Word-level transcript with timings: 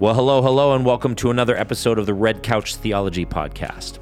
Well, 0.00 0.14
hello, 0.14 0.40
hello, 0.40 0.74
and 0.74 0.86
welcome 0.86 1.14
to 1.16 1.30
another 1.30 1.54
episode 1.54 1.98
of 1.98 2.06
the 2.06 2.14
Red 2.14 2.42
Couch 2.42 2.76
Theology 2.76 3.26
Podcast. 3.26 3.98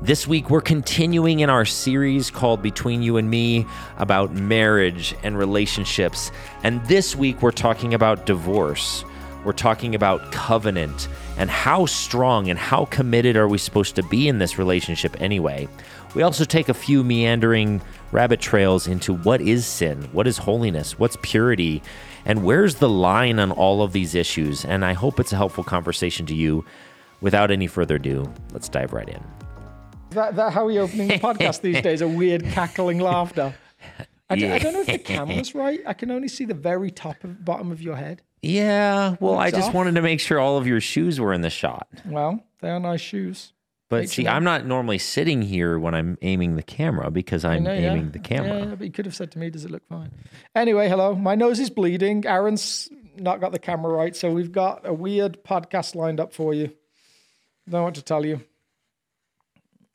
This 0.00 0.24
week, 0.24 0.48
we're 0.48 0.60
continuing 0.60 1.40
in 1.40 1.50
our 1.50 1.64
series 1.64 2.30
called 2.30 2.62
Between 2.62 3.02
You 3.02 3.16
and 3.16 3.28
Me 3.28 3.66
about 3.98 4.32
marriage 4.32 5.12
and 5.24 5.36
relationships. 5.36 6.30
And 6.62 6.86
this 6.86 7.16
week, 7.16 7.42
we're 7.42 7.50
talking 7.50 7.94
about 7.94 8.26
divorce. 8.26 9.04
We're 9.44 9.52
talking 9.52 9.96
about 9.96 10.30
covenant 10.30 11.08
and 11.36 11.50
how 11.50 11.84
strong 11.86 12.48
and 12.48 12.56
how 12.56 12.84
committed 12.84 13.36
are 13.36 13.48
we 13.48 13.58
supposed 13.58 13.96
to 13.96 14.04
be 14.04 14.28
in 14.28 14.38
this 14.38 14.56
relationship 14.56 15.20
anyway. 15.20 15.66
We 16.14 16.22
also 16.22 16.44
take 16.44 16.68
a 16.68 16.74
few 16.74 17.02
meandering 17.02 17.82
rabbit 18.12 18.38
trails 18.38 18.86
into 18.86 19.14
what 19.14 19.40
is 19.40 19.66
sin, 19.66 20.10
what 20.12 20.28
is 20.28 20.38
holiness, 20.38 20.96
what's 20.96 21.16
purity, 21.22 21.82
and 22.24 22.44
where's 22.44 22.76
the 22.76 22.88
line 22.88 23.38
on 23.38 23.50
all 23.52 23.82
of 23.82 23.92
these 23.92 24.14
issues. 24.14 24.64
And 24.64 24.84
I 24.84 24.92
hope 24.92 25.18
it's 25.20 25.32
a 25.32 25.36
helpful 25.36 25.64
conversation 25.64 26.26
to 26.26 26.34
you. 26.34 26.64
Without 27.20 27.50
any 27.50 27.66
further 27.66 27.96
ado, 27.96 28.32
let's 28.52 28.68
dive 28.68 28.92
right 28.94 29.08
in. 29.08 29.22
That, 30.10 30.36
that 30.36 30.52
how 30.54 30.66
are 30.66 30.70
you 30.70 30.80
opening 30.80 31.08
the 31.08 31.18
podcast 31.18 31.60
these 31.60 31.82
days? 31.82 32.00
A 32.00 32.08
weird 32.08 32.44
cackling 32.44 32.98
laughter. 32.98 33.54
I, 34.30 34.36
d- 34.36 34.48
I 34.48 34.58
don't 34.58 34.72
know 34.72 34.80
if 34.80 34.86
the 34.86 34.98
camera's 34.98 35.54
right. 35.54 35.80
I 35.86 35.92
can 35.92 36.10
only 36.10 36.28
see 36.28 36.44
the 36.46 36.54
very 36.54 36.90
top 36.90 37.22
of 37.24 37.44
bottom 37.44 37.70
of 37.72 37.82
your 37.82 37.96
head. 37.96 38.22
Yeah, 38.42 39.16
well, 39.20 39.36
I 39.38 39.50
just 39.50 39.68
off. 39.68 39.74
wanted 39.74 39.96
to 39.96 40.02
make 40.02 40.18
sure 40.18 40.38
all 40.38 40.56
of 40.56 40.66
your 40.66 40.80
shoes 40.80 41.20
were 41.20 41.34
in 41.34 41.42
the 41.42 41.50
shot. 41.50 41.88
Well, 42.06 42.42
they 42.62 42.70
are 42.70 42.80
nice 42.80 43.00
shoes. 43.02 43.52
But 43.90 44.08
see. 44.08 44.26
I'm 44.28 44.44
not 44.44 44.64
normally 44.64 44.98
sitting 44.98 45.42
here 45.42 45.78
when 45.78 45.94
I'm 45.94 46.16
aiming 46.22 46.54
the 46.54 46.62
camera 46.62 47.10
because 47.10 47.44
I'm 47.44 47.64
No, 47.64 47.72
aiming 47.72 48.04
yeah. 48.04 48.10
the 48.12 48.18
camera. 48.20 48.58
Yeah, 48.60 48.74
but 48.76 48.86
you 48.86 48.92
could 48.92 49.04
have 49.04 49.16
said 49.16 49.32
to 49.32 49.38
me, 49.38 49.50
"Does 49.50 49.64
it 49.64 49.70
look 49.70 49.86
fine?" 49.88 50.12
Anyway, 50.54 50.88
hello. 50.88 51.14
My 51.16 51.34
nose 51.34 51.58
is 51.58 51.70
bleeding. 51.70 52.24
Aaron's 52.24 52.88
not 53.16 53.40
got 53.40 53.50
the 53.52 53.58
camera 53.58 53.92
right, 53.92 54.14
so 54.14 54.30
we've 54.30 54.52
got 54.52 54.86
a 54.86 54.94
weird 54.94 55.42
podcast 55.44 55.94
lined 55.96 56.20
up 56.20 56.32
for 56.32 56.54
you. 56.54 56.68
Don't 57.68 57.80
know 57.80 57.82
what 57.82 57.96
to 57.96 58.02
tell 58.02 58.24
you. 58.24 58.40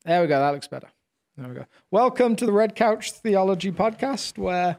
There 0.03 0.21
we 0.21 0.27
go. 0.27 0.39
That 0.39 0.51
looks 0.51 0.67
better. 0.67 0.89
There 1.37 1.47
we 1.47 1.55
go. 1.55 1.65
Welcome 1.89 2.35
to 2.35 2.45
the 2.45 2.51
Red 2.51 2.75
Couch 2.75 3.11
Theology 3.11 3.71
Podcast, 3.71 4.37
where 4.37 4.77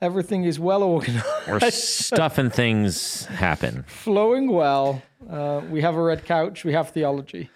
everything 0.00 0.44
is 0.44 0.58
well 0.58 0.82
organized. 0.82 1.24
Or 1.46 1.60
stuffing 1.70 2.48
things 2.50 3.26
happen. 3.26 3.82
flowing 3.86 4.50
well. 4.50 5.02
Uh, 5.28 5.60
we 5.70 5.82
have 5.82 5.94
a 5.94 6.02
red 6.02 6.24
couch. 6.24 6.64
We 6.64 6.72
have 6.72 6.90
theology. 6.90 7.50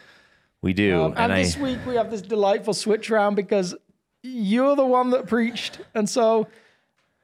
We 0.64 0.72
do. 0.72 1.02
Um, 1.02 1.10
and 1.10 1.18
and 1.18 1.32
I, 1.34 1.42
this 1.42 1.58
week 1.58 1.78
we 1.86 1.96
have 1.96 2.10
this 2.10 2.22
delightful 2.22 2.72
switch 2.72 3.10
round 3.10 3.36
because 3.36 3.74
you're 4.22 4.74
the 4.74 4.86
one 4.86 5.10
that 5.10 5.26
preached, 5.26 5.80
and 5.94 6.08
so 6.08 6.46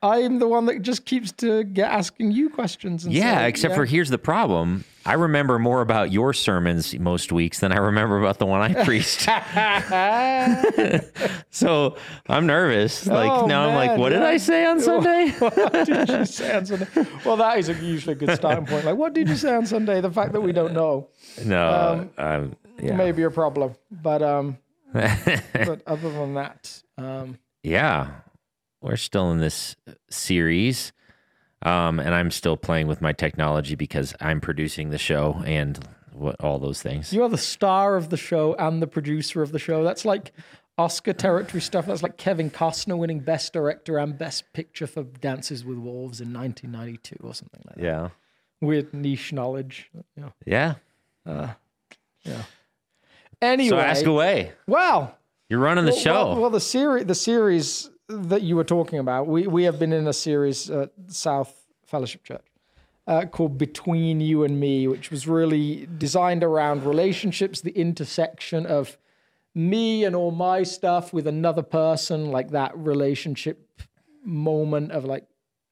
I'm 0.03 0.41
the 0.41 0.47
one 0.47 0.67
that 0.67 0.83
just 0.83 1.07
keeps 1.07 1.33
to 1.39 1.65
get 1.65 1.91
asking 1.91 2.33
you 2.33 2.51
questions. 2.51 3.07
And 3.07 3.15
yeah, 3.15 3.39
so, 3.39 3.47
except 3.47 3.73
yeah. 3.73 3.77
for 3.77 3.87
here's 3.87 4.11
the 4.11 4.19
problem. 4.19 4.85
I 5.07 5.15
remember 5.15 5.59
more 5.59 5.81
about 5.81 6.13
your 6.13 6.35
sermons 6.35 6.95
most 6.99 7.33
weeks 7.33 7.61
than 7.61 7.73
I 7.73 7.79
remember 7.79 8.19
about 8.19 8.39
the 8.39 8.45
one 8.45 8.61
I 8.61 8.75
preached. 8.85 9.23
so 11.51 11.97
I'm 12.29 12.47
nervous. 12.47 13.07
Like 13.07 13.31
Oh, 13.31 13.47
now 13.47 13.71
I'm 13.71 13.75
like, 13.75 13.93
man, 13.93 14.01
what 14.01 14.11
did. 14.11 14.23
I 14.23 14.37
say 14.37 14.67
on 14.67 14.81
Sunday? 14.81 15.31
what 15.39 15.87
did 15.87 16.11
you 16.11 16.27
say 16.27 16.55
on 16.55 16.67
Sunday? 16.67 16.87
Well, 17.25 17.39
that 17.39 17.59
is 17.59 17.71
a, 17.71 17.75
usually 17.77 18.13
a 18.13 18.17
good 18.17 18.37
starting 18.37 18.67
point. 18.67 18.85
Like, 18.85 18.97
what 18.97 19.15
did 19.15 19.31
you 19.31 19.37
say 19.37 19.55
on 19.55 19.65
Sunday? 19.65 20.03
The 20.03 20.11
fact 20.11 20.33
that 20.33 20.43
we 20.43 20.53
don't 20.53 20.75
know 20.75 21.09
no. 21.45 22.09
Um, 22.19 22.57
yeah. 22.83 22.97
may 22.97 23.13
be 23.13 23.23
a 23.23 23.31
problem, 23.31 23.75
but 23.91 24.23
um, 24.23 24.59
but 24.93 25.83
other 25.87 26.11
than 26.11 26.35
that, 26.35 26.83
um, 26.99 27.39
yeah. 27.63 28.11
We're 28.83 28.97
still 28.97 29.31
in 29.31 29.41
this 29.41 29.77
series. 30.09 30.93
Um, 31.63 32.01
and 32.01 32.15
I'm 32.15 32.31
still 32.31 32.57
playing 32.57 32.87
with 32.87 33.03
my 33.03 33.13
technology 33.13 33.75
because 33.75 34.15
I'm 34.21 34.41
producing 34.41 34.91
the 34.91 34.99
show 34.99 35.43
and 35.45 35.79
what 36.13 36.37
all 36.41 36.59
those 36.59 36.81
things. 36.81 37.13
You 37.13 37.23
are 37.23 37.29
the 37.29 37.37
star 37.37 37.97
of 37.97 38.09
the 38.09 38.17
show 38.17 38.55
and 38.55 38.81
the 38.81 38.87
producer 38.87 39.43
of 39.43 39.53
the 39.53 39.59
show. 39.59 39.85
That's 39.85 40.07
like 40.07 40.33
Oscar 40.79 41.13
territory 41.13 41.61
stuff. 41.61 41.85
That's 41.85 42.03
like 42.03 42.17
Kevin 42.17 42.51
Costner 42.51 42.97
winning 42.97 43.21
Best 43.21 43.53
Director 43.53 43.99
and 43.99 44.17
Best 44.17 44.51
Picture 44.55 44.87
for 44.87 45.03
Dances 45.03 45.65
with 45.65 45.77
Wolves 45.77 46.23
in 46.23 46.33
1992 46.33 47.17
or 47.23 47.35
something 47.35 47.61
like 47.67 47.77
that. 47.77 47.85
Yeah. 47.85 48.09
Weird 48.63 48.95
niche 48.95 49.33
knowledge. 49.33 49.91
Yeah. 50.17 50.31
Yeah. 52.25 52.43
Anyway, 53.43 53.71
So 53.71 53.79
ask 53.79 54.05
away. 54.07 54.53
well, 54.67 55.17
You're 55.49 55.61
running 55.61 55.85
the 55.85 55.93
well, 55.93 56.01
show. 56.01 56.13
Well, 56.33 56.41
well, 56.43 56.51
the 56.51 56.61
series, 56.61 57.07
the 57.07 57.15
series 57.15 57.91
that 58.09 58.43
you 58.43 58.57
were 58.57 58.65
talking 58.65 58.99
about, 58.99 59.27
we 59.27 59.47
we 59.47 59.65
have 59.65 59.79
been 59.79 59.93
in 59.93 60.07
a 60.07 60.13
series 60.13 60.71
at 60.71 60.91
South 61.09 61.55
Fellowship 61.87 62.23
Church 62.25 62.47
uh, 63.07 63.25
called 63.27 63.57
Between 63.59 64.21
You 64.21 64.45
and 64.45 64.61
Me, 64.61 64.87
which 64.89 65.11
was 65.11 65.27
really 65.27 65.89
designed 65.99 66.45
around 66.45 66.85
relationships, 66.85 67.61
the 67.61 67.73
intersection 67.73 68.67
of 68.67 68.99
me 69.55 70.05
and 70.05 70.15
all 70.15 70.31
my 70.31 70.63
stuff 70.63 71.13
with 71.13 71.27
another 71.27 71.63
person, 71.63 72.31
like 72.31 72.51
that 72.51 72.77
relationship 72.77 73.83
moment 74.25 74.93
of 74.93 75.05
like. 75.05 75.25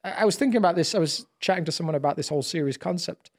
I 0.05 0.11
I 0.23 0.25
was 0.25 0.37
thinking 0.37 0.57
about 0.59 0.75
this. 0.77 0.95
I 0.95 0.99
was 0.99 1.27
chatting 1.41 1.65
to 1.67 1.73
someone 1.73 1.95
about 1.95 2.17
this 2.17 2.29
whole 2.29 2.43
series 2.43 2.77
concept 2.77 3.31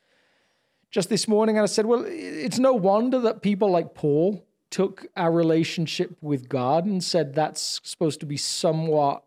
just 0.91 1.09
this 1.09 1.27
morning, 1.27 1.57
and 1.57 1.63
I 1.63 1.67
said, 1.67 1.85
"Well, 1.85 2.03
it's 2.07 2.59
no 2.59 2.73
wonder 2.73 3.19
that 3.19 3.41
people 3.41 3.69
like 3.69 3.93
Paul 3.93 4.45
took 4.69 5.07
our 5.15 5.31
relationship 5.31 6.15
with 6.21 6.47
God 6.47 6.85
and 6.85 7.03
said 7.03 7.33
that's 7.33 7.79
supposed 7.83 8.19
to 8.19 8.25
be 8.25 8.37
somewhat 8.37 9.23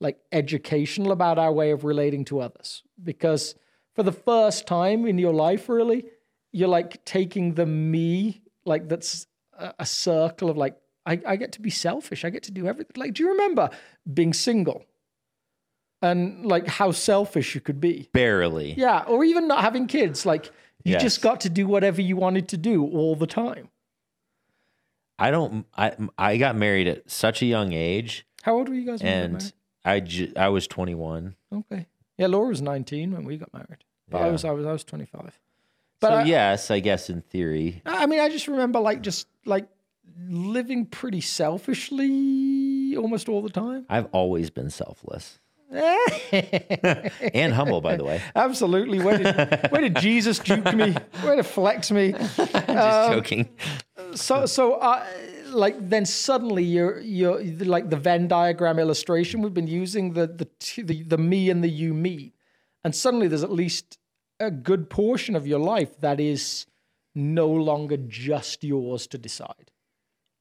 like 0.00 0.18
educational 0.32 1.12
about 1.12 1.38
our 1.38 1.52
way 1.52 1.70
of 1.70 1.84
relating 1.84 2.24
to 2.26 2.40
others. 2.40 2.82
Because 3.02 3.54
for 3.94 4.02
the 4.02 4.12
first 4.12 4.66
time 4.66 5.06
in 5.06 5.18
your 5.18 5.32
life, 5.32 5.68
really, 5.68 6.04
you're 6.52 6.68
like 6.68 7.04
taking 7.04 7.54
the 7.54 7.66
me, 7.66 8.42
like 8.64 8.88
that's 8.88 9.26
a, 9.56 9.86
circle 9.86 10.50
of 10.50 10.56
like, 10.56 10.76
I, 11.06 11.20
I 11.26 11.36
get 11.36 11.52
to 11.52 11.60
be 11.60 11.70
selfish. 11.70 12.24
I 12.24 12.30
get 12.30 12.42
to 12.44 12.52
do 12.52 12.66
everything. 12.66 12.94
Like, 12.96 13.14
do 13.14 13.22
you 13.22 13.30
remember 13.30 13.70
being 14.12 14.32
single 14.32 14.84
and 16.02 16.44
like 16.44 16.66
how 16.66 16.90
selfish 16.90 17.54
you 17.54 17.60
could 17.60 17.80
be? 17.80 18.08
Barely. 18.12 18.74
Yeah. 18.74 19.04
Or 19.06 19.24
even 19.24 19.46
not 19.46 19.60
having 19.60 19.86
kids. 19.86 20.26
Like, 20.26 20.50
you 20.84 20.92
Yes. 20.92 21.02
just 21.02 21.22
got 21.22 21.40
to 21.42 21.48
do 21.48 21.66
whatever 21.66 22.00
you 22.02 22.16
wanted 22.16 22.48
to 22.48 22.56
do 22.56 22.84
all 22.84 23.16
the 23.16 23.26
time. 23.26 23.68
I 25.18 25.30
don't. 25.30 25.66
I 25.76 25.92
I 26.18 26.36
got 26.36 26.56
married 26.56 26.88
at 26.88 27.10
such 27.10 27.40
a 27.42 27.46
young 27.46 27.72
age, 27.72 28.26
How 28.42 28.54
old 28.56 28.68
were 28.68 28.74
you 28.74 28.84
guys 28.84 29.02
when 29.02 29.08
you 29.08 29.22
got 29.22 29.30
married? 29.30 29.42
and 29.44 29.52
I 29.84 30.00
ju- 30.00 30.32
I 30.36 30.48
was 30.48 30.66
21. 30.66 31.36
Okay. 31.52 31.86
Yeah, 32.18 32.26
Laura 32.28 32.48
was 32.48 32.60
19 32.62 33.12
when 33.12 33.24
we 33.24 33.36
got 33.36 33.52
married. 33.52 33.84
But 34.08 34.22
I 34.22 34.30
was 34.30 34.44
I 34.44 34.50
was 34.50 34.66
I 34.66 34.72
was 34.72 34.84
25. 34.84 35.38
But 36.00 36.08
so 36.08 36.14
I, 36.16 36.24
yes, 36.24 36.70
I 36.70 36.80
guess 36.80 37.08
in 37.08 37.22
theory. 37.22 37.80
I 37.86 38.06
mean, 38.06 38.20
I 38.20 38.28
just 38.28 38.48
remember 38.48 38.80
like 38.80 39.00
just 39.02 39.28
like 39.46 39.68
living 40.28 40.84
pretty 40.86 41.20
selfishly 41.20 42.96
almost 42.96 43.28
all 43.28 43.42
the 43.42 43.50
time. 43.50 43.86
I've 43.88 44.06
always 44.12 44.50
been 44.50 44.70
selfless 44.70 45.38
and 47.34 47.52
humble, 47.52 47.80
by 47.80 47.96
the 47.96 48.04
way. 48.04 48.22
Absolutely. 48.34 49.00
Where 49.00 49.18
did 49.18 49.70
where 49.70 49.80
did 49.80 49.96
Jesus 49.96 50.38
juke 50.38 50.74
me? 50.74 50.94
Where 51.22 51.36
did 51.36 51.46
flex 51.46 51.90
me? 51.90 52.12
Just 52.12 52.68
Um, 52.68 53.12
joking. 53.12 53.48
So 54.14 54.46
so 54.46 54.74
uh, 54.74 55.04
like 55.48 55.76
then 55.88 56.04
suddenly 56.06 56.64
you're 56.64 57.00
you're 57.00 57.42
like 57.42 57.90
the 57.90 57.96
Venn 57.96 58.28
diagram 58.28 58.78
illustration 58.78 59.42
we've 59.42 59.54
been 59.54 59.66
using 59.66 60.12
the 60.12 60.26
the 60.26 60.48
t- 60.58 60.82
the, 60.82 61.02
the 61.02 61.18
me 61.18 61.50
and 61.50 61.62
the 61.64 61.68
you 61.68 61.94
meet, 61.94 62.34
and 62.84 62.94
suddenly 62.94 63.28
there's 63.28 63.44
at 63.44 63.52
least 63.52 63.98
a 64.40 64.50
good 64.50 64.90
portion 64.90 65.36
of 65.36 65.46
your 65.46 65.60
life 65.60 66.00
that 66.00 66.20
is 66.20 66.66
no 67.14 67.48
longer 67.48 67.96
just 67.96 68.64
yours 68.64 69.06
to 69.08 69.18
decide. 69.18 69.70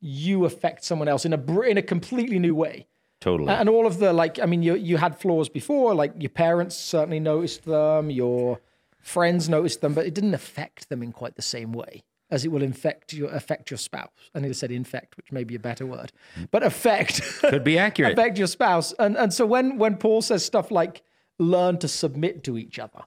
You 0.01 0.45
affect 0.45 0.83
someone 0.83 1.07
else 1.07 1.25
in 1.25 1.33
a 1.33 1.61
in 1.61 1.77
a 1.77 1.81
completely 1.83 2.39
new 2.39 2.55
way. 2.55 2.87
Totally. 3.23 3.53
And 3.53 3.69
all 3.69 3.87
of 3.87 3.99
the 3.99 4.11
like, 4.11 4.37
I 4.37 4.45
mean, 4.45 4.63
you 4.63 4.75
you 4.75 4.97
had 4.97 5.17
flaws 5.17 5.47
before. 5.47 5.95
Like 5.95 6.13
your 6.19 6.29
parents 6.29 6.75
certainly 6.75 7.21
noticed 7.21 7.63
them, 7.63 8.09
your 8.09 8.59
friends 8.99 9.47
noticed 9.47 9.79
them, 9.79 9.93
but 9.93 10.05
it 10.05 10.13
didn't 10.13 10.33
affect 10.33 10.89
them 10.89 11.01
in 11.01 11.13
quite 11.13 11.37
the 11.37 11.41
same 11.41 11.71
way 11.71 12.03
as 12.29 12.43
it 12.43 12.49
will 12.49 12.61
infect 12.61 13.13
your 13.13 13.29
affect 13.29 13.71
your 13.71 13.77
spouse. 13.77 14.09
I 14.35 14.41
need 14.41 14.49
to 14.49 14.53
said 14.53 14.71
infect, 14.71 15.15
which 15.15 15.31
may 15.31 15.45
be 15.45 15.55
a 15.55 15.59
better 15.59 15.85
word, 15.85 16.11
mm. 16.37 16.49
but 16.51 16.63
affect 16.63 17.21
Could 17.39 17.63
be 17.63 17.77
accurate. 17.77 18.11
affect 18.19 18.37
your 18.37 18.47
spouse. 18.47 18.91
And 18.99 19.15
and 19.15 19.33
so 19.33 19.45
when 19.45 19.77
when 19.77 19.95
Paul 19.95 20.21
says 20.21 20.43
stuff 20.43 20.69
like 20.69 21.01
learn 21.39 21.77
to 21.77 21.87
submit 21.87 22.43
to 22.43 22.57
each 22.57 22.77
other, 22.77 23.03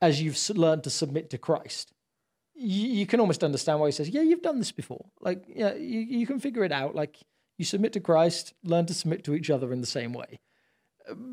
as 0.00 0.22
you've 0.22 0.38
learned 0.56 0.84
to 0.84 0.90
submit 0.90 1.28
to 1.30 1.38
Christ. 1.38 1.92
You, 2.60 2.88
you 2.88 3.06
can 3.06 3.20
almost 3.20 3.44
understand 3.44 3.78
why 3.78 3.86
he 3.86 3.92
says, 3.92 4.08
"Yeah, 4.08 4.22
you've 4.22 4.42
done 4.42 4.58
this 4.58 4.72
before. 4.72 5.04
Like, 5.20 5.44
yeah, 5.46 5.74
you, 5.74 6.00
you 6.00 6.26
can 6.26 6.40
figure 6.40 6.64
it 6.64 6.72
out. 6.72 6.94
Like, 6.94 7.18
you 7.58 7.64
submit 7.64 7.92
to 7.94 8.00
Christ, 8.00 8.54
learn 8.64 8.86
to 8.86 8.94
submit 8.94 9.24
to 9.24 9.34
each 9.34 9.50
other 9.50 9.72
in 9.72 9.80
the 9.80 9.86
same 9.86 10.12
way, 10.12 10.40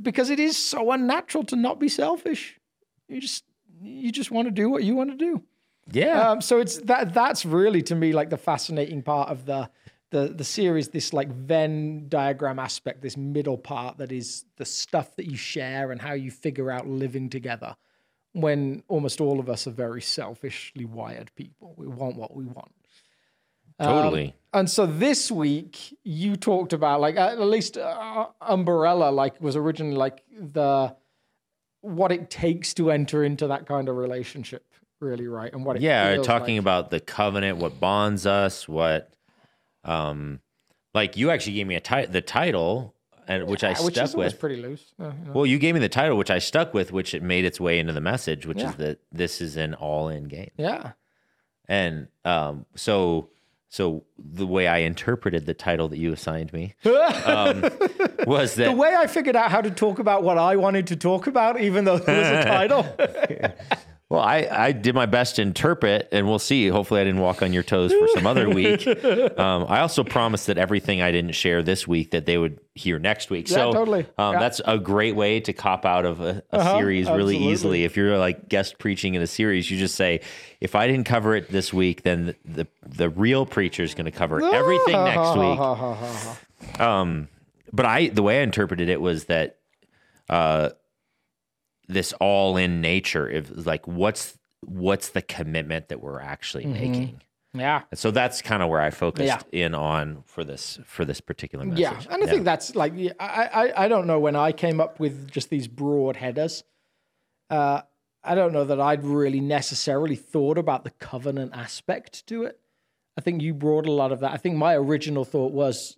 because 0.01 0.29
it 0.29 0.39
is 0.39 0.57
so 0.57 0.91
unnatural 0.91 1.43
to 1.45 1.55
not 1.55 1.79
be 1.79 1.87
selfish. 1.87 2.59
You 3.07 3.21
just 3.21 3.45
you 3.81 4.11
just 4.11 4.31
want 4.31 4.47
to 4.47 4.51
do 4.51 4.69
what 4.69 4.83
you 4.83 4.95
want 4.95 5.11
to 5.11 5.17
do. 5.17 5.43
yeah. 5.91 6.31
Um, 6.31 6.41
so 6.41 6.59
it's 6.59 6.77
that 6.79 7.13
that's 7.13 7.45
really 7.45 7.81
to 7.83 7.95
me 7.95 8.11
like 8.11 8.29
the 8.29 8.37
fascinating 8.37 9.03
part 9.03 9.29
of 9.29 9.45
the 9.45 9.69
the 10.11 10.29
the 10.29 10.43
series. 10.43 10.89
This 10.89 11.13
like 11.13 11.29
Venn 11.29 12.07
diagram 12.09 12.57
aspect, 12.59 13.01
this 13.01 13.17
middle 13.17 13.57
part 13.57 13.97
that 13.97 14.11
is 14.11 14.45
the 14.57 14.65
stuff 14.65 15.15
that 15.17 15.27
you 15.27 15.37
share 15.37 15.91
and 15.91 16.01
how 16.01 16.13
you 16.13 16.31
figure 16.31 16.71
out 16.71 16.87
living 16.87 17.29
together 17.29 17.75
when 18.33 18.83
almost 18.89 19.21
all 19.21 19.39
of 19.39 19.49
us 19.49 19.65
are 19.67 19.71
very 19.71 20.01
selfishly 20.01 20.83
wired 20.85 21.31
people. 21.35 21.73
We 21.77 21.87
want 21.87 22.17
what 22.17 22.35
we 22.35 22.45
want. 22.45 22.71
Totally. 23.79 24.33
And 24.53 24.69
so 24.69 24.85
this 24.85 25.29
week 25.31 25.97
you 26.03 26.35
talked 26.37 26.71
about 26.71 27.01
like 27.01 27.17
at 27.17 27.39
least 27.39 27.77
uh, 27.77 28.27
umbrella 28.41 29.09
like 29.11 29.39
was 29.41 29.55
originally 29.57 29.97
like 29.97 30.23
the 30.39 30.95
what 31.81 32.11
it 32.11 32.29
takes 32.29 32.73
to 32.75 32.89
enter 32.89 33.23
into 33.23 33.47
that 33.47 33.65
kind 33.67 33.89
of 33.89 33.95
relationship 33.97 34.65
really 35.01 35.27
right 35.27 35.51
and 35.53 35.65
what 35.65 35.75
it 35.75 35.81
yeah, 35.81 36.15
talking 36.23 36.55
like. 36.55 36.61
about 36.61 36.89
the 36.89 36.99
covenant, 37.01 37.57
what 37.57 37.79
bonds 37.81 38.25
us, 38.25 38.67
what, 38.67 39.11
um, 39.83 40.39
like 40.93 41.17
you 41.17 41.29
actually 41.29 41.53
gave 41.53 41.67
me 41.67 41.75
a 41.75 41.79
ti- 41.81 42.05
the 42.05 42.21
title, 42.21 42.95
and 43.27 43.45
which 43.47 43.63
I 43.63 43.71
Yeah, 43.71 43.83
which 43.83 43.95
stuck 43.95 44.07
is 44.07 44.15
with. 44.15 44.39
pretty 44.39 44.55
loose. 44.61 44.93
Uh, 44.99 45.11
you 45.19 45.25
know. 45.25 45.31
Well, 45.33 45.45
you 45.45 45.59
gave 45.59 45.73
me 45.75 45.81
the 45.81 45.89
title, 45.89 46.17
which 46.17 46.31
I 46.31 46.39
stuck 46.39 46.73
with, 46.73 46.91
which 46.93 47.13
it 47.13 47.21
made 47.21 47.43
its 47.43 47.59
way 47.59 47.77
into 47.77 47.91
the 47.91 48.01
message, 48.01 48.45
which 48.47 48.59
Yeah. 48.59 48.69
is 48.69 48.75
that 48.77 48.99
this 49.11 49.41
is 49.41 49.57
an 49.57 49.73
all-in 49.73 50.23
game. 50.29 50.51
Yeah. 50.57 50.93
And 51.67 52.07
um, 52.23 52.65
so, 52.75 53.29
so 53.75 54.05
the 54.17 54.47
way 54.47 54.67
I 54.69 54.77
interpreted 54.77 55.45
the 55.45 55.53
title 55.53 55.89
that 55.89 55.97
you 55.97 56.13
assigned 56.13 56.53
me 56.53 56.75
um, 57.25 57.61
was 58.25 58.55
that 58.55 58.67
The 58.67 58.71
way 58.71 58.95
I 58.95 59.05
figured 59.05 59.35
out 59.35 59.51
how 59.51 59.59
to 59.59 59.69
talk 59.69 59.99
about 59.99 60.23
what 60.23 60.37
I 60.37 60.55
wanted 60.55 60.87
to 60.87 60.95
talk 60.95 61.27
about, 61.27 61.59
even 61.59 61.83
though 61.83 61.97
there 61.97 62.17
was 62.17 62.45
a 62.45 62.47
title. 62.47 62.87
well, 64.09 64.21
I 64.21 64.47
I 64.51 64.71
did 64.71 64.93
my 64.93 65.07
best 65.07 65.37
to 65.37 65.41
interpret, 65.41 66.07
and 66.11 66.27
we'll 66.27 66.37
see. 66.39 66.67
Hopefully, 66.67 67.01
I 67.01 67.03
didn't 67.03 67.21
walk 67.21 67.41
on 67.41 67.53
your 67.53 67.63
toes 67.63 67.91
for 67.91 68.07
some 68.09 68.27
other 68.27 68.49
week. 68.49 68.85
Um, 69.37 69.65
I 69.67 69.79
also 69.81 70.03
promised 70.03 70.47
that 70.47 70.57
everything 70.57 71.01
I 71.01 71.11
didn't 71.11 71.33
share 71.33 71.61
this 71.63 71.87
week 71.87 72.11
that 72.11 72.25
they 72.25 72.37
would 72.37 72.59
hear 72.75 72.99
next 72.99 73.29
week. 73.29 73.49
Yeah, 73.49 73.55
so 73.55 73.73
totally. 73.73 74.05
Um, 74.17 74.33
Yeah. 74.33 74.39
that's 74.39 74.61
a 74.65 74.77
great 74.77 75.15
way 75.15 75.39
to 75.41 75.51
cop 75.53 75.85
out 75.85 76.05
of 76.05 76.21
a, 76.21 76.43
a 76.51 76.57
Uh-huh, 76.57 76.77
series 76.77 77.07
really 77.09 77.35
absolutely. 77.35 77.51
easily. 77.51 77.83
If 77.83 77.97
you're 77.97 78.17
like 78.17 78.47
guest 78.47 78.77
preaching 78.77 79.13
in 79.15 79.21
a 79.21 79.27
series, 79.27 79.69
you 79.69 79.77
just 79.77 79.95
say, 79.95 80.21
"If 80.61 80.75
I 80.75 80.87
didn't 80.87 81.05
cover 81.05 81.35
it 81.35 81.51
this 81.51 81.73
week, 81.73 82.03
then 82.03 82.27
the 82.27 82.35
the, 82.45 82.67
the 82.87 83.09
real 83.09 83.45
preacher 83.45 83.83
is 83.83 83.93
going 83.95 84.05
to 84.05 84.11
cover 84.11 84.41
everything 84.53 85.03
next 85.03 85.35
week." 85.35 86.79
Um, 86.79 87.27
but 87.73 87.85
I 87.85 88.07
the 88.07 88.23
way 88.23 88.39
I 88.39 88.43
interpreted 88.43 88.89
it 88.89 89.01
was 89.01 89.25
that 89.25 89.57
uh, 90.29 90.69
this 91.87 92.13
all 92.19 92.57
in 92.57 92.81
nature 92.81 93.27
of 93.27 93.65
like 93.65 93.87
what's 93.87 94.37
what's 94.61 95.09
the 95.09 95.21
commitment 95.21 95.89
that 95.89 96.01
we're 96.01 96.19
actually 96.19 96.65
making. 96.65 97.21
yeah. 97.53 97.83
And 97.91 97.99
so 97.99 98.09
that's 98.11 98.41
kind 98.41 98.63
of 98.63 98.69
where 98.69 98.81
I 98.81 98.89
focused 98.89 99.31
Mm-hmm. 99.31 99.55
Yeah. 99.55 99.65
in 99.67 99.75
on 99.75 100.23
for 100.25 100.43
this 100.43 100.79
for 100.85 101.05
this 101.05 101.21
particular 101.21 101.65
message. 101.65 101.81
Yeah, 101.81 102.01
and 102.09 102.23
I 102.23 102.27
think 102.27 102.43
that's 102.45 102.75
like 102.75 102.93
I, 103.19 103.49
I 103.77 103.85
I 103.85 103.87
don't 103.87 104.07
know 104.07 104.19
when 104.19 104.35
I 104.35 104.51
came 104.51 104.79
up 104.81 104.99
with 104.99 105.29
just 105.31 105.49
these 105.49 105.67
broad 105.67 106.15
headers. 106.15 106.63
Uh, 107.49 107.81
I 108.23 108.33
don't 108.33 108.53
know 108.53 108.63
that 108.65 108.81
I'd 108.81 109.03
really 109.03 109.39
necessarily 109.39 110.15
thought 110.15 110.57
about 110.57 110.83
the 110.83 110.89
covenant 110.89 111.51
aspect 111.55 112.25
to 112.27 112.43
it. 112.43 112.59
I 113.15 113.21
think 113.21 113.41
you 113.43 113.53
brought 113.53 113.85
a 113.85 113.91
lot 113.91 114.11
of 114.11 114.19
that. 114.21 114.31
I 114.31 114.37
think 114.37 114.55
my 114.57 114.73
original 114.75 115.23
thought 115.25 115.51
was, 115.53 115.95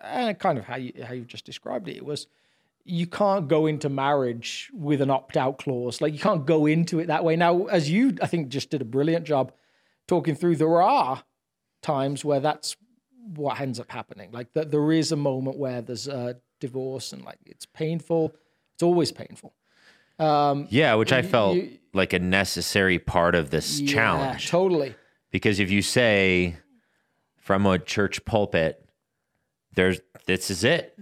uh, 0.00 0.32
kind 0.34 0.58
of 0.58 0.64
how 0.64 0.76
you 0.76 0.92
how 1.06 1.14
you 1.14 1.24
just 1.24 1.44
described 1.44 1.88
it. 1.88 1.96
It 1.96 2.04
was 2.04 2.26
you 2.88 3.06
can't 3.06 3.48
go 3.48 3.66
into 3.66 3.88
marriage 3.88 4.70
with 4.72 5.00
an 5.00 5.10
opt 5.10 5.36
out 5.36 5.58
clause. 5.58 6.00
Like 6.00 6.12
you 6.12 6.18
can't 6.18 6.46
go 6.46 6.66
into 6.66 6.98
it 7.00 7.06
that 7.08 7.24
way. 7.24 7.36
Now, 7.36 7.66
as 7.66 7.90
you 7.90 8.16
I 8.22 8.26
think 8.26 8.48
just 8.48 8.70
did 8.70 8.80
a 8.80 8.84
brilliant 8.86 9.24
job 9.26 9.52
talking 10.06 10.34
through, 10.34 10.56
there 10.56 10.80
are 10.82 11.22
times 11.82 12.24
where 12.24 12.40
that's 12.40 12.76
what 13.34 13.60
ends 13.60 13.78
up 13.78 13.90
happening. 13.90 14.30
Like 14.32 14.52
that, 14.54 14.70
there 14.70 14.90
is 14.92 15.12
a 15.12 15.16
moment 15.16 15.58
where 15.58 15.82
there's 15.82 16.08
a 16.08 16.36
divorce 16.60 17.12
and 17.12 17.22
like 17.24 17.38
it's 17.46 17.66
painful. 17.66 18.34
It's 18.74 18.82
always 18.82 19.12
painful. 19.12 19.52
Um, 20.18 20.66
yeah, 20.70 20.94
which 20.94 21.12
I 21.12 21.22
felt 21.22 21.56
you- 21.56 21.78
like 21.92 22.12
a 22.12 22.18
necessary 22.18 22.98
part 22.98 23.34
of 23.34 23.50
this 23.50 23.80
Yeah, 23.80 23.92
challenge. 23.92 24.48
totally. 24.48 24.94
Because 25.30 25.60
if 25.60 25.70
you 25.70 25.82
say 25.82 26.56
from 27.36 27.66
a 27.66 27.78
church 27.78 28.24
pulpit, 28.24 28.84
there's 29.74 30.00
this 30.26 30.50
is 30.50 30.64
it. 30.64 30.98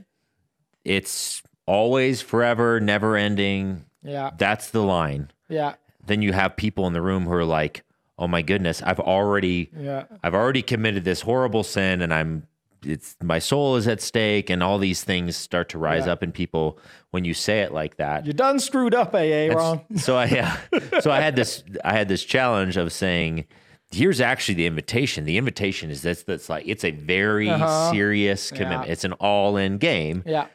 It's 0.84 1.42
always 1.66 2.22
forever, 2.22 2.80
never 2.80 3.16
ending. 3.16 3.84
Yeah, 4.02 4.30
That's 4.38 4.70
the 4.70 4.82
line. 4.82 5.30
yeah, 5.48 5.74
Then 6.06 6.22
you 6.22 6.32
have 6.32 6.56
people 6.56 6.86
in 6.86 6.92
the 6.92 7.02
room 7.02 7.24
who 7.24 7.32
are 7.32 7.44
like, 7.44 7.82
"Oh 8.18 8.28
my 8.28 8.40
goodness, 8.42 8.80
I've 8.82 9.00
already 9.00 9.70
yeah, 9.76 10.04
I've 10.22 10.34
already 10.34 10.62
committed 10.62 11.04
this 11.04 11.22
horrible 11.22 11.64
sin 11.64 12.00
and 12.02 12.14
I'm 12.14 12.46
it's 12.84 13.16
my 13.20 13.40
soul 13.40 13.74
is 13.74 13.88
at 13.88 14.00
stake 14.00 14.48
and 14.48 14.62
all 14.62 14.78
these 14.78 15.02
things 15.02 15.36
start 15.36 15.68
to 15.70 15.78
rise 15.78 16.06
Yeah. 16.06 16.12
up 16.12 16.22
in 16.22 16.30
people 16.30 16.78
when 17.10 17.24
you 17.24 17.34
say 17.34 17.62
it 17.62 17.72
like 17.72 17.96
that. 17.96 18.24
You're 18.26 18.32
done 18.34 18.60
screwed 18.60 18.94
up, 18.94 19.12
AA 19.12 19.48
Ron. 19.52 19.80
so 19.96 20.16
I 20.16 20.26
yeah, 20.26 20.56
so 21.00 21.10
I 21.10 21.20
had 21.20 21.34
this 21.34 21.64
I 21.84 21.94
had 21.94 22.06
this 22.06 22.22
challenge 22.22 22.76
of 22.76 22.92
saying 22.92 23.44
here's 23.90 24.20
actually 24.20 24.54
the 24.54 24.66
invitation. 24.66 25.24
The 25.24 25.36
invitation 25.36 25.90
is 25.90 26.02
this 26.02 26.22
that's 26.22 26.48
like 26.48 26.62
it's 26.68 26.84
a 26.84 26.92
very 26.92 27.50
Uh-huh. 27.50 27.90
serious 27.90 28.50
commitment. 28.52 28.86
Yeah. 28.86 28.92
It's 28.92 29.04
an 29.04 29.14
all-in 29.14 29.78
game. 29.78 30.22
Yeah, 30.24 30.46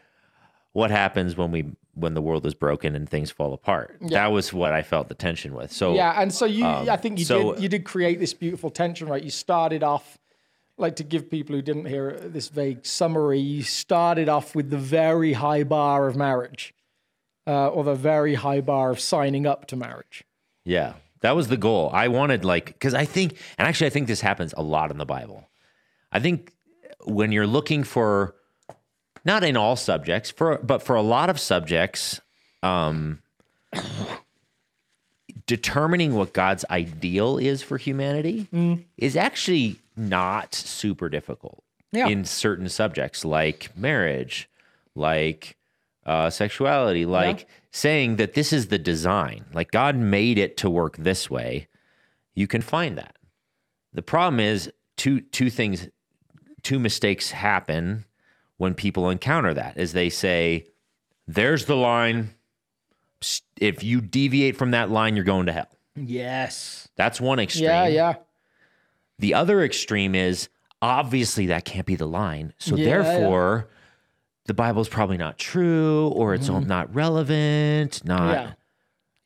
What 0.73 0.91
happens 0.91 1.35
when 1.35 1.51
we 1.51 1.65
when 1.93 2.13
the 2.13 2.21
world 2.21 2.45
is 2.45 2.53
broken 2.53 2.95
and 2.95 3.09
things 3.09 3.31
fall 3.31 3.53
apart? 3.53 3.97
That 4.01 4.31
was 4.31 4.53
what 4.53 4.71
I 4.71 4.81
felt 4.83 5.09
the 5.09 5.15
tension 5.15 5.53
with. 5.53 5.71
So 5.71 5.93
yeah, 5.93 6.21
and 6.21 6.33
so 6.33 6.45
you, 6.45 6.65
I 6.65 6.95
think 6.97 7.19
you 7.19 7.23
Um, 7.23 7.27
so- 7.27 7.53
did, 7.53 7.63
you 7.63 7.69
did 7.69 7.83
create 7.83 8.19
this 8.19 8.33
beautiful 8.33 8.69
tension, 8.69 9.07
right? 9.09 9.21
You 9.21 9.29
started 9.29 9.83
off, 9.83 10.17
like 10.77 10.95
to 10.97 11.03
give 11.03 11.29
people 11.29 11.53
who 11.55 11.61
didn't 11.61 11.85
hear 11.85 12.13
this 12.17 12.47
vague 12.47 12.85
summary, 12.85 13.39
you 13.39 13.63
started 13.63 14.29
off 14.29 14.55
with 14.55 14.69
the 14.69 14.77
very 14.77 15.33
high 15.33 15.63
bar 15.63 16.07
of 16.07 16.15
marriage, 16.15 16.73
uh, 17.45 17.67
or 17.67 17.83
the 17.83 17.95
very 17.95 18.35
high 18.35 18.61
bar 18.61 18.91
of 18.91 18.99
signing 19.01 19.45
up 19.45 19.65
to 19.67 19.75
marriage. 19.75 20.23
Yeah, 20.63 20.93
that 21.19 21.35
was 21.35 21.49
the 21.49 21.57
goal. 21.57 21.89
I 21.93 22.07
wanted 22.07 22.45
like 22.45 22.67
because 22.67 22.93
I 22.93 23.03
think, 23.03 23.35
and 23.57 23.67
actually, 23.67 23.87
I 23.87 23.89
think 23.91 24.07
this 24.07 24.21
happens 24.21 24.53
a 24.55 24.63
lot 24.63 24.91
in 24.91 24.97
the 24.97 25.05
Bible. 25.05 25.49
I 26.13 26.19
think 26.21 26.53
when 27.03 27.33
you're 27.33 27.47
looking 27.47 27.83
for, 27.83 28.35
not 29.25 29.43
in 29.43 29.57
all 29.57 29.75
subjects, 29.75 30.31
for 30.31 30.59
but 30.63 30.81
for 30.83 30.95
a 30.95 31.01
lot 31.01 31.29
of 31.29 31.39
subjects, 31.39 32.21
um, 32.63 33.21
determining 35.45 36.15
what 36.15 36.33
God's 36.33 36.65
ideal 36.69 37.37
is 37.37 37.61
for 37.61 37.77
humanity 37.77 38.47
is 38.97 39.15
actually 39.15 39.77
not 39.95 40.55
super 40.55 41.09
difficult. 41.09 41.63
Yeah. 41.91 42.07
In 42.07 42.23
certain 42.23 42.69
subjects 42.69 43.25
like 43.25 43.75
marriage, 43.75 44.49
like 44.95 45.57
uh, 46.05 46.29
sexuality, 46.29 47.05
like 47.05 47.47
saying 47.71 48.15
that 48.15 48.33
this 48.33 48.53
is 48.53 48.67
the 48.67 48.79
design, 48.79 49.45
like 49.53 49.71
God 49.71 49.97
made 49.97 50.37
it 50.37 50.55
to 50.57 50.69
work 50.69 50.97
this 50.97 51.29
way, 51.29 51.67
you 52.33 52.47
can 52.47 52.61
find 52.61 52.97
that. 52.97 53.17
The 53.93 54.01
problem 54.01 54.39
is 54.39 54.71
two 54.95 55.19
two 55.19 55.49
things, 55.49 55.89
two 56.63 56.79
mistakes 56.79 57.31
happen 57.31 58.05
when 58.61 58.75
people 58.75 59.09
encounter 59.09 59.55
that. 59.55 59.75
Is 59.75 59.93
they 59.93 60.11
say, 60.11 60.67
"There's 61.27 61.65
the 61.65 61.75
line. 61.75 62.35
If 63.59 63.83
you 63.83 64.01
deviate 64.01 64.55
from 64.55 64.69
that 64.71 64.91
line, 64.91 65.15
you're 65.15 65.25
going 65.25 65.47
to 65.47 65.51
hell." 65.51 65.67
Yes. 65.95 66.87
That's 66.95 67.19
one 67.19 67.39
extreme. 67.39 67.65
Yeah, 67.65 67.87
yeah. 67.87 68.13
The 69.17 69.33
other 69.33 69.63
extreme 69.63 70.13
is 70.13 70.47
obviously 70.79 71.47
that 71.47 71.65
can't 71.65 71.87
be 71.87 71.95
the 71.95 72.05
line. 72.05 72.53
So 72.59 72.75
Yeah, 72.75 72.85
therefore, 72.85 73.67
the 74.45 74.53
Bible's 74.53 74.89
probably 74.89 75.17
not 75.17 75.39
true 75.39 76.09
or 76.09 76.35
it's 76.35 76.47
not 76.47 76.93
relevant, 76.93 78.05
not 78.05 78.21
Mm-hmm. 78.21 78.47
Yeah. 78.47 78.53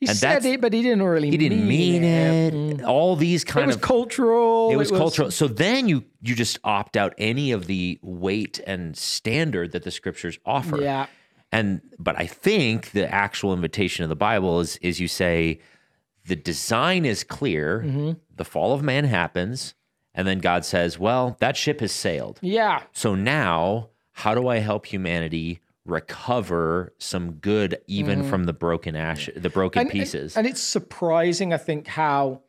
He 0.05 0.09
And 0.11 0.17
said 0.17 0.45
it, 0.45 0.61
but 0.61 0.73
he 0.73 0.81
didn't 0.81 1.03
really 1.03 1.29
he 1.29 1.37
didn't 1.37 1.67
mean 1.67 2.03
it. 2.03 2.83
All 2.83 3.15
these 3.15 3.43
It 3.43 3.47
kind 3.47 3.67
was 3.67 3.75
of 3.77 3.81
cultural. 3.81 4.69
it 4.71 4.75
was 4.75 4.91
cultural. 4.91 5.31
So 5.31 5.47
then 5.47 5.87
you 5.87 6.03
you 6.21 6.35
just 6.35 6.59
opt 6.63 6.95
out 6.97 7.13
any 7.17 7.51
of 7.51 7.67
the 7.67 7.99
weight 8.01 8.59
and 8.67 8.95
standard 8.97 9.71
that 9.73 9.83
the 9.83 9.91
scriptures 9.91 10.37
offer. 10.45 10.81
Yeah. 10.81 11.07
And 11.51 11.81
but 11.99 12.19
I 12.19 12.25
think 12.27 12.91
the 12.91 13.11
actual 13.13 13.53
invitation 13.53 14.03
of 14.03 14.09
the 14.09 14.15
Bible 14.15 14.59
is 14.59 14.77
is 14.77 14.99
you 14.99 15.07
say 15.07 15.59
the 16.25 16.35
design 16.35 17.05
is 17.05 17.23
clear, 17.23 17.83
Mm-hmm. 17.85 18.11
the 18.35 18.45
fall 18.45 18.73
of 18.73 18.81
man 18.81 19.05
happens, 19.05 19.75
and 20.13 20.27
then 20.27 20.39
God 20.39 20.65
says, 20.65 20.97
"Well, 20.99 21.37
that 21.39 21.55
ship 21.55 21.79
has 21.81 21.91
sailed. 21.91 22.39
Yeah. 22.41 22.81
So 22.93 23.13
now, 23.15 23.89
how 24.11 24.33
do 24.35 24.47
I 24.47 24.57
help 24.57 24.85
humanity 24.87 25.59
recover 25.85 26.93
some 26.97 27.33
good 27.33 27.79
even 27.87 28.23
from 28.23 28.45
the 28.45 28.53
broken 28.53 28.95
ash, 28.95 29.29
the 29.35 29.49
broken. 29.49 29.81
And- 29.83 29.89
pieces?" 29.89 30.35
And, 30.35 30.47
it's 30.47 30.61
surprising, 30.61 31.53
I 31.53 31.57
think, 31.57 31.87
how 31.87 32.41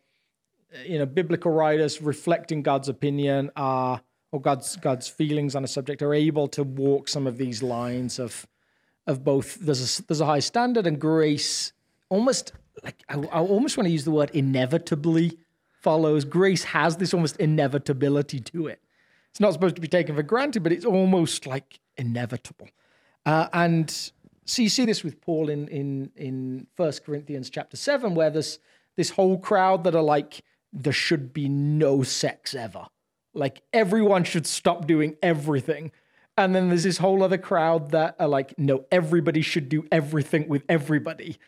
uh, 0.75 0.79
you 0.87 0.99
know 0.99 1.07
biblical 1.07 1.53
writers 1.53 2.03
reflecting 2.03 2.63
God's 2.63 2.89
opinion 2.89 3.51
are 3.57 4.01
or 4.33 4.41
God's 4.41 4.77
God's 4.77 5.09
feelings 5.09 5.55
on 5.55 5.65
a 5.65 5.69
subject 5.69 6.03
are 6.03 6.15
able 6.15 6.49
to 6.49 6.63
walk 6.63 7.09
some 7.09 7.27
of 7.27 7.39
these 7.39 7.63
lines 7.63 8.19
of 8.19 8.47
of 9.07 9.25
both 9.25 9.57
there's 9.57 10.01
a, 10.01 10.03
there's 10.05 10.21
a 10.21 10.27
high 10.27 10.41
standard 10.41 10.87
and 10.87 11.01
grace 11.01 11.73
almost 12.09 12.53
like 12.85 13.03
I, 13.09 13.15
I 13.15 13.41
almost 13.41 13.77
want 13.77 13.87
to 13.87 13.93
use 13.93 14.05
the 14.05 14.11
word 14.11 14.31
inevitably 14.33 15.39
follows 15.81 16.25
grace 16.25 16.65
has 16.65 16.97
this 16.97 17.15
almost 17.15 17.37
inevitability 17.37 18.41
to 18.41 18.67
it 18.67 18.81
it's 19.31 19.41
not 19.41 19.53
supposed 19.53 19.77
to 19.77 19.81
be 19.81 19.89
taken 19.89 20.15
for 20.15 20.23
granted 20.23 20.63
but 20.63 20.73
it's 20.73 20.85
almost 20.85 21.47
like 21.47 21.81
inevitable 21.97 22.69
uh, 23.27 23.49
and 23.53 23.91
So 24.47 24.63
you 24.63 24.69
see 24.69 24.87
this 24.87 25.03
with 25.05 25.21
Paul 25.21 25.51
in 25.51 25.69
in 25.69 26.11
in 26.17 26.67
First 26.77 27.05
Corinthians 27.05 27.51
chapter 27.51 27.77
seven, 27.77 28.15
where 28.15 28.31
there's 28.31 28.59
this 28.97 29.11
whole 29.11 29.39
crowd 29.39 29.85
that 29.85 29.95
are 29.95 30.03
like, 30.03 30.43
there 30.73 30.93
should 30.93 31.33
be 31.33 31.49
no 31.49 32.03
sex 32.03 32.55
ever. 32.55 32.87
Like 33.35 33.61
everyone 33.73 34.25
should 34.25 34.47
stop 34.47 34.87
doing 34.87 35.17
everything. 35.23 35.93
And 36.39 36.55
then 36.55 36.69
there's 36.69 36.85
this 36.85 36.99
whole 36.99 37.23
other 37.23 37.39
crowd 37.39 37.91
that 37.91 38.17
are 38.19 38.29
like, 38.29 38.59
no, 38.59 38.85
everybody 38.93 39.43
should 39.43 39.69
do 39.69 39.87
everything 39.91 40.49
with 40.49 40.63
everybody. 40.69 41.39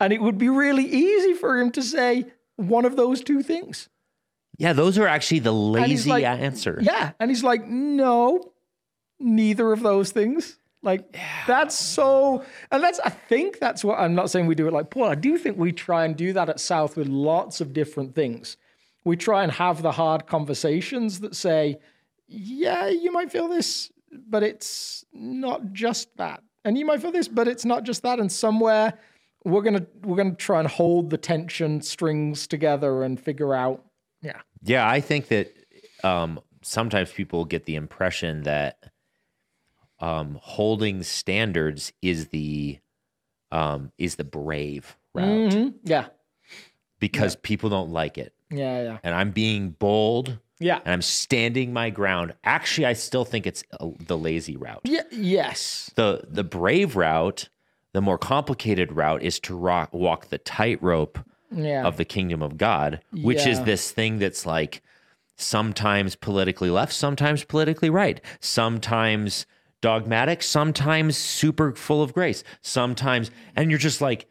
And 0.00 0.12
it 0.12 0.20
would 0.20 0.38
be 0.38 0.48
really 0.48 0.84
easy 0.84 1.34
for 1.34 1.58
him 1.60 1.70
to 1.72 1.82
say 1.82 2.26
one 2.56 2.84
of 2.84 2.96
those 2.96 3.20
two 3.22 3.42
things. 3.42 3.88
Yeah, 4.56 4.72
those 4.72 4.96
are 4.98 5.06
actually 5.06 5.40
the 5.40 5.52
lazy 5.52 6.10
like- 6.10 6.24
answer. 6.24 6.78
Yeah. 6.80 7.12
And 7.20 7.30
he's 7.30 7.44
like, 7.44 7.66
no, 7.66 8.52
neither 9.20 9.72
of 9.72 9.82
those 9.82 10.12
things. 10.12 10.58
Like 10.82 11.16
that's 11.46 11.74
so, 11.74 12.44
and 12.70 12.82
that's 12.82 13.00
I 13.00 13.10
think 13.10 13.58
that's 13.58 13.84
what 13.84 13.98
I'm 13.98 14.14
not 14.14 14.30
saying 14.30 14.46
we 14.46 14.54
do 14.54 14.68
it 14.68 14.72
like 14.72 14.90
Paul. 14.90 15.04
I 15.08 15.16
do 15.16 15.36
think 15.36 15.58
we 15.58 15.72
try 15.72 16.04
and 16.04 16.16
do 16.16 16.32
that 16.32 16.48
at 16.48 16.60
South 16.60 16.96
with 16.96 17.08
lots 17.08 17.60
of 17.60 17.72
different 17.72 18.14
things. 18.14 18.56
We 19.04 19.16
try 19.16 19.42
and 19.42 19.50
have 19.52 19.82
the 19.82 19.92
hard 19.92 20.26
conversations 20.26 21.20
that 21.20 21.34
say, 21.34 21.78
yeah, 22.28 22.88
you 22.88 23.10
might 23.10 23.32
feel 23.32 23.48
this, 23.48 23.90
but 24.12 24.42
it's 24.42 25.04
not 25.12 25.72
just 25.72 26.16
that, 26.16 26.42
and 26.64 26.78
you 26.78 26.86
might 26.86 27.02
feel 27.02 27.12
this, 27.12 27.28
but 27.28 27.48
it's 27.48 27.64
not 27.64 27.82
just 27.82 28.02
that, 28.02 28.20
and 28.20 28.30
somewhere 28.30 28.94
we're 29.44 29.62
gonna 29.62 29.86
we're 30.04 30.16
gonna 30.16 30.34
try 30.34 30.60
and 30.60 30.68
hold 30.68 31.10
the 31.10 31.18
tension 31.18 31.80
strings 31.80 32.46
together 32.46 33.02
and 33.02 33.18
figure 33.18 33.54
out, 33.54 33.84
yeah, 34.22 34.40
Yeah, 34.62 34.88
I 34.88 35.00
think 35.00 35.28
that 35.28 35.52
um, 36.04 36.40
sometimes 36.62 37.10
people 37.12 37.44
get 37.44 37.64
the 37.64 37.74
impression 37.74 38.42
that 38.42 38.92
um, 40.00 40.38
holding 40.42 41.02
standards 41.02 41.92
is 42.02 42.28
the 42.28 42.78
um, 43.50 43.92
is 43.98 44.16
the 44.16 44.24
brave 44.24 44.96
route 45.14 45.52
Mhm. 45.52 45.74
yeah, 45.84 46.06
because 47.00 47.36
people 47.36 47.70
don't 47.70 47.90
like 47.92 48.18
it, 48.18 48.32
yeah, 48.50 48.82
yeah, 48.82 48.98
and 49.02 49.14
I'm 49.14 49.30
being 49.30 49.70
bold 49.70 50.38
yeah. 50.60 50.80
and 50.84 50.92
I'm 50.92 51.02
standing 51.02 51.72
my 51.72 51.90
ground. 51.90 52.34
Actually, 52.44 52.86
I 52.86 52.92
still 52.92 53.24
think 53.24 53.46
it's 53.46 53.62
uh, 53.80 53.88
the 54.06 54.18
lazy 54.18 54.56
route. 54.56 54.80
Yeah, 54.84 55.02
yes. 55.10 55.90
the 55.94 56.24
The 56.28 56.44
brave 56.44 56.94
route, 56.96 57.48
the 57.92 58.00
more 58.00 58.18
complicated 58.18 58.92
route, 58.92 59.22
is 59.22 59.38
to 59.40 59.56
rock, 59.56 59.92
walk 59.94 60.28
the 60.28 60.38
tightrope 60.38 61.18
Yeah. 61.50 61.86
of 61.86 61.96
the 61.96 62.04
kingdom 62.04 62.42
of 62.42 62.56
God, 62.58 63.00
which 63.12 63.46
is 63.46 63.62
this 63.62 63.90
thing 63.92 64.18
that's 64.18 64.44
like 64.44 64.82
sometimes 65.36 66.16
politically 66.16 66.68
left, 66.70 66.92
sometimes 66.92 67.44
politically 67.44 67.88
right, 67.90 68.20
sometimes 68.40 69.46
dogmatic, 69.80 70.42
sometimes 70.42 71.16
super 71.16 71.72
full 71.72 72.02
of 72.02 72.12
grace, 72.12 72.44
sometimes, 72.62 73.30
and 73.56 73.70
you're 73.70 73.78
just 73.78 74.00
like, 74.00 74.26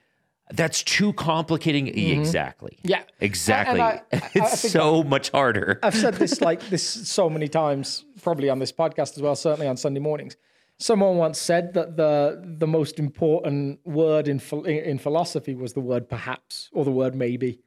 that's 0.51 0.81
too 0.83 1.11
complicating. 1.13 1.87
Exactly. 1.87 2.77
Mm-hmm. 2.79 2.87
Yeah. 2.89 3.03
Exactly. 3.19 3.81
I- 3.81 3.89
I- 3.89 4.01
I 4.13 4.29
it's 4.35 4.61
think 4.61 4.71
so 4.71 5.03
much 5.03 5.29
harder. 5.31 5.79
I've 5.83 5.95
said 5.95 6.15
this 6.15 6.39
like 6.49 6.61
this 6.69 6.83
so 6.83 7.29
many 7.29 7.47
times, 7.49 8.05
probably 8.21 8.49
on 8.49 8.59
this 8.59 8.71
podcast 8.71 9.17
as 9.17 9.21
well, 9.21 9.35
certainly 9.35 9.67
on 9.67 9.75
Sunday 9.77 9.99
mornings. 9.99 10.37
Someone 10.79 11.17
once 11.17 11.39
said 11.39 11.73
that 11.73 11.97
the 11.97 12.41
the 12.59 12.67
most 12.67 12.99
important 12.99 13.79
word 13.85 14.27
in 14.27 14.39
in 14.65 14.99
philosophy 14.99 15.55
was 15.55 15.73
the 15.73 15.79
word 15.81 16.07
perhaps 16.07 16.69
or 16.71 16.85
the 16.85 16.91
word 16.91 17.15
maybe. 17.15 17.59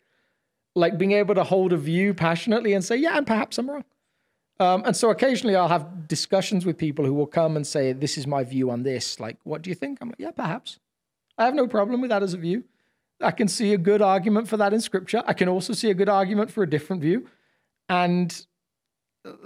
Like 0.76 0.96
being 0.96 1.12
able 1.12 1.34
to 1.34 1.42
hold 1.42 1.72
a 1.72 1.76
view 1.76 2.14
passionately 2.14 2.72
and 2.72 2.84
say, 2.84 2.96
yeah, 2.96 3.16
and 3.18 3.26
perhaps 3.26 3.58
I'm 3.58 3.68
wrong. 3.68 3.84
Um, 4.60 4.82
and 4.84 4.94
so 4.94 5.10
occasionally 5.10 5.56
I'll 5.56 5.68
have 5.68 6.06
discussions 6.06 6.66
with 6.66 6.76
people 6.76 7.04
who 7.04 7.14
will 7.14 7.26
come 7.26 7.56
and 7.56 7.66
say, 7.66 7.92
this 7.92 8.18
is 8.18 8.26
my 8.26 8.44
view 8.44 8.70
on 8.70 8.82
this. 8.82 9.18
Like, 9.18 9.38
what 9.42 9.62
do 9.62 9.70
you 9.70 9.74
think? 9.74 9.98
I'm 10.00 10.08
like, 10.10 10.20
yeah, 10.20 10.30
perhaps. 10.30 10.78
I 11.38 11.46
have 11.46 11.54
no 11.54 11.66
problem 11.66 12.02
with 12.02 12.10
that 12.10 12.22
as 12.22 12.34
a 12.34 12.36
view. 12.36 12.64
I 13.22 13.30
can 13.30 13.48
see 13.48 13.72
a 13.72 13.78
good 13.78 14.02
argument 14.02 14.48
for 14.48 14.58
that 14.58 14.74
in 14.74 14.80
scripture. 14.82 15.22
I 15.26 15.32
can 15.32 15.48
also 15.48 15.72
see 15.72 15.90
a 15.90 15.94
good 15.94 16.10
argument 16.10 16.50
for 16.50 16.62
a 16.62 16.68
different 16.68 17.00
view. 17.00 17.26
And 17.88 18.46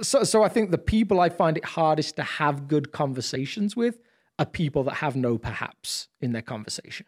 so, 0.03 0.25
so 0.25 0.43
I 0.43 0.49
think 0.49 0.73
the 0.73 0.79
people 0.79 1.21
I 1.21 1.29
find 1.29 1.57
it 1.57 1.65
hardest 1.65 2.17
to 2.17 2.23
have 2.23 2.67
good 2.67 2.91
conversations 2.91 3.77
with 3.77 4.01
are 4.39 4.47
people 4.47 4.83
that 4.85 4.95
have 4.95 5.15
no 5.15 5.39
perhaps 5.39 6.09
in 6.21 6.33
their 6.33 6.43
conversation. 6.43 7.07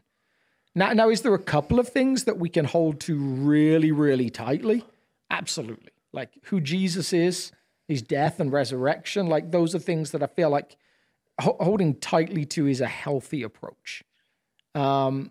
Now, 0.77 0.93
now, 0.93 1.09
is 1.09 1.23
there 1.23 1.35
a 1.35 1.39
couple 1.39 1.81
of 1.81 1.89
things 1.89 2.25
that 2.25 2.39
we 2.39 2.49
can 2.49 2.67
hold 2.67 3.01
to 3.01 3.17
really, 3.19 3.91
really 3.91 4.31
tightly? 4.31 4.85
Absolutely. 5.31 5.91
Like 6.13 6.31
who 6.45 6.61
Jesus 6.61 7.13
is, 7.13 7.51
his 7.89 8.03
death 8.03 8.41
and 8.41 8.53
resurrection. 8.53 9.27
Like 9.27 9.51
those 9.51 9.75
are 9.75 9.79
things 9.79 10.11
that 10.11 10.23
I 10.23 10.27
feel 10.27 10.51
like 10.51 10.77
ho- 11.41 11.57
holding 11.61 11.95
tightly 11.97 12.45
to 12.47 12.67
is 12.67 12.81
a 12.81 12.87
healthy 12.87 13.43
approach. 13.43 14.03
Um, 14.75 15.31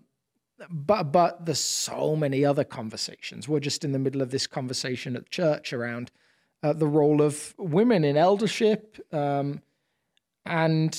but 0.70 1.12
but 1.12 1.44
there's 1.44 1.60
so 1.60 2.16
many 2.16 2.44
other 2.44 2.64
conversations. 2.64 3.48
We're 3.48 3.60
just 3.60 3.84
in 3.84 3.92
the 3.92 3.98
middle 3.98 4.22
of 4.22 4.30
this 4.30 4.46
conversation 4.46 5.16
at 5.16 5.30
church 5.30 5.72
around 5.72 6.10
uh, 6.62 6.72
the 6.72 6.86
role 6.86 7.20
of 7.20 7.54
women 7.58 8.04
in 8.04 8.16
eldership, 8.16 8.98
um, 9.12 9.60
and 10.46 10.92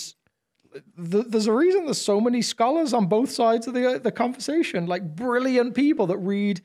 th- 0.74 1.26
there's 1.28 1.48
a 1.48 1.54
reason 1.54 1.86
there's 1.86 2.00
so 2.00 2.22
many 2.22 2.44
scholars 2.44 2.94
on 2.94 3.08
both 3.08 3.32
sides 3.32 3.66
of 3.66 3.74
the 3.74 4.00
the 4.02 4.12
conversation, 4.12 4.86
like 4.86 5.16
brilliant 5.16 5.74
people 5.74 6.06
that 6.08 6.18
read 6.18 6.62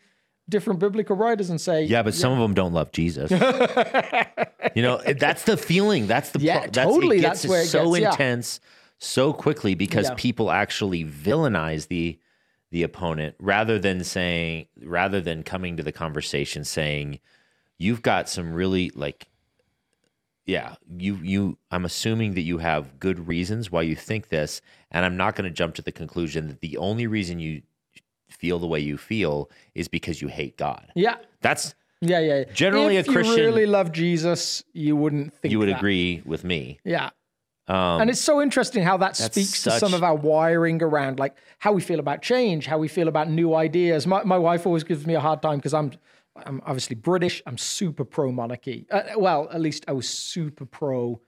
different 0.52 0.78
biblical 0.78 1.16
writers 1.16 1.50
and 1.50 1.60
say, 1.60 1.82
Yeah, 1.84 2.04
but 2.04 2.14
some 2.14 2.30
of 2.32 2.38
them 2.38 2.54
don't 2.54 2.72
love 2.72 2.92
Jesus. 2.92 3.30
you 4.74 4.82
know, 4.82 4.98
that's 5.18 5.42
the 5.44 5.56
feeling. 5.56 6.06
That's 6.06 6.30
the 6.30 6.38
Yeah, 6.38 6.60
pro- 6.60 6.70
that's, 6.70 6.92
totally, 6.92 7.18
It 7.18 7.22
gets 7.22 7.42
that's 7.42 7.50
where 7.50 7.62
it 7.62 7.66
so 7.66 7.90
gets- 7.94 8.00
yeah. 8.02 8.10
intense 8.12 8.60
so 8.98 9.32
quickly 9.32 9.74
because 9.74 10.08
Yeah. 10.08 10.14
people 10.16 10.52
actually 10.52 11.04
villainize 11.04 11.88
the 11.88 12.18
the 12.70 12.84
opponent 12.84 13.34
rather 13.38 13.78
than 13.78 14.02
saying 14.04 14.66
rather 14.82 15.20
than 15.20 15.42
coming 15.42 15.76
to 15.76 15.82
the 15.82 15.92
conversation 15.92 16.64
saying 16.64 17.18
you've 17.78 18.00
got 18.00 18.28
some 18.30 18.54
really 18.54 18.90
like 18.94 19.26
yeah 20.46 20.76
you 20.88 21.16
you 21.16 21.58
i'm 21.70 21.84
assuming 21.84 22.32
that 22.34 22.40
you 22.40 22.56
have 22.58 22.98
good 22.98 23.28
reasons 23.28 23.70
why 23.70 23.82
you 23.82 23.94
think 23.94 24.30
this 24.30 24.62
and 24.90 25.04
i'm 25.04 25.18
not 25.18 25.36
going 25.36 25.44
to 25.44 25.50
jump 25.54 25.74
to 25.74 25.82
the 25.82 25.92
conclusion 25.92 26.48
that 26.48 26.60
the 26.62 26.78
only 26.78 27.06
reason 27.06 27.38
you 27.38 27.60
feel 28.32 28.58
the 28.58 28.66
way 28.66 28.80
you 28.80 28.96
feel 28.98 29.50
is 29.74 29.88
because 29.88 30.20
you 30.22 30.28
hate 30.28 30.56
god 30.56 30.90
yeah, 30.94 31.16
that's 31.40 31.74
yeah, 32.04 32.18
yeah. 32.18 32.38
yeah. 32.38 32.44
Generally, 32.52 32.96
if 32.96 33.08
a 33.08 33.12
Christian- 33.12 33.38
you 33.38 33.44
really 33.44 33.64
love 33.66 33.92
Jesus, 33.92 34.64
you 34.72 34.96
wouldn't 34.96 35.32
think 35.34 35.52
you 35.52 35.58
would 35.60 35.68
that. 35.68 35.78
agree 35.78 36.20
with 36.24 36.42
me 36.42 36.80
Yeah. 36.84 37.10
um 37.68 38.00
And 38.00 38.10
it's 38.10 38.20
so 38.20 38.42
interesting 38.42 38.82
how 38.82 38.96
that 39.04 39.14
speaks 39.16 39.62
to 39.62 39.70
some 39.70 39.94
of 39.94 40.02
our 40.02 40.16
wiring 40.16 40.82
around 40.82 41.20
like 41.20 41.34
how 41.64 41.70
we 41.72 41.80
feel 41.80 42.00
about 42.00 42.20
change, 42.20 42.66
how 42.66 42.78
we 42.78 42.88
feel 42.88 43.06
about 43.06 43.30
new 43.30 43.54
ideas. 43.54 44.04
My, 44.06 44.24
my 44.24 44.38
wife 44.48 44.66
always 44.66 44.82
gives 44.82 45.06
me 45.06 45.14
a 45.14 45.20
hard 45.20 45.40
time 45.42 45.58
because 45.58 45.74
I'm 45.74 45.92
I'm 46.46 46.60
obviously 46.66 46.96
British. 46.96 47.40
I'm 47.46 47.58
super 47.58 48.04
pro 48.04 48.32
monarchy. 48.32 48.86
Uh, 48.90 49.02
well, 49.16 49.48
at 49.52 49.60
least 49.60 49.84
I 49.86 49.92
was 49.92 50.08
super 50.08 50.64
pro 50.66 51.20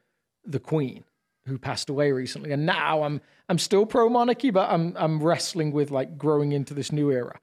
the 0.45 0.59
Queen, 0.59 1.05
who 1.47 1.59
passed 1.59 1.91
away 1.91 2.13
recently, 2.13 2.53
and 2.53 2.65
now 2.67 3.03
I'm 3.03 3.21
I'm 3.49 3.59
still 3.59 3.87
pro 3.87 4.09
monarchy, 4.09 4.51
but 4.51 4.71
I'm 4.71 4.95
I'm 4.97 5.23
wrestling 5.23 5.73
with 5.73 5.91
like 5.91 6.17
growing 6.17 6.53
into 6.53 6.75
this 6.75 6.91
new 6.93 7.11
era. 7.11 7.39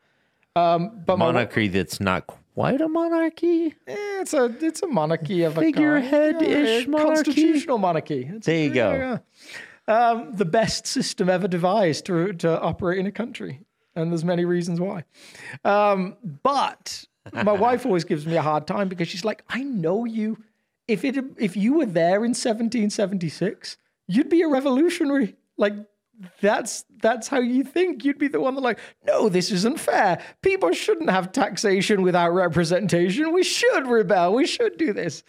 Um, 0.55 1.03
but 1.05 1.17
my 1.17 1.25
monarchy 1.25 1.67
that's 1.67 2.00
not 2.01 2.27
quite 2.55 2.81
a 2.81 2.88
monarchy 2.89 3.67
eh, 3.88 3.96
it's 4.22 4.34
a 4.34 4.53
it's 4.60 4.81
a 4.84 4.88
monarchy 4.88 5.43
of 5.43 5.58
a. 5.58 5.62
Figurehead-ish 5.62 6.84
Yeah, 6.84 6.89
monarchy? 6.89 7.13
constitutional 7.24 7.77
monarchy. 7.77 8.22
It's- 8.24 8.46
There 8.46 8.58
you 8.63 8.74
go. 8.74 8.91
yeah. 8.91 9.17
Um, 9.88 10.34
the 10.36 10.46
best 10.46 10.88
system 10.88 11.29
ever 11.29 11.48
devised 11.48 12.05
to 12.08 12.34
to 12.34 12.60
operate 12.60 13.00
in 13.00 13.05
a 13.05 13.12
country, 13.12 13.62
and 13.96 14.12
there's 14.12 14.25
many 14.25 14.46
reasons 14.46 14.79
why. 14.79 15.03
Um, 15.63 16.15
but 16.43 17.05
my 17.34 17.51
wife 17.67 17.86
always 17.86 18.03
gives 18.03 18.25
me 18.25 18.36
a 18.36 18.41
hard 18.41 18.65
time 18.67 18.89
because 18.89 19.08
she's 19.08 19.24
like, 19.25 19.43
I 19.50 19.63
know 19.63 20.05
you. 20.05 20.38
If 20.88 21.05
it 21.05 21.17
if 21.38 21.55
you 21.55 21.74
were 21.75 21.86
there 21.86 22.17
in 22.25 22.34
1776, 22.34 23.77
you'd 24.12 24.30
be 24.30 24.41
a 24.41 24.48
revolutionary. 24.48 25.36
Like 25.58 25.74
that's 26.41 26.86
that's 27.01 27.27
how 27.27 27.39
you 27.39 27.63
think. 27.63 28.03
You'd 28.03 28.20
be 28.20 28.27
the 28.27 28.39
one 28.39 28.56
that 28.56 28.62
like, 28.62 28.80
no, 29.06 29.30
this 29.30 29.51
isn't 29.51 29.80
fair. 29.80 30.22
People 30.41 30.72
shouldn't 30.72 31.10
have 31.10 31.32
taxation 31.32 32.01
without 32.01 32.34
representation. 32.34 33.34
We 33.34 33.44
should 33.44 33.88
rebel. 33.88 34.34
We 34.34 34.46
should 34.46 34.77
do 34.77 34.94
this. 34.94 35.24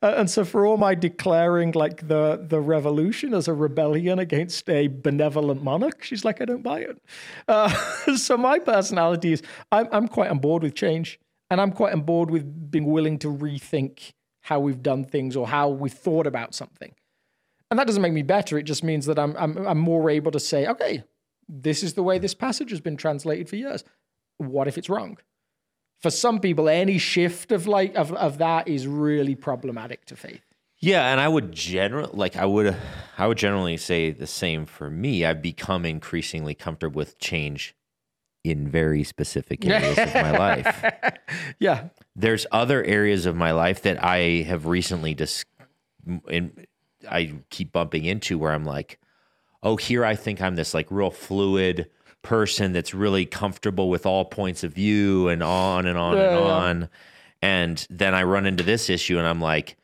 Uh, 0.00 0.14
and 0.16 0.30
so 0.30 0.44
for 0.44 0.64
all 0.64 0.76
my 0.76 0.94
declaring 0.94 1.72
like 1.72 2.06
the 2.06 2.46
the 2.48 2.60
revolution 2.60 3.34
as 3.34 3.48
a 3.48 3.52
rebellion 3.52 4.20
against 4.20 4.68
a 4.70 4.86
benevolent 4.86 5.62
monarch, 5.62 6.04
she's 6.04 6.24
like, 6.24 6.40
I 6.40 6.44
don't 6.44 6.62
buy 6.62 6.80
it. 6.80 7.02
Uh, 7.48 7.68
so 8.16 8.36
my 8.36 8.58
personality 8.60 9.32
is 9.32 9.42
I'm 9.72 9.88
I'm 9.90 10.08
quite 10.08 10.30
on 10.30 10.38
board 10.38 10.62
with 10.62 10.74
change, 10.74 11.18
and 11.50 11.60
I'm 11.60 11.72
quite 11.72 11.92
on 11.92 12.02
board 12.02 12.30
with 12.30 12.70
being 12.70 12.86
willing 12.86 13.18
to 13.20 13.28
rethink 13.28 14.12
how 14.42 14.60
we've 14.60 14.82
done 14.82 15.04
things 15.04 15.36
or 15.36 15.46
how 15.48 15.68
we've 15.68 15.92
thought 15.92 16.26
about 16.26 16.54
something. 16.54 16.94
And 17.70 17.78
that 17.78 17.86
doesn't 17.86 18.02
make 18.02 18.12
me 18.12 18.22
better. 18.22 18.58
It 18.58 18.62
just 18.64 18.82
means 18.82 19.06
that 19.06 19.18
I'm, 19.18 19.36
I'm, 19.36 19.56
I'm 19.66 19.78
more 19.78 20.08
able 20.08 20.30
to 20.30 20.40
say, 20.40 20.66
okay, 20.66 21.04
this 21.48 21.82
is 21.82 21.94
the 21.94 22.02
way 22.02 22.18
this 22.18 22.34
passage 22.34 22.70
has 22.70 22.80
been 22.80 22.96
translated 22.96 23.48
for 23.48 23.56
years. 23.56 23.84
What 24.38 24.68
if 24.68 24.78
it's 24.78 24.88
wrong? 24.88 25.18
For 26.00 26.10
some 26.10 26.38
people, 26.38 26.68
any 26.68 26.98
shift 26.98 27.50
of 27.50 27.66
like 27.66 27.94
of, 27.96 28.12
of 28.12 28.38
that 28.38 28.68
is 28.68 28.86
really 28.86 29.34
problematic 29.34 30.04
to 30.06 30.16
faith. 30.16 30.42
Yeah, 30.80 31.10
and 31.10 31.20
I 31.20 31.26
would 31.26 31.50
general 31.50 32.10
like 32.12 32.36
I 32.36 32.44
would 32.46 32.76
I 33.16 33.26
would 33.26 33.36
generally 33.36 33.76
say 33.76 34.12
the 34.12 34.28
same 34.28 34.64
for 34.64 34.90
me. 34.90 35.24
I've 35.24 35.42
become 35.42 35.84
increasingly 35.84 36.54
comfortable 36.54 36.98
with 36.98 37.18
change 37.18 37.74
in 38.44 38.68
very 38.68 39.02
specific 39.02 39.66
areas 39.66 39.98
of 39.98 40.14
my 40.14 40.30
life. 40.38 40.84
Yeah. 41.58 41.88
There's 42.14 42.46
other 42.52 42.84
areas 42.84 43.26
of 43.26 43.34
my 43.34 43.50
life 43.50 43.82
that 43.82 44.02
I 44.02 44.42
have 44.42 44.66
recently 44.66 45.14
just 45.14 45.44
in 46.28 46.52
I 47.10 47.34
keep 47.50 47.72
bumping 47.72 48.04
into 48.04 48.38
where 48.38 48.52
I'm 48.52 48.64
like, 48.64 48.98
oh, 49.62 49.76
here 49.76 50.04
I 50.04 50.14
think 50.14 50.40
I'm 50.40 50.56
this 50.56 50.74
like 50.74 50.86
real 50.90 51.10
fluid 51.10 51.90
person 52.22 52.72
that's 52.72 52.94
really 52.94 53.24
comfortable 53.24 53.88
with 53.88 54.04
all 54.04 54.24
points 54.24 54.64
of 54.64 54.74
view 54.74 55.28
and 55.28 55.42
on 55.42 55.86
and 55.86 55.98
on 55.98 56.16
Yeah, 56.16 56.36
and 56.36 56.40
yeah. 56.40 56.52
on. 56.52 56.88
And 57.40 57.86
then 57.88 58.14
I 58.14 58.24
run 58.24 58.46
into 58.46 58.64
this 58.64 58.90
issue 58.90 59.18
and 59.18 59.26
I'm 59.26 59.40
like, 59.40 59.76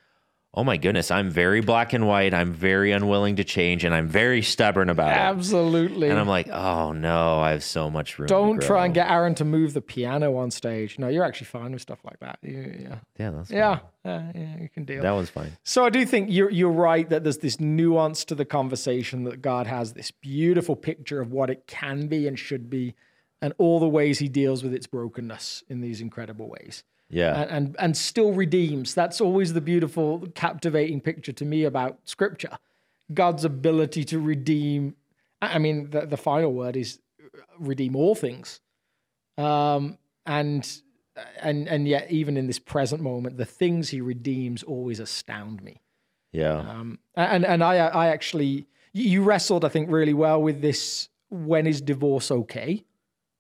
oh 0.57 0.63
my 0.65 0.77
goodness, 0.77 1.11
I'm 1.11 1.31
very 1.31 1.61
black 1.61 1.93
and 1.93 2.07
white. 2.07 2.33
I'm 2.33 2.53
very 2.53 2.93
unwilling 2.93 3.37
to 3.37 3.45
change 3.45 3.83
and 3.85 3.93
I'm 3.93 4.07
very 4.07 4.41
stubborn 4.41 4.89
about 4.89 5.09
it. 5.11 5.17
Absolutely. 5.19 6.09
And 6.11 6.19
I'm 6.19 6.29
like, 6.29 6.49
oh 6.49 6.93
no, 6.93 7.41
I 7.41 7.51
have 7.51 7.65
so 7.65 7.91
much 7.91 8.19
room. 8.19 8.29
Don't 8.29 8.63
try 8.63 8.85
and 8.85 8.95
get 8.95 9.11
Aaron 9.11 9.35
to 9.37 9.45
move 9.45 9.75
the 9.75 9.81
piano 9.81 10.37
on 10.37 10.51
stage. 10.53 10.99
No, 10.99 11.09
you're 11.09 11.25
actually 11.25 11.47
fine 11.47 11.73
with 11.73 11.83
stuff 11.83 11.99
like 12.05 12.21
that. 12.21 12.39
You- 12.43 12.77
yeah. 12.81 12.99
Yeah, 13.19 13.31
that's 13.31 13.51
Yeah. 13.51 13.79
Yeah, 14.05 14.33
yeah, 14.35 14.57
you 14.61 14.69
can 14.69 14.85
deal. 14.85 15.03
That 15.03 15.13
one's 15.13 15.31
fine. 15.31 15.57
So 15.65 15.85
I 15.85 15.91
do 15.91 16.05
think 16.07 16.29
you're 16.31 16.51
you're 16.51 16.71
right 16.71 17.09
that 17.09 17.25
there's 17.25 17.39
this 17.39 17.59
nuance 17.59 18.25
to 18.27 18.35
the 18.35 18.45
conversation 18.45 19.25
that 19.25 19.41
God 19.43 19.67
has 19.67 19.95
this 19.95 20.11
beautiful 20.11 20.77
picture 20.77 21.21
of 21.21 21.33
what 21.33 21.49
it 21.51 21.67
can 21.67 22.07
be 22.07 22.29
and 22.29 22.39
should 22.39 22.69
be, 22.69 22.95
and 23.41 23.55
all 23.59 23.81
the 23.81 23.89
ways 23.89 24.19
He 24.19 24.29
deals 24.29 24.63
with 24.63 24.75
its 24.75 24.87
brokenness 24.87 25.65
in 25.69 25.81
these 25.81 26.01
incredible 26.03 26.49
ways, 26.51 26.85
Yeah. 27.15 27.43
and 27.43 27.51
and, 27.51 27.77
and 27.79 27.97
still 27.97 28.33
redeems. 28.33 28.93
That's 28.95 29.21
always 29.21 29.53
the 29.53 29.61
beautiful, 29.61 30.27
captivating 30.35 31.01
picture 31.01 31.33
to 31.33 31.45
me 31.45 31.65
about 31.65 31.99
Scripture, 32.05 32.59
God's 33.13 33.45
ability 33.45 34.05
to 34.07 34.19
redeem. 34.19 34.97
I 35.41 35.59
mean, 35.59 35.91
the, 35.91 36.07
the 36.07 36.17
final 36.17 36.53
word 36.53 36.77
is 36.77 36.99
redeem 37.59 37.95
all 37.95 38.15
things, 38.17 38.61
um, 39.39 39.99
and 40.27 40.69
and 41.41 41.69
and 41.69 41.87
yet 41.87 42.11
even 42.11 42.37
in 42.37 42.49
this 42.49 42.59
present 42.59 43.01
moment, 43.01 43.37
the 43.37 43.45
things 43.45 43.91
He 43.91 44.01
redeems 44.01 44.63
always 44.65 44.99
astound 44.99 45.63
me. 45.63 45.81
yeah. 46.33 46.59
Um, 46.59 46.99
and 47.15 47.45
and 47.47 47.63
I 47.63 47.77
I 47.77 48.09
actually 48.09 48.67
you 48.93 49.23
wrestled 49.23 49.65
I 49.65 49.69
think 49.69 49.89
really 49.91 50.15
well 50.15 50.43
with 50.43 50.61
this. 50.63 51.09
When 51.31 51.67
is 51.67 51.81
divorce 51.81 52.31
okay? 52.31 52.85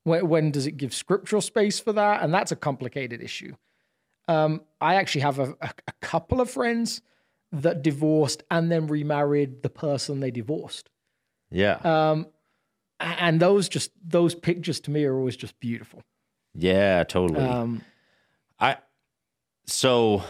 When, 0.05 0.29
when 0.29 0.51
does 0.51 0.67
it 0.67 0.77
give 0.77 0.95
scriptural 0.95 1.43
space 1.43 1.81
for 1.81 1.93
that? 1.93 2.23
And 2.23 2.33
that's 2.33 2.53
a 2.53 2.57
complicated 2.57 3.21
issue. 3.21 3.55
Um, 4.29 4.63
I 4.81 4.95
actually 4.95 5.21
have 5.23 5.39
a, 5.39 5.55
a, 5.61 5.71
a 5.87 5.93
couple 6.01 6.41
of 6.41 6.51
friends 6.51 7.03
that 7.53 7.83
divorced 7.83 8.43
and 8.51 8.71
then 8.71 8.87
remarried 8.87 9.63
the 9.63 9.69
person 9.69 10.21
they 10.21 10.31
divorced. 10.31 10.91
yeah. 11.51 11.75
Um, 11.85 12.29
and 13.01 13.41
those 13.41 13.69
just 13.69 13.91
those 14.07 14.35
pictures 14.35 14.81
to 14.81 14.91
me 14.91 15.05
are 15.05 15.17
always 15.17 15.37
just 15.37 15.59
beautiful. 15.61 16.03
yeah, 16.55 17.03
totally. 17.05 17.41
Um, 17.45 17.83
I 18.59 18.77
so 19.67 20.23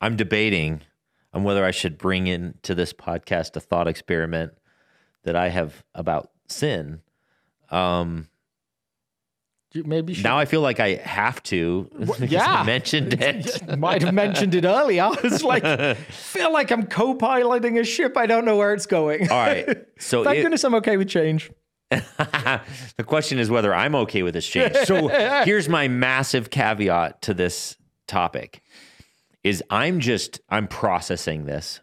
I'm 0.00 0.16
debating 0.16 0.82
on 1.32 1.44
whether 1.44 1.64
I 1.64 1.70
should 1.70 1.96
bring 1.96 2.26
into 2.26 2.74
this 2.74 2.92
podcast 2.92 3.56
a 3.56 3.60
thought 3.60 3.86
experiment 3.86 4.52
that 5.22 5.36
I 5.36 5.48
have 5.48 5.84
about 5.94 6.30
sin. 6.48 7.00
Um 7.70 8.28
maybe 9.74 10.14
should, 10.14 10.24
now 10.24 10.38
I 10.38 10.44
feel 10.44 10.60
like 10.60 10.80
I 10.80 10.94
have 10.96 11.42
to 11.44 11.88
yeah. 12.20 12.62
Mentioned 12.64 13.14
it. 13.22 13.78
might 13.78 14.02
have 14.02 14.14
mentioned 14.14 14.54
it 14.54 14.64
earlier. 14.64 15.02
I 15.04 15.08
was 15.22 15.42
like 15.44 15.64
feel 16.10 16.52
like 16.52 16.70
I'm 16.70 16.86
co-piloting 16.86 17.78
a 17.78 17.84
ship. 17.84 18.16
I 18.16 18.26
don't 18.26 18.44
know 18.44 18.56
where 18.56 18.72
it's 18.74 18.86
going. 18.86 19.30
All 19.30 19.36
right. 19.38 19.86
So 19.98 20.24
Thank 20.24 20.38
it- 20.38 20.42
goodness 20.42 20.64
I'm 20.64 20.74
okay 20.76 20.96
with 20.96 21.08
change. 21.08 21.50
the 21.90 23.04
question 23.06 23.38
is 23.38 23.50
whether 23.50 23.74
I'm 23.74 23.94
okay 23.94 24.22
with 24.22 24.34
this 24.34 24.46
change. 24.46 24.74
So 24.84 25.08
here's 25.44 25.68
my 25.68 25.88
massive 25.88 26.50
caveat 26.50 27.22
to 27.22 27.34
this 27.34 27.76
topic 28.06 28.62
is 29.44 29.62
I'm 29.70 30.00
just 30.00 30.40
I'm 30.48 30.66
processing 30.68 31.46
this. 31.46 31.80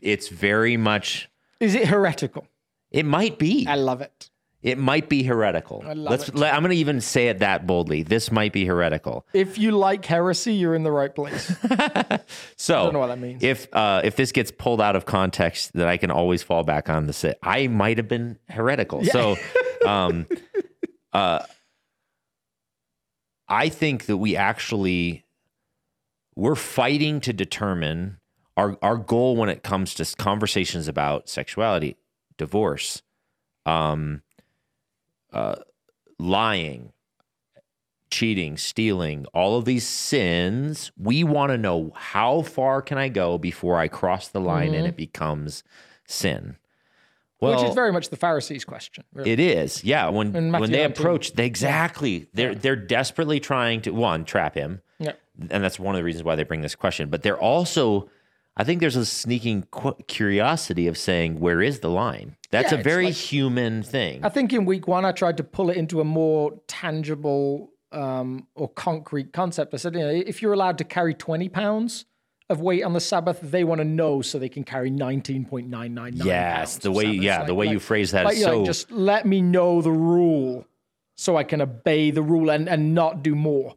It's 0.00 0.28
very 0.28 0.76
much 0.76 1.28
Is 1.60 1.74
it 1.74 1.86
heretical? 1.88 2.46
it 2.90 3.04
might 3.04 3.38
be. 3.38 3.66
I 3.68 3.74
love 3.76 4.00
it. 4.00 4.30
It 4.60 4.76
might 4.76 5.08
be 5.08 5.22
heretical. 5.22 5.84
I 5.86 5.92
love 5.92 6.10
Let's 6.10 6.28
it. 6.28 6.34
let, 6.34 6.52
I'm 6.52 6.62
going 6.62 6.70
to 6.70 6.76
even 6.76 7.00
say 7.00 7.28
it 7.28 7.38
that 7.38 7.64
boldly. 7.64 8.02
This 8.02 8.32
might 8.32 8.52
be 8.52 8.64
heretical. 8.64 9.24
If 9.32 9.56
you 9.56 9.70
like 9.70 10.04
heresy, 10.04 10.54
you're 10.54 10.74
in 10.74 10.82
the 10.82 10.92
right 10.92 11.14
place. 11.14 11.54
So 12.56 12.80
I 12.80 12.82
don't 12.84 12.92
know 12.92 12.98
what 12.98 13.06
that 13.06 13.20
means. 13.20 13.42
If 13.42 13.72
uh, 13.72 14.00
if 14.02 14.16
this 14.16 14.32
gets 14.32 14.50
pulled 14.50 14.80
out 14.80 14.96
of 14.96 15.06
context, 15.06 15.72
then 15.74 15.86
I 15.86 15.96
can 15.96 16.10
always 16.10 16.42
fall 16.42 16.64
back 16.64 16.90
on 16.90 17.06
the 17.06 17.12
sit. 17.12 17.38
I 17.42 17.68
might 17.68 17.98
have 17.98 18.08
been 18.08 18.36
heretical. 18.48 19.04
So, 19.04 19.36
um, 19.86 20.26
uh, 21.12 21.44
I 23.48 23.68
think 23.68 24.06
that 24.06 24.16
we 24.16 24.34
actually 24.36 25.24
we're 26.34 26.56
fighting 26.56 27.20
to 27.22 27.32
determine 27.32 28.18
our 28.56 28.76
our 28.82 28.96
goal 28.96 29.36
when 29.36 29.48
it 29.48 29.62
comes 29.62 29.94
to 29.94 30.16
conversations 30.16 30.88
about 30.88 31.28
sexuality, 31.28 31.96
divorce, 32.36 33.02
um, 33.64 34.22
uh, 35.32 35.56
lying, 36.18 36.92
cheating, 38.10 38.56
stealing, 38.56 39.26
all 39.34 39.56
of 39.56 39.64
these 39.64 39.86
sins, 39.86 40.90
we 40.96 41.24
want 41.24 41.50
to 41.50 41.58
know 41.58 41.92
how 41.94 42.42
far 42.42 42.82
can 42.82 42.98
I 42.98 43.08
go 43.08 43.38
before 43.38 43.78
I 43.78 43.88
cross 43.88 44.28
the 44.28 44.40
line 44.40 44.74
and 44.74 44.86
it 44.86 44.96
becomes 44.96 45.62
sin. 46.06 46.56
Well, 47.40 47.60
which 47.60 47.68
is 47.68 47.74
very 47.74 47.92
much 47.92 48.08
the 48.08 48.16
Pharisees' 48.16 48.64
question. 48.64 49.04
Really. 49.12 49.30
it 49.30 49.38
is. 49.38 49.84
Yeah, 49.84 50.08
when 50.08 50.32
when 50.52 50.72
they 50.72 50.82
approach 50.82 51.34
they, 51.34 51.46
exactly. 51.46 52.26
They're 52.34 52.54
they're 52.54 52.74
desperately 52.74 53.38
trying 53.38 53.82
to 53.82 53.92
one 53.92 54.24
trap 54.24 54.54
him. 54.56 54.82
yeah. 54.98 55.12
And 55.50 55.62
that's 55.62 55.78
one 55.78 55.94
of 55.94 56.00
the 56.00 56.04
reasons 56.04 56.24
why 56.24 56.34
they 56.34 56.42
bring 56.42 56.62
this 56.62 56.74
question, 56.74 57.10
but 57.10 57.22
they're 57.22 57.38
also 57.38 58.10
I 58.58 58.64
think 58.64 58.80
there's 58.80 58.96
a 58.96 59.06
sneaking 59.06 59.66
qu- 59.70 59.94
curiosity 60.08 60.88
of 60.88 60.98
saying 60.98 61.38
where 61.38 61.62
is 61.62 61.78
the 61.80 61.88
line? 61.90 62.36
That's 62.50 62.72
Yeah, 62.72 62.78
a 62.80 62.82
very 62.82 63.06
like- 63.06 63.14
human 63.14 63.82
thing. 63.82 64.24
I 64.24 64.28
think 64.30 64.52
in 64.52 64.64
week 64.64 64.88
one, 64.88 65.04
I 65.04 65.12
tried 65.12 65.36
to 65.36 65.44
pull 65.44 65.70
it 65.70 65.76
into 65.76 66.00
a 66.00 66.04
more 66.04 66.60
tangible 66.66 67.70
um, 67.92 68.46
or 68.54 68.68
concrete 68.68 69.32
concept. 69.32 69.72
I 69.72 69.78
said, 69.78 69.94
you 69.94 70.00
know, 70.00 70.08
if 70.10 70.42
you're 70.42 70.52
allowed 70.52 70.76
to 70.78 70.84
carry 70.84 71.14
20 71.14 71.48
pounds 71.48 72.04
of 72.50 72.60
weight 72.60 72.82
on 72.82 72.92
the 72.92 73.00
Sabbath, 73.00 73.40
they 73.40 73.64
want 73.64 73.78
to 73.78 73.84
know 73.84 74.20
so 74.22 74.38
they 74.38 74.48
can 74.50 74.64
carry 74.64 74.90
19.999 74.90 76.24
yes, 76.24 76.76
the 76.78 76.90
way 76.92 77.04
yeah, 77.04 77.38
Like- 77.38 77.46
the 77.46 77.54
way 77.54 77.66
like- 77.66 77.72
you 77.74 77.78
phrase 77.78 78.10
that 78.10 78.24
like, 78.26 78.36
is 78.36 78.44
know, 78.44 78.60
so 78.60 78.64
just 78.66 78.90
let 78.90 79.24
me 79.24 79.40
know 79.40 79.80
the 79.80 79.90
rule 79.92 80.66
so 81.16 81.36
I 81.36 81.44
can 81.44 81.60
obey 81.62 82.10
the 82.10 82.22
rule 82.22 82.50
and, 82.50 82.68
and 82.68 82.94
not 82.94 83.22
do 83.22 83.34
more. 83.34 83.74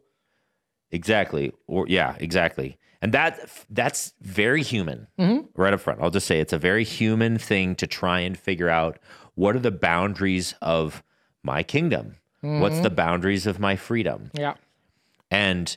Exactly. 0.90 1.52
Or 1.66 1.86
yeah, 1.88 2.16
exactly. 2.20 2.76
And 3.02 3.12
that 3.12 3.50
that's 3.68 4.14
very 4.22 4.62
human. 4.62 5.08
Mm-hmm. 5.18 5.46
Right 5.60 5.74
up 5.74 5.80
front. 5.80 6.00
I'll 6.00 6.10
just 6.10 6.26
say 6.26 6.40
it's 6.40 6.52
a 6.54 6.58
very 6.58 6.84
human 6.84 7.36
thing 7.36 7.74
to 7.76 7.86
try 7.86 8.20
and 8.20 8.38
figure 8.38 8.70
out 8.70 8.98
what 9.34 9.54
are 9.56 9.60
the 9.60 9.70
boundaries 9.72 10.54
of 10.62 11.02
my 11.42 11.62
kingdom? 11.62 12.16
What's 12.40 12.74
Mm-hmm. 12.76 12.82
the 12.84 12.90
boundaries 12.90 13.46
of 13.46 13.58
my 13.60 13.76
freedom? 13.76 14.30
Yeah. 14.34 14.54
And 15.30 15.76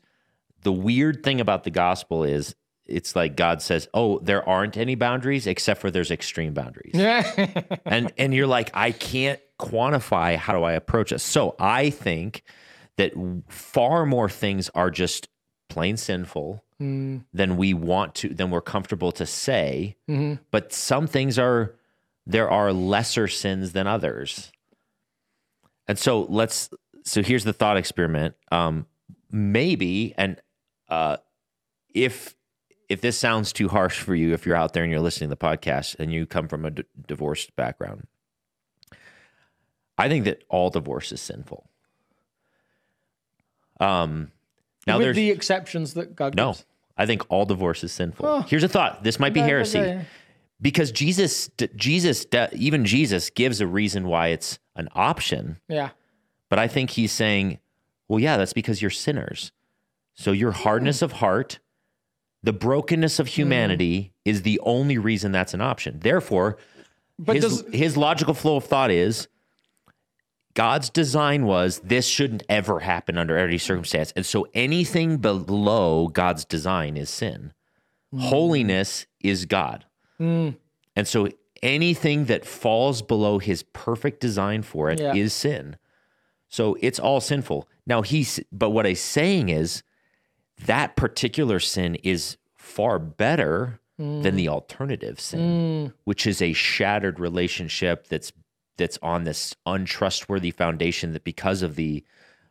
the 0.63 0.71
weird 0.71 1.23
thing 1.23 1.39
about 1.41 1.63
the 1.63 1.69
gospel 1.71 2.23
is 2.23 2.55
it's 2.85 3.15
like 3.15 3.35
God 3.35 3.61
says, 3.61 3.87
"Oh, 3.93 4.19
there 4.19 4.47
aren't 4.47 4.77
any 4.77 4.93
boundaries 4.95 5.47
except 5.47 5.81
for 5.81 5.89
there's 5.91 6.11
extreme 6.11 6.53
boundaries." 6.53 6.91
Yeah. 6.93 7.63
and 7.85 8.11
and 8.17 8.33
you're 8.33 8.45
like 8.47 8.69
i 8.75 8.91
can't 8.91 9.39
quantify 9.59 10.35
how 10.35 10.53
do 10.53 10.63
i 10.63 10.73
approach 10.73 11.11
this 11.11 11.23
so 11.23 11.55
i 11.59 11.89
think 11.89 12.43
that 12.97 13.13
far 13.47 14.05
more 14.05 14.29
things 14.29 14.69
are 14.75 14.91
just 14.91 15.29
plain 15.69 15.95
sinful 15.97 16.63
than 16.77 17.57
we 17.57 17.73
want 17.73 18.15
to 18.15 18.29
than 18.29 18.49
we're 18.51 18.61
comfortable 18.61 19.11
to 19.13 19.25
say. 19.25 19.95
But 20.51 20.73
some 20.73 21.07
things 21.07 21.39
are 21.39 21.75
there 22.27 22.49
are 22.49 22.73
lesser 22.73 23.27
sins 23.27 23.71
than 23.71 23.87
others. 23.87 24.51
And 25.87 25.97
so 25.97 26.23
let's 26.23 26.69
so 27.03 27.21
here's 27.21 27.43
the 27.45 27.53
thought 27.53 27.77
experiment. 27.77 28.35
Um 28.51 28.87
maybe 29.31 30.13
and 30.17 30.41
uh 30.89 31.17
if 31.93 32.35
if 32.89 33.01
this 33.01 33.17
sounds 33.17 33.51
too 33.53 33.67
harsh 33.67 33.99
for 33.99 34.13
you, 34.13 34.33
if 34.33 34.45
you're 34.45 34.55
out 34.55 34.73
there 34.73 34.83
and 34.83 34.91
you're 34.91 35.01
listening 35.01 35.29
to 35.29 35.35
the 35.35 35.45
podcast 35.45 35.95
and 35.97 36.11
you 36.13 36.25
come 36.25 36.47
from 36.47 36.65
a 36.65 36.71
d- 36.71 36.83
divorced 37.07 37.55
background, 37.55 38.05
I 39.97 40.09
think 40.09 40.25
that 40.25 40.43
all 40.49 40.69
divorce 40.69 41.11
is 41.11 41.21
sinful. 41.21 41.69
Um, 43.79 44.31
now 44.87 44.97
With 44.97 45.05
there's 45.05 45.15
the 45.15 45.31
exceptions 45.31 45.93
that 45.95 46.15
God 46.15 46.35
no, 46.35 46.51
gives. 46.51 46.65
I 46.97 47.05
think 47.05 47.23
all 47.29 47.45
divorce 47.45 47.83
is 47.83 47.91
sinful. 47.91 48.43
Here's 48.43 48.63
a 48.63 48.67
thought: 48.67 49.03
this 49.03 49.19
might 49.19 49.33
be 49.33 49.41
heresy 49.41 49.79
okay. 49.79 50.05
because 50.61 50.91
Jesus, 50.91 51.49
Jesus, 51.75 52.25
even 52.53 52.85
Jesus 52.85 53.29
gives 53.29 53.61
a 53.61 53.67
reason 53.67 54.07
why 54.07 54.27
it's 54.27 54.59
an 54.75 54.89
option. 54.93 55.59
Yeah. 55.67 55.89
But 56.49 56.59
I 56.59 56.67
think 56.67 56.91
he's 56.91 57.11
saying, 57.11 57.59
well, 58.07 58.19
yeah, 58.19 58.37
that's 58.37 58.53
because 58.53 58.81
you're 58.81 58.91
sinners. 58.91 59.51
So 60.13 60.31
your 60.31 60.51
hmm. 60.51 60.61
hardness 60.63 61.01
of 61.01 61.13
heart, 61.13 61.59
the 62.43 62.53
brokenness 62.53 63.19
of 63.19 63.27
hmm. 63.27 63.33
humanity 63.33 64.13
is 64.23 64.43
the 64.43 64.59
only 64.63 64.97
reason 64.97 65.31
that's 65.31 65.53
an 65.53 65.61
option. 65.61 65.99
Therefore, 65.99 66.57
But 67.17 67.37
his, 67.37 67.61
does- 67.61 67.73
his 67.73 67.97
logical 67.97 68.33
flow 68.33 68.57
of 68.57 68.65
thought 68.65 68.91
is 68.91 69.27
God's 70.55 70.89
design 70.89 71.45
was 71.45 71.79
this 71.79 72.07
shouldn't 72.07 72.43
ever 72.49 72.79
happen 72.79 73.17
under 73.17 73.37
any 73.37 73.57
circumstance. 73.57 74.13
And 74.15 74.25
so 74.25 74.47
anything 74.53 75.17
below 75.17 76.07
God's 76.07 76.45
design 76.45 76.97
is 76.97 77.09
sin. 77.09 77.53
Hmm. 78.11 78.19
Holiness 78.19 79.05
is 79.19 79.45
God. 79.45 79.85
Hmm. 80.17 80.51
And 80.95 81.07
so 81.07 81.27
anything 81.61 82.25
that 82.25 82.45
falls 82.45 83.01
below 83.01 83.37
his 83.37 83.63
perfect 83.63 84.21
design 84.21 84.61
for 84.61 84.89
it 84.89 84.99
is 84.99 85.15
Yeah. 85.15 85.27
sin. 85.27 85.75
So 86.47 86.77
it's 86.79 86.99
all 86.99 87.19
sinful. 87.19 87.67
Now 87.85 88.01
he's 88.01 88.39
but 88.51 88.69
what 88.69 88.85
he's 88.85 89.01
saying 89.01 89.49
is 89.49 89.83
that 90.65 90.95
particular 90.95 91.59
sin 91.59 91.95
is 91.95 92.37
far 92.55 92.97
better 92.97 93.81
than 93.97 94.23
hmm. 94.23 94.35
the 94.35 94.47
alternative 94.49 95.19
sin, 95.19 95.87
hmm. 95.87 95.93
which 96.05 96.25
is 96.25 96.41
a 96.41 96.53
shattered 96.53 97.19
relationship 97.19 98.07
that's 98.07 98.31
that's 98.77 98.97
on 99.01 99.23
this 99.23 99.55
untrustworthy 99.65 100.51
foundation 100.51 101.13
that 101.13 101.23
because 101.23 101.61
of 101.61 101.75
the 101.75 102.03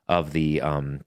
of 0.08 0.32
the 0.32 0.60
um 0.60 1.00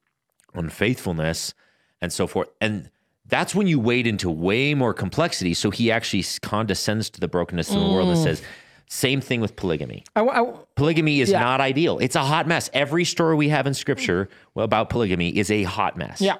unfaithfulness 0.53 1.53
and 2.01 2.11
so 2.11 2.27
forth. 2.27 2.49
And 2.61 2.89
that's 3.25 3.53
when 3.53 3.67
you 3.67 3.79
wade 3.79 4.07
into 4.07 4.29
way 4.29 4.73
more 4.73 4.93
complexity. 4.93 5.53
So 5.53 5.69
he 5.71 5.91
actually 5.91 6.23
condescends 6.41 7.09
to 7.11 7.19
the 7.19 7.27
brokenness 7.27 7.71
in 7.71 7.79
the 7.79 7.89
world 7.89 8.09
and 8.09 8.17
says, 8.17 8.41
same 8.89 9.19
thing 9.19 9.41
with 9.41 9.55
polygamy. 9.57 10.05
I, 10.15 10.21
I, 10.21 10.53
Polygamy 10.75 11.19
is 11.19 11.29
Yeah. 11.31 11.41
not 11.41 11.59
ideal. 11.59 11.99
It's 11.99 12.15
a 12.15 12.23
hot 12.23 12.47
mess. 12.47 12.69
Every 12.73 13.03
story 13.03 13.35
we 13.35 13.49
have 13.49 13.67
in 13.67 13.73
scripture 13.73 14.29
about 14.55 14.89
polygamy 14.89 15.35
is 15.37 15.51
a 15.51 15.63
hot 15.63 15.97
mess. 15.97 16.21
yeah. 16.21 16.37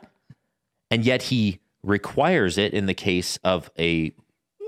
And 0.89 1.03
yet 1.03 1.23
he 1.23 1.59
requires 1.83 2.57
it 2.57 2.73
in 2.73 2.85
the 2.85 2.93
case 2.93 3.37
of 3.43 3.69
a, 3.77 4.13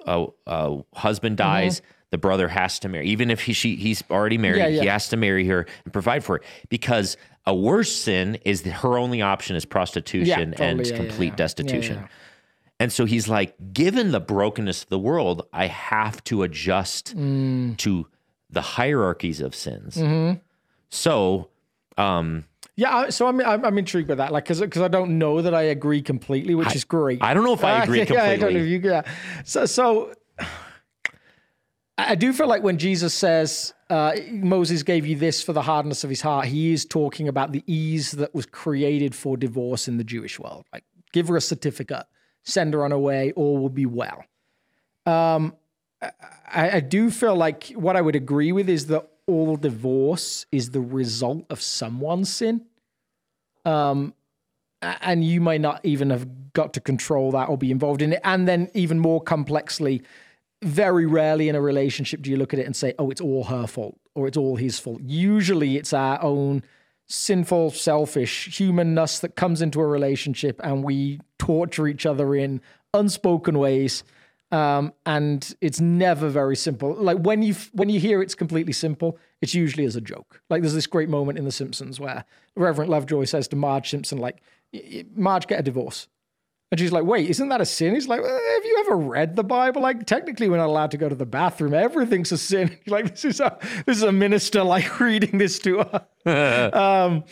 a, 0.05 0.27
a 0.45 0.83
husband 0.93 1.37
Mm-hmm. 1.37 1.85
The 2.11 2.17
brother 2.17 2.47
has 2.47 2.79
to 2.79 2.89
marry. 2.89 3.07
Even 3.07 3.29
if 3.31 3.41
he, 3.41 3.53
she, 3.53 3.75
he's 3.75 4.03
already 4.09 4.37
married, 4.37 4.59
Yeah, 4.75 4.81
he 4.81 4.87
has 4.87 5.09
to 5.09 5.17
marry 5.17 5.45
her 5.47 5.65
and 5.83 5.93
provide 5.93 6.23
for 6.23 6.37
her. 6.37 6.41
Because 6.69 7.17
a 7.45 7.53
worse 7.55 7.91
sin 7.95 8.37
is 8.45 8.63
that 8.63 8.71
her 8.71 8.97
only 8.97 9.21
option 9.21 9.55
is 9.55 9.65
prostitution 9.65 10.51
totally. 10.51 10.69
and 10.69 10.85
Yeah, 10.85 10.91
yeah, 10.91 10.97
complete 10.97 11.25
yeah. 11.25 11.31
Yeah, 11.31 11.35
destitution. 11.35 11.95
yeah. 11.97 12.07
And 12.81 12.91
so 12.93 13.05
he's 13.05 13.27
like, 13.27 13.55
given 13.73 14.11
the 14.11 14.19
brokenness 14.21 14.83
of 14.83 14.89
the 14.89 14.99
world, 14.99 15.45
I 15.53 15.67
have 15.67 16.23
to 16.25 16.43
adjust 16.43 17.15
Mm. 17.15 17.77
to 17.77 18.07
the 18.49 18.61
hierarchies 18.61 19.41
of 19.41 19.53
sins. 19.53 19.95
Mm-hmm. 19.97 20.39
So, 20.89 21.49
um, 21.97 22.45
Yeah, 22.75 23.09
so 23.09 23.27
I'm 23.27 23.39
I'm, 23.41 23.63
I'm 23.65 23.77
intrigued 23.77 24.07
by 24.07 24.15
that, 24.15 24.31
like, 24.31 24.45
because 24.45 24.61
because 24.61 24.81
I 24.81 24.87
don't 24.87 25.19
know 25.19 25.41
that 25.41 25.53
I 25.53 25.63
agree 25.63 26.01
completely, 26.01 26.55
which 26.55 26.73
is 26.75 26.83
great. 26.85 27.21
I 27.21 27.33
don't 27.33 27.43
know 27.43 27.53
if 27.53 27.63
I 27.63 27.83
agree 27.83 27.97
yeah, 27.99 28.03
I 28.03 28.05
don't 28.07 28.17
know 28.17 28.31
completely. 28.47 28.75
if 28.75 28.83
you, 28.85 28.89
yeah. 28.89 29.01
So 29.43 29.65
so 29.65 30.13
I 32.07 32.15
do 32.15 32.31
feel 32.33 32.47
like 32.47 32.63
when 32.63 32.77
Jesus 32.77 33.13
says 33.13 33.73
uh, 33.89 34.13
Moses 34.31 34.83
gave 34.83 35.05
you 35.05 35.15
this 35.15 35.43
for 35.43 35.53
the 35.53 35.61
hardness 35.61 36.03
of 36.03 36.09
his 36.09 36.21
heart, 36.21 36.45
he 36.45 36.71
is 36.71 36.85
talking 36.85 37.27
about 37.27 37.51
the 37.51 37.63
ease 37.67 38.11
that 38.11 38.33
was 38.33 38.45
created 38.45 39.13
for 39.13 39.35
divorce 39.35 39.87
in 39.87 39.97
the 39.97 40.03
Jewish 40.03 40.39
world. 40.39 40.65
Like, 40.71 40.83
give 41.11 41.27
her 41.27 41.35
a 41.35 41.41
certificate, 41.41 42.05
send 42.43 42.73
her 42.73 42.85
on 42.85 42.91
her 42.91 42.99
way, 42.99 43.33
all 43.33 43.57
will 43.57 43.69
be 43.69 43.85
well. 43.85 44.23
Um, 45.05 45.55
I, 46.01 46.77
I 46.77 46.79
do 46.79 47.11
feel 47.11 47.35
like 47.35 47.67
what 47.69 47.95
I 47.95 48.01
would 48.01 48.15
agree 48.15 48.51
with 48.51 48.69
is 48.69 48.87
that 48.87 49.07
all 49.27 49.55
divorce 49.57 50.45
is 50.51 50.71
the 50.71 50.81
result 50.81 51.45
of 51.49 51.61
someone's 51.61 52.31
sin. 52.31 52.65
Um, 53.65 54.13
and 54.81 55.23
you 55.23 55.41
may 55.41 55.57
not 55.57 55.81
even 55.83 56.09
have 56.09 56.53
got 56.53 56.73
to 56.73 56.79
control 56.79 57.31
that 57.31 57.49
or 57.49 57.57
be 57.57 57.71
involved 57.71 58.01
in 58.01 58.13
it. 58.13 58.21
And 58.23 58.47
then, 58.47 58.69
even 58.73 58.99
more 58.99 59.21
complexly, 59.21 60.01
very 60.61 61.05
rarely 61.05 61.47
in 61.49 61.55
a 61.55 61.61
relationship 61.61 62.21
do 62.21 62.29
you 62.29 62.37
look 62.37 62.53
at 62.53 62.59
it 62.59 62.65
and 62.65 62.75
say, 62.75 62.93
oh, 62.99 63.09
it's 63.09 63.21
all 63.21 63.45
her 63.45 63.65
fault 63.67 63.97
or 64.15 64.27
it's 64.27 64.37
all 64.37 64.55
his 64.57 64.79
fault. 64.79 65.01
Usually, 65.03 65.77
it's 65.77 65.93
our 65.93 66.21
own 66.21 66.63
sinful, 67.07 67.71
selfish 67.71 68.55
humanness 68.57 69.19
that 69.19 69.35
comes 69.35 69.61
into 69.61 69.79
a 69.81 69.87
relationship 69.87 70.59
and 70.63 70.83
we 70.83 71.19
torture 71.37 71.87
each 71.87 72.05
other 72.05 72.35
in 72.35 72.61
unspoken 72.93 73.57
ways. 73.57 74.03
Um, 74.51 74.93
and 75.05 75.55
it's 75.61 75.79
never 75.79 76.27
very 76.27 76.55
simple. 76.55 76.93
Like 76.95 77.19
when 77.19 77.43
you 77.43 77.55
when 77.73 77.89
you 77.89 77.99
hear 77.99 78.21
it's 78.21 78.33
completely 78.33 78.73
simple, 78.73 79.17
it's 79.41 79.53
usually 79.53 79.85
as 79.85 79.95
a 79.95 80.01
joke. 80.01 80.41
Like 80.49 80.61
there's 80.61 80.73
this 80.73 80.87
great 80.87 81.07
moment 81.07 81.37
in 81.37 81.45
The 81.45 81.51
Simpsons 81.51 81.99
where 81.99 82.25
Reverend 82.55 82.89
Lovejoy 82.89 83.25
says 83.25 83.47
to 83.49 83.55
Marge 83.55 83.91
Simpson, 83.91 84.17
like, 84.17 84.41
"Y- 84.73 84.81
y- 84.91 85.05
"Marge, 85.15 85.45
get 85.45 85.59
a 85.59 85.63
divorce," 85.63 86.07
and 86.71 86.79
she's 86.79 86.91
like, 86.91 87.03
"Wait, 87.03 87.29
isn't 87.29 87.49
that 87.49 87.61
a 87.61 87.65
sin?" 87.65 87.95
He's 87.95 88.07
like, 88.07 88.21
"Uh, 88.21 88.27
"Have 88.27 88.65
you 88.65 88.83
ever 88.85 88.97
read 88.97 89.35
the 89.35 89.43
Bible? 89.43 89.81
Like, 89.81 90.05
technically, 90.05 90.49
we're 90.49 90.57
not 90.57 90.67
allowed 90.67 90.91
to 90.91 90.97
go 90.97 91.09
to 91.09 91.15
the 91.15 91.25
bathroom. 91.25 91.73
Everything's 91.73 92.31
a 92.31 92.37
sin." 92.37 92.77
like 92.87 93.09
this 93.09 93.25
is 93.25 93.39
a 93.39 93.57
this 93.85 93.97
is 93.97 94.03
a 94.03 94.11
minister 94.11 94.63
like 94.63 94.99
reading 94.99 95.37
this 95.37 95.59
to 95.59 95.79
her. 95.79 96.71
um, 96.73 97.23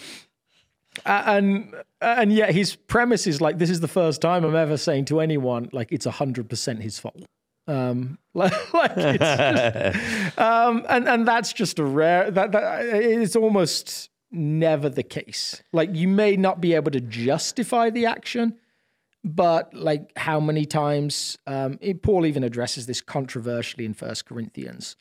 and 1.06 1.74
and 2.02 2.34
yet 2.34 2.52
his 2.52 2.76
premise 2.76 3.28
is 3.28 3.40
like 3.40 3.60
this 3.60 3.70
is 3.70 3.80
the 3.80 3.88
first 3.88 4.22
time 4.22 4.44
I'm 4.44 4.56
ever 4.56 4.78
saying 4.78 5.06
to 5.06 5.20
anyone 5.20 5.70
like 5.72 5.92
it's 5.92 6.06
hundred 6.06 6.50
percent 6.50 6.82
his 6.82 6.98
fault. 7.00 7.24
Um, 7.68 8.18
like, 8.34 8.74
like 8.74 8.92
it's 8.96 9.20
just, 9.20 10.40
um, 10.40 10.86
and 10.90 11.08
and 11.08 11.28
that's 11.28 11.54
just 11.54 11.80
a 11.80 11.84
rare 11.84 12.32
that 12.32 12.54
that 12.54 12.86
it's 12.86 13.36
almost 13.36 14.10
never 14.32 14.90
the 14.90 15.04
case. 15.04 15.62
Like 15.74 15.94
you 15.94 16.08
may 16.08 16.38
not 16.38 16.62
be 16.62 16.74
able 16.74 16.92
to 16.92 17.02
justify 17.02 17.90
the 17.90 18.06
action, 18.06 18.56
but 19.28 19.74
like 19.74 20.18
how 20.18 20.40
many 20.40 20.66
times 20.66 21.38
um, 21.48 21.78
it, 21.82 22.02
Paul 22.02 22.26
even 22.26 22.44
addresses 22.44 22.86
this 22.86 23.02
controversially 23.02 23.86
in 23.86 23.94
First 23.94 24.26
Corinthians 24.26 24.96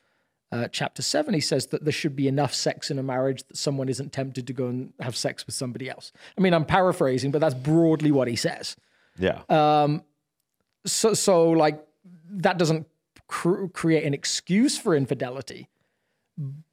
uh, 0.53 0.69
chapter 0.69 1.03
seven. 1.03 1.33
He 1.35 1.41
says 1.41 1.67
that 1.69 1.85
there 1.85 1.93
should 1.93 2.17
be 2.17 2.27
enough 2.29 2.53
sex 2.55 2.91
in 2.91 2.99
a 2.99 3.03
marriage 3.03 3.45
that 3.45 3.57
someone 3.57 3.89
isn't 3.89 4.13
tempted 4.13 4.47
to 4.47 4.53
go 4.53 4.67
and 4.67 4.93
have 5.01 5.17
sex 5.17 5.47
with 5.47 5.55
somebody 5.55 5.89
else. 5.89 6.13
I 6.37 6.41
mean, 6.41 6.55
I'm 6.55 6.65
paraphrasing, 6.65 7.31
but 7.31 7.41
that's 7.41 7.55
broadly 7.55 8.11
what 8.11 8.29
he 8.29 8.37
says. 8.37 8.77
yeah. 9.19 9.43
So, 10.85 11.15
so 11.15 11.51
like 11.51 11.85
that 12.31 12.59
doesn't 12.59 12.87
cr- 13.27 13.67
create 13.67 14.05
an 14.05 14.15
excuse 14.15 14.79
for 14.79 14.95
infidelity, 14.95 15.69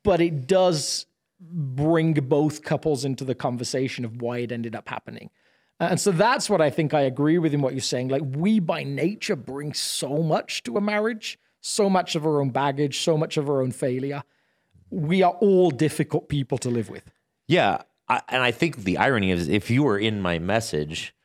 but 0.03 0.21
it 0.21 0.47
does 0.47 1.07
bring 1.39 2.13
both 2.13 2.63
couples 2.63 3.05
into 3.05 3.25
the 3.25 3.35
conversation 3.35 4.05
of 4.05 4.21
why 4.21 4.39
it 4.39 4.51
ended 4.51 4.75
up 4.75 4.87
happening. 4.87 5.29
Uh, 5.79 5.89
and 5.91 5.99
so 5.99 6.11
that's 6.11 6.49
what 6.49 6.61
I 6.61 6.69
think 6.69 6.93
I 6.93 7.01
agree 7.01 7.37
with 7.37 7.53
in 7.53 7.61
what 7.61 7.73
you're 7.73 7.81
saying. 7.81 8.09
Like 8.09 8.21
we 8.25 8.59
by 8.59 8.83
nature 8.83 9.35
bring 9.35 9.73
so 9.73 10.21
much 10.21 10.63
to 10.63 10.77
a 10.77 10.81
marriage, 10.81 11.39
so 11.61 11.89
much 11.89 12.15
of 12.15 12.25
our 12.25 12.41
own 12.41 12.49
baggage, 12.49 12.99
so 12.99 13.17
much 13.17 13.37
of 13.37 13.49
our 13.49 13.61
own 13.61 13.71
failure. 13.71 14.23
We 14.89 15.23
are 15.23 15.33
all 15.33 15.71
difficult 15.71 16.29
people 16.29 16.57
to 16.59 16.69
live 16.69 16.89
with. 16.89 17.11
Yeah, 17.47 17.81
I, 18.07 18.21
and 18.29 18.43
I 18.43 18.51
think 18.51 18.77
the 18.77 18.97
irony 18.97 19.31
is 19.31 19.49
if 19.49 19.69
you 19.69 19.83
were 19.83 19.97
in 19.97 20.21
my 20.21 20.39
message 20.39 21.15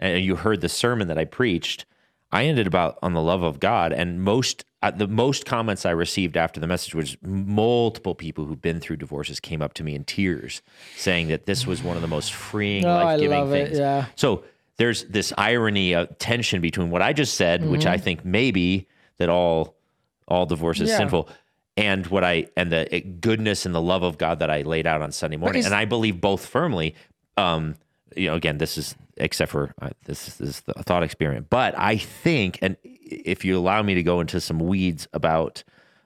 and 0.00 0.24
you 0.24 0.36
heard 0.36 0.60
the 0.60 0.68
sermon 0.68 1.08
that 1.08 1.18
I 1.18 1.24
preached, 1.24 1.86
I 2.32 2.44
ended 2.44 2.66
about 2.66 2.98
on 3.02 3.12
the 3.12 3.22
love 3.22 3.42
of 3.42 3.60
God, 3.60 3.92
and 3.92 4.22
most 4.22 4.64
uh, 4.82 4.90
the 4.90 5.06
most 5.08 5.46
comments 5.46 5.86
I 5.86 5.90
received 5.92 6.36
after 6.36 6.58
the 6.60 6.66
message 6.66 6.94
was 6.94 7.16
multiple 7.22 8.14
people 8.14 8.44
who've 8.44 8.60
been 8.60 8.80
through 8.80 8.96
divorces 8.96 9.40
came 9.40 9.62
up 9.62 9.74
to 9.74 9.84
me 9.84 9.94
in 9.94 10.04
tears, 10.04 10.62
saying 10.96 11.28
that 11.28 11.46
this 11.46 11.66
was 11.66 11.82
one 11.82 11.96
of 11.96 12.02
the 12.02 12.08
most 12.08 12.32
freeing, 12.32 12.84
Oh, 12.84 12.94
life 12.94 13.20
giving 13.20 13.38
love 13.38 13.52
it, 13.52 13.66
things. 13.68 13.78
yeah. 13.78 14.06
So 14.16 14.44
there's 14.78 15.04
this 15.04 15.32
irony 15.38 15.94
of 15.94 16.18
tension 16.18 16.60
between 16.60 16.90
what 16.90 17.02
I 17.02 17.12
just 17.12 17.34
said, 17.34 17.64
which 17.68 17.82
Mm-hmm. 17.82 17.90
I 17.90 17.98
think 17.98 18.24
maybe 18.24 18.88
that 19.18 19.28
all 19.28 19.74
all 20.28 20.46
divorce 20.46 20.80
is 20.80 20.88
Yeah. 20.90 20.96
sinful, 20.98 21.28
and 21.76 22.06
what 22.06 22.24
I 22.24 22.46
and 22.56 22.72
the 22.72 22.94
uh, 22.96 23.00
goodness 23.20 23.66
and 23.66 23.74
the 23.74 23.80
love 23.82 24.02
of 24.02 24.18
God 24.18 24.38
that 24.40 24.50
I 24.50 24.62
laid 24.62 24.86
out 24.86 25.02
on 25.02 25.12
Sunday 25.12 25.36
morning, 25.36 25.64
and 25.64 25.74
I 25.74 25.84
believe 25.84 26.20
both 26.20 26.46
firmly. 26.46 26.94
Um, 27.36 27.76
you 28.16 28.26
know, 28.28 28.34
again, 28.34 28.58
this 28.58 28.76
is 28.76 28.94
except 29.16 29.50
for 29.52 29.72
uh, 29.80 29.90
this, 30.04 30.28
is- 30.28 30.36
this 30.38 30.48
is 30.48 30.60
the 30.62 30.74
thought 30.74 31.02
experiment, 31.02 31.48
but 31.50 31.74
I 31.78 31.96
think, 31.96 32.58
and 32.62 32.76
if 33.24 33.44
you 33.44 33.58
allow 33.58 33.82
me 33.82 33.94
to 33.94 34.02
go 34.02 34.20
into 34.20 34.40
some 34.40 34.58
weeds 34.58 35.08
about 35.12 35.62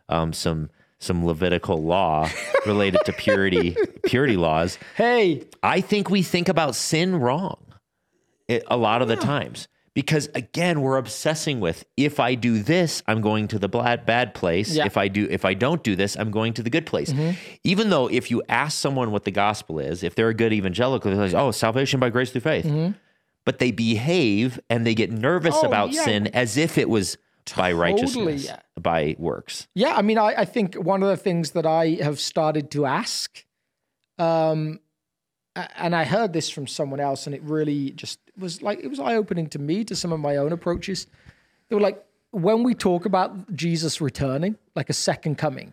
um, 0.09 0.33
some 0.33 0.71
some 0.99 1.27
Levitical 1.27 1.83
law 1.83 2.29
related 2.67 3.01
to 3.05 3.13
purity 3.13 3.77
purity 4.05 4.37
laws, 4.37 4.79
Hey, 4.97 5.45
I 5.63 5.81
think 5.81 6.11
we 6.11 6.23
think 6.23 6.49
about 6.49 6.75
sin 6.75 7.17
wrong 7.17 7.59
it, 8.49 8.65
a 8.69 8.77
lot 8.77 9.03
of 9.03 9.09
the 9.09 9.17
times. 9.17 9.69
Because 9.95 10.29
again 10.35 10.83
we're 10.83 10.99
obsessing 10.99 11.59
with 11.59 11.85
if 11.97 12.21
I 12.21 12.35
do 12.35 12.63
this 12.63 13.03
I'm 13.07 13.23
going 13.23 13.49
to 13.49 13.59
the 13.59 13.67
bad 13.69 14.05
bad 14.05 14.35
place. 14.35 14.75
Yeah. 14.75 14.85
if 14.85 14.99
I 14.99 15.09
do 15.09 15.27
if 15.31 15.47
I 15.47 15.55
don't 15.55 15.83
do 15.83 15.97
this 15.97 16.17
I'm 16.17 16.31
going 16.31 16.53
to 16.55 16.63
the 16.63 16.69
good 16.69 16.85
place. 16.85 17.15
Even 17.65 17.89
though 17.89 18.07
if 18.07 18.31
you 18.31 18.43
ask 18.51 18.79
someone 18.79 19.11
what 19.11 19.25
the 19.25 19.31
gospel 19.31 19.79
is 19.79 20.03
if 20.03 20.15
they're 20.15 20.29
a 20.29 20.35
good 20.35 20.53
evangelical 20.53 21.11
they're 21.11 21.19
like 21.27 21.33
oh 21.35 21.51
salvation 21.51 21.99
by 21.99 22.11
grace 22.11 22.31
through 22.31 22.43
faith 22.43 22.67
but 23.47 23.59
they 23.59 23.71
behave 23.71 24.61
and 24.69 24.87
they 24.87 24.95
get 24.95 25.11
nervous 25.11 25.55
Oh, 25.57 25.67
about 25.67 25.93
yeah. 25.93 26.05
sin 26.05 26.27
as 26.35 26.59
if 26.59 26.77
it 26.77 26.91
was 26.91 27.17
by 27.57 27.73
righteousness 27.73 28.45
yeah. 28.45 28.59
by 28.79 29.15
works 29.19 29.69
Yeah, 29.75 29.95
I 29.97 30.03
mean, 30.03 30.19
I, 30.19 30.35
I 30.43 30.45
think 30.45 30.75
one 30.75 31.03
of 31.03 31.09
the 31.09 31.17
things 31.17 31.53
that 31.53 31.65
I 31.65 31.97
have 32.03 32.19
started 32.21 32.71
to 32.73 32.85
ask, 32.87 33.45
um, 34.19 34.81
and 35.77 35.95
I 35.95 36.05
heard 36.05 36.33
this 36.33 36.51
from 36.51 36.67
someone 36.67 37.01
else, 37.01 37.27
and 37.27 37.35
it 37.35 37.43
really 37.43 37.93
just 37.93 38.19
was 38.37 38.63
like 38.63 38.81
it 38.81 38.89
was 38.89 39.01
eye 39.01 39.15
opening 39.15 39.47
to 39.51 39.59
me 39.59 39.85
to 39.85 39.95
some 39.97 40.13
of 40.13 40.21
my 40.21 40.37
own 40.37 40.53
approaches. 40.53 41.07
They 41.69 41.77
were 41.77 41.81
like, 41.83 42.05
when 42.33 42.63
we 42.63 42.75
talk 42.75 43.07
about 43.07 43.55
Jesus 43.55 44.01
returning, 44.01 44.57
like 44.75 44.91
a 44.91 44.93
second 44.93 45.37
coming, 45.39 45.73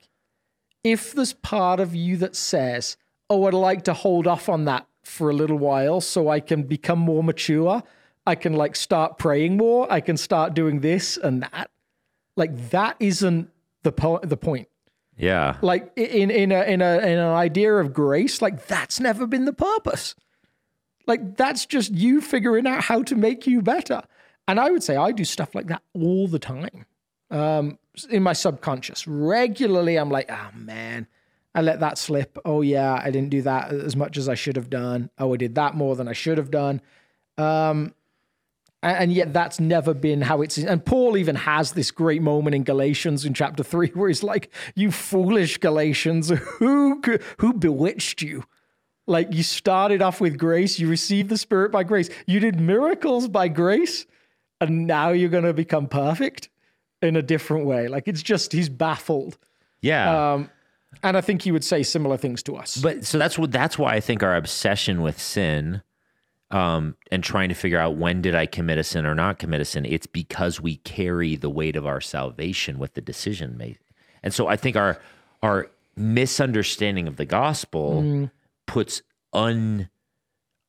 if 0.83 1.13
there's 1.13 1.33
part 1.33 1.79
of 1.79 1.93
you 1.95 2.17
that 2.17 2.36
says, 2.36 2.97
"Oh, 3.29 3.45
I'd 3.45 3.53
like 3.53 3.83
to 3.86 3.93
hold 3.93 4.27
off 4.27 4.47
on 4.47 4.65
that 4.65 4.86
for 5.03 5.29
a 5.29 5.33
little 5.33 5.57
while 5.57 6.01
so 6.01 6.29
I 6.29 6.39
can 6.39 6.63
become 6.63 6.99
more 6.99 7.23
mature, 7.23 7.83
I 8.25 8.35
can 8.35 8.53
like 8.53 8.75
start 8.75 9.17
praying 9.17 9.57
more, 9.57 9.91
I 9.91 10.01
can 10.01 10.17
start 10.17 10.53
doing 10.53 10.79
this 10.79 11.17
and 11.17 11.43
that," 11.43 11.69
like 12.35 12.71
that 12.71 12.95
isn't 12.99 13.49
the 13.83 13.91
po- 13.91 14.19
the 14.23 14.37
point. 14.37 14.67
Yeah. 15.17 15.57
Like 15.61 15.91
in 15.95 16.31
in 16.31 16.51
a 16.51 16.63
in 16.63 16.81
a 16.81 16.97
in 16.97 17.19
an 17.19 17.33
idea 17.33 17.75
of 17.75 17.93
grace, 17.93 18.41
like 18.41 18.67
that's 18.67 18.99
never 18.99 19.27
been 19.27 19.45
the 19.45 19.53
purpose. 19.53 20.15
Like 21.05 21.37
that's 21.37 21.65
just 21.65 21.91
you 21.91 22.21
figuring 22.21 22.65
out 22.65 22.83
how 22.83 23.03
to 23.03 23.15
make 23.15 23.45
you 23.45 23.61
better. 23.61 24.01
And 24.47 24.59
I 24.59 24.71
would 24.71 24.83
say 24.83 24.95
I 24.95 25.11
do 25.11 25.23
stuff 25.23 25.53
like 25.55 25.67
that 25.67 25.81
all 25.93 26.27
the 26.27 26.39
time. 26.39 26.85
Um, 27.29 27.79
in 28.09 28.23
my 28.23 28.33
subconscious, 28.33 29.07
regularly, 29.07 29.97
I'm 29.97 30.09
like, 30.09 30.31
oh 30.31 30.49
man, 30.55 31.07
I 31.55 31.61
let 31.61 31.79
that 31.81 31.97
slip. 31.97 32.37
Oh 32.45 32.61
yeah, 32.61 32.99
I 33.01 33.11
didn't 33.11 33.29
do 33.29 33.41
that 33.43 33.71
as 33.71 33.95
much 33.95 34.17
as 34.17 34.27
I 34.27 34.35
should 34.35 34.55
have 34.55 34.69
done. 34.69 35.09
Oh, 35.19 35.33
I 35.33 35.37
did 35.37 35.55
that 35.55 35.75
more 35.75 35.95
than 35.95 36.07
I 36.07 36.13
should 36.13 36.37
have 36.37 36.51
done. 36.51 36.81
Um, 37.37 37.93
and, 38.81 39.13
yet 39.13 39.31
that's 39.31 39.59
never 39.59 39.93
been 39.93 40.21
how 40.21 40.41
it's. 40.41 40.57
And 40.57 40.85
Paul 40.85 41.15
even 41.15 41.35
has 41.35 41.71
this 41.71 41.89
great 41.89 42.21
moment 42.21 42.55
in 42.55 42.63
Galatians 42.63 43.23
in 43.23 43.33
chapter 43.33 43.63
three 43.63 43.87
where 43.89 44.09
he's 44.09 44.23
like, 44.23 44.51
"You 44.75 44.91
foolish 44.91 45.57
Galatians, 45.57 46.29
who 46.29 47.01
who 47.37 47.53
bewitched 47.53 48.21
you?" 48.21 48.43
Like 49.05 49.33
you 49.33 49.43
started 49.43 50.01
off 50.01 50.21
with 50.21 50.37
grace, 50.37 50.79
you 50.79 50.87
received 50.87 51.29
the 51.29 51.37
Spirit 51.37 51.71
by 51.71 51.83
grace, 51.83 52.09
you 52.25 52.39
did 52.39 52.59
miracles 52.59 53.27
by 53.27 53.49
grace, 53.49 54.05
and 54.61 54.87
now 54.87 55.09
you're 55.09 55.29
going 55.29 55.43
to 55.43 55.53
become 55.53 55.87
perfect 55.87 56.49
in 57.01 57.17
a 57.17 57.21
different 57.21 57.65
way. 57.65 57.87
Like 57.87 58.07
it's 58.07 58.23
just 58.23 58.53
he's 58.53 58.69
baffled. 58.69 59.37
Yeah. 59.81 60.33
Um, 60.33 60.49
and 61.01 61.17
I 61.17 61.21
think 61.21 61.41
he 61.41 61.51
would 61.51 61.63
say 61.63 61.82
similar 61.84 62.17
things 62.17 62.43
to 62.43 62.56
us. 62.56 62.77
But 62.77 63.06
so 63.06 63.17
that's 63.17 63.38
what 63.38 63.51
that's 63.51 63.77
why 63.77 63.93
I 63.93 63.99
think 63.99 64.21
our 64.23 64.36
obsession 64.36 65.01
with 65.01 65.19
sin 65.19 65.82
um, 66.51 66.95
and 67.12 67.23
trying 67.23 67.49
to 67.49 67.56
figure 67.56 67.79
out 67.79 67.95
when 67.97 68.21
did 68.21 68.36
I 68.36 68.45
commit 68.45 68.77
a 68.77 68.84
sin 68.84 69.06
or 69.06 69.15
not 69.15 69.39
commit 69.39 69.60
a 69.62 69.65
sin, 69.65 69.86
it's 69.86 70.06
because 70.06 70.62
we 70.62 70.75
carry 70.77 71.36
the 71.36 71.49
weight 71.49 71.75
of 71.75 71.88
our 71.88 71.99
salvation 72.01 72.77
with 72.77 72.93
the 72.93 73.01
decision 73.01 73.58
made. 73.58 73.79
And 74.21 74.34
so 74.34 74.47
I 74.47 74.56
think 74.56 74.75
our 74.75 74.99
our 75.41 75.69
misunderstanding 75.95 77.08
of 77.08 77.17
the 77.17 77.25
gospel 77.25 78.29
puts 78.67 79.01
un 79.34 79.89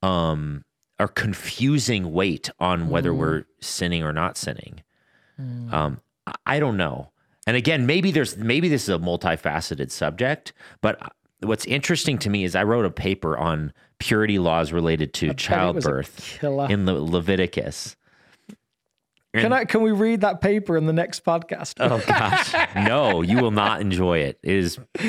um 0.02 0.64
or 0.98 1.08
confusing 1.08 2.12
weight 2.12 2.50
on 2.60 2.88
whether 2.88 3.12
we're 3.12 3.44
sinning 3.60 4.02
or 4.02 4.12
not 4.12 4.36
sinning. 4.36 4.82
Um, 5.38 6.00
I- 6.26 6.34
I 6.46 6.60
don't 6.60 6.76
know. 6.76 7.10
And 7.46 7.56
again, 7.56 7.86
maybe 7.86 8.10
there's 8.10 8.36
maybe 8.36 8.68
this 8.68 8.84
is 8.84 8.88
a 8.88 8.98
multifaceted 8.98 9.90
subject, 9.90 10.52
but 10.80 10.98
what's 11.40 11.64
interesting 11.66 12.18
to 12.18 12.30
me 12.30 12.44
is 12.44 12.54
I 12.54 12.62
wrote 12.62 12.84
a 12.86 12.90
paper 12.90 13.36
on 13.36 13.72
purity 13.98 14.38
laws 14.38 14.72
related 14.72 15.12
to 15.14 15.26
bet 15.28 15.32
it 15.32 15.36
was 15.36 15.44
a 15.44 15.48
childbirth 15.48 16.38
in 16.70 16.86
Le- 16.86 16.92
Leviticus. 16.92 17.96
Can 19.42 19.52
I 19.52 19.64
can 19.64 19.82
we 19.82 19.90
read 19.92 20.20
that 20.22 20.40
paper 20.40 20.76
in 20.76 20.86
the 20.86 20.92
next 20.92 21.24
podcast? 21.24 21.74
Oh 21.80 22.02
gosh, 22.06 22.54
no, 22.76 23.22
you 23.22 23.38
will 23.40 23.50
not 23.50 23.80
enjoy 23.80 24.18
it. 24.18 24.38
It 24.42 24.54
is 24.54 24.78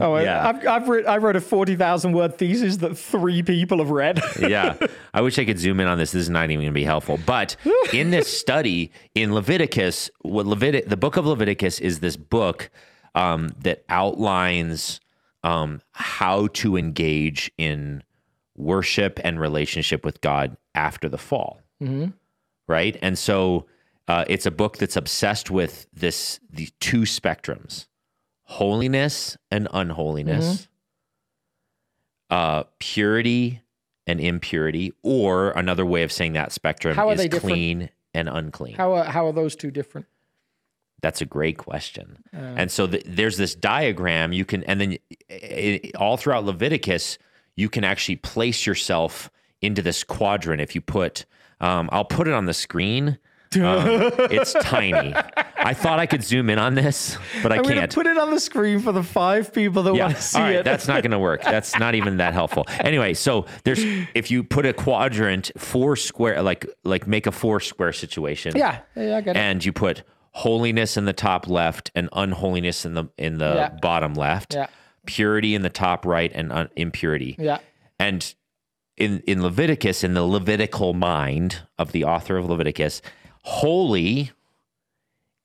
Oh, 0.00 0.12
I- 0.14 0.22
Yeah. 0.22 0.48
I've, 0.48 0.66
I've 0.66 0.88
writ, 0.88 1.06
I 1.06 1.16
wrote 1.18 1.36
a 1.36 1.40
40,000 1.40 2.12
word 2.12 2.38
thesis 2.38 2.76
that 2.78 2.96
three 2.96 3.42
people 3.42 3.78
have 3.78 3.90
read. 3.90 4.20
yeah. 4.40 4.76
I 5.12 5.20
wish 5.20 5.38
I 5.38 5.44
could 5.44 5.58
zoom 5.58 5.80
in 5.80 5.86
on 5.86 5.98
this. 5.98 6.12
This 6.12 6.22
is 6.22 6.30
not 6.30 6.44
even 6.50 6.58
going 6.60 6.66
to 6.66 6.72
be 6.72 6.84
helpful. 6.84 7.18
But 7.26 7.56
in 7.92 8.10
this 8.10 8.28
study 8.38 8.92
in 9.14 9.34
Leviticus, 9.34 10.10
what 10.22 10.46
Levitic, 10.46 10.88
the 10.88 10.96
book 10.96 11.16
of 11.16 11.26
Leviticus 11.26 11.80
is 11.80 11.98
this 12.00 12.16
book 12.16 12.70
um, 13.16 13.50
that 13.62 13.84
outlines 13.88 15.00
um, 15.42 15.80
how 15.92 16.46
to 16.48 16.76
engage 16.76 17.50
in 17.58 18.02
worship 18.56 19.18
and 19.24 19.40
relationship 19.40 20.04
with 20.04 20.20
God 20.20 20.56
after 20.74 21.08
the 21.08 21.18
fall. 21.18 21.60
Right. 22.68 22.96
And 23.02 23.18
so 23.18 23.66
uh, 24.06 24.24
it's 24.28 24.46
a 24.46 24.50
book 24.50 24.76
that's 24.78 24.96
obsessed 24.96 25.50
with 25.50 25.86
this, 25.92 26.38
the 26.50 26.68
two 26.80 27.00
spectrums 27.02 27.86
holiness 28.44 29.36
and 29.50 29.68
unholiness 29.74 30.68
uh, 32.30 32.64
purity 32.78 33.60
and 34.06 34.20
impurity, 34.20 34.92
or 35.02 35.50
another 35.50 35.84
way 35.84 36.02
of 36.02 36.10
saying 36.10 36.32
that 36.32 36.50
spectrum 36.50 36.96
How 36.96 37.08
are 37.08 37.12
is 37.12 37.18
they 37.18 37.28
different? 37.28 37.52
clean 37.52 37.90
and 38.14 38.28
unclean. 38.28 38.74
How 38.74 38.94
are, 38.94 39.04
how 39.04 39.26
are 39.26 39.32
those 39.32 39.54
two 39.54 39.70
different? 39.70 40.06
That's 41.02 41.20
a 41.20 41.26
great 41.26 41.58
question. 41.58 42.24
and 42.32 42.70
so 42.70 42.86
th 42.86 43.02
there's 43.06 43.36
this 43.36 43.54
diagram 43.54 44.32
you 44.32 44.44
can, 44.44 44.64
and 44.64 44.80
then 44.80 44.98
i 45.30 45.80
i 45.94 45.98
all 45.98 46.16
throughout 46.16 46.44
Leviticus, 46.44 47.18
you 47.54 47.68
can 47.68 47.84
actually 47.84 48.16
place 48.16 48.66
yourself 48.66 49.30
into 49.60 49.82
this 49.82 50.02
quadrant. 50.04 50.60
If 50.60 50.74
you 50.74 50.80
put, 50.80 51.26
um, 51.60 51.88
I'll 51.92 52.04
put 52.04 52.28
it 52.28 52.34
on 52.34 52.46
the 52.46 52.54
screen. 52.54 53.18
Um, 53.56 54.12
it's 54.30 54.52
tiny. 54.52 55.14
I 55.56 55.72
thought 55.72 55.98
I 55.98 56.04
could 56.04 56.22
zoom 56.22 56.50
in 56.50 56.58
on 56.58 56.74
this, 56.74 57.16
but 57.42 57.50
I 57.50 57.56
I'm 57.56 57.64
can't. 57.64 57.94
put 57.94 58.06
it 58.06 58.18
on 58.18 58.30
the 58.30 58.38
screen 58.40 58.78
for 58.78 58.92
the 58.92 59.02
five 59.02 59.54
people 59.54 59.82
that 59.84 59.94
want 59.94 60.16
to 60.16 60.20
see 60.20 60.36
All 60.38 60.44
right, 60.44 60.56
it. 60.56 60.64
that's 60.66 60.86
not 60.86 61.02
going 61.02 61.12
to 61.12 61.18
work. 61.18 61.42
That's 61.44 61.78
not 61.78 61.94
even 61.94 62.18
that 62.18 62.34
helpful. 62.34 62.66
Anyway, 62.80 63.14
so 63.14 63.46
there's 63.64 63.82
if 64.14 64.30
you 64.30 64.44
put 64.44 64.66
a 64.66 64.74
quadrant 64.74 65.50
four 65.56 65.96
square, 65.96 66.42
like 66.42 66.66
like 66.84 67.06
make 67.06 67.26
a 67.26 67.32
four 67.32 67.58
square 67.58 67.94
situation, 67.94 68.52
yeah, 68.54 68.80
yeah, 68.94 69.16
I 69.16 69.20
get 69.22 69.34
it. 69.34 69.40
and 69.40 69.64
you 69.64 69.72
put 69.72 70.02
holiness 70.32 70.98
in 70.98 71.06
the 71.06 71.14
top 71.14 71.48
left 71.48 71.90
and 71.94 72.10
unholiness 72.12 72.84
in 72.84 72.92
the 72.92 73.06
in 73.16 73.38
the 73.38 73.54
Yeah. 73.54 73.68
bottom 73.80 74.12
left, 74.12 74.52
Yeah. 74.56 74.66
purity 75.06 75.54
in 75.54 75.62
the 75.62 75.70
top 75.70 76.04
right 76.04 76.30
and 76.34 76.52
un- 76.52 76.68
impurity, 76.76 77.34
Yeah. 77.38 77.60
and 77.98 78.34
in 78.98 79.20
in 79.26 79.42
Leviticus, 79.42 80.04
in 80.04 80.14
the 80.14 80.22
Levitical 80.24 80.92
mind 80.94 81.62
of 81.78 81.92
the 81.92 82.04
author 82.04 82.36
of 82.36 82.46
Leviticus, 82.48 83.00
holy 83.42 84.30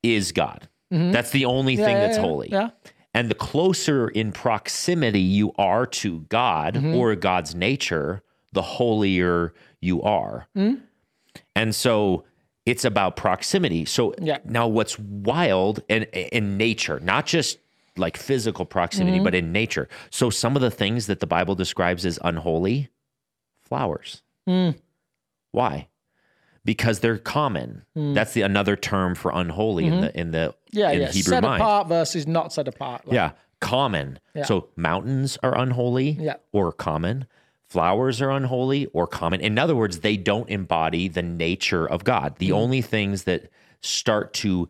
is 0.02 0.32
God. 0.32 0.68
That's 0.90 1.30
the 1.30 1.44
only 1.46 1.74
thing 1.76 1.86
Mm-hmm. 1.86 1.94
yeah, 1.96 2.06
that's 2.06 2.16
yeah, 2.18 2.22
holy. 2.22 2.48
yeah. 2.52 2.70
And 3.14 3.28
the 3.28 3.34
closer 3.34 4.08
in 4.08 4.30
proximity 4.30 5.20
you 5.20 5.52
are 5.58 5.86
to 5.86 6.20
God 6.28 6.74
Mm-hmm. 6.74 6.94
or 6.94 7.16
God's 7.16 7.54
nature, 7.54 8.22
the 8.52 8.62
holier 8.62 9.54
you 9.80 10.02
are. 10.02 10.46
Mm-hmm. 10.56 10.82
And 11.56 11.74
so 11.74 12.24
it's 12.64 12.84
about 12.84 13.16
proximity. 13.16 13.84
So 13.86 14.14
Yeah. 14.20 14.38
now 14.44 14.68
what's 14.68 14.96
wild 14.98 15.82
in 15.88 16.04
in 16.04 16.56
nature, 16.56 17.00
not 17.00 17.26
just 17.26 17.58
like 17.96 18.16
physical 18.16 18.64
proximity, 18.64 19.16
Mm-hmm. 19.16 19.24
but 19.24 19.34
in 19.34 19.50
nature. 19.52 19.88
So 20.10 20.30
some 20.30 20.54
of 20.54 20.62
the 20.62 20.70
things 20.70 21.06
that 21.06 21.18
the 21.20 21.26
Bible 21.26 21.54
describes 21.56 22.06
as 22.06 22.18
unholy, 22.22 22.88
flowers. 23.64 24.22
Mm. 24.48 24.76
Why? 25.52 25.88
Because 26.64 27.00
they're 27.00 27.18
common. 27.18 27.84
That's 27.94 28.32
the 28.32 28.42
another 28.42 28.74
term 28.76 29.14
for 29.14 29.30
unholy 29.34 29.86
in 29.86 30.00
the 30.00 30.18
in 30.18 30.30
the 30.30 30.54
Mm-hmm. 30.74 30.78
Yeah, 30.78 30.90
in 30.90 31.00
yeah. 31.02 31.06
Hebrew 31.08 31.22
set 31.34 31.42
mind. 31.44 31.62
apart 31.62 31.88
versus 31.88 32.26
not 32.26 32.52
set 32.52 32.66
apart. 32.66 33.06
Like, 33.06 33.14
Yeah, 33.14 33.30
common. 33.60 34.18
So 34.44 34.70
mountains 34.76 35.38
are 35.42 35.56
unholy 35.56 36.10
Yeah. 36.20 36.36
or 36.52 36.72
common. 36.72 37.26
Flowers 37.68 38.20
are 38.20 38.30
unholy 38.30 38.86
or 38.86 39.06
common. 39.06 39.40
In 39.40 39.56
other 39.58 39.76
words, 39.76 40.00
they 40.00 40.16
don't 40.16 40.48
embody 40.50 41.06
the 41.08 41.22
nature 41.22 41.86
of 41.88 42.02
God. 42.04 42.36
The 42.38 42.50
only 42.52 42.82
things 42.82 43.22
that 43.24 43.50
start 43.82 44.32
to 44.34 44.68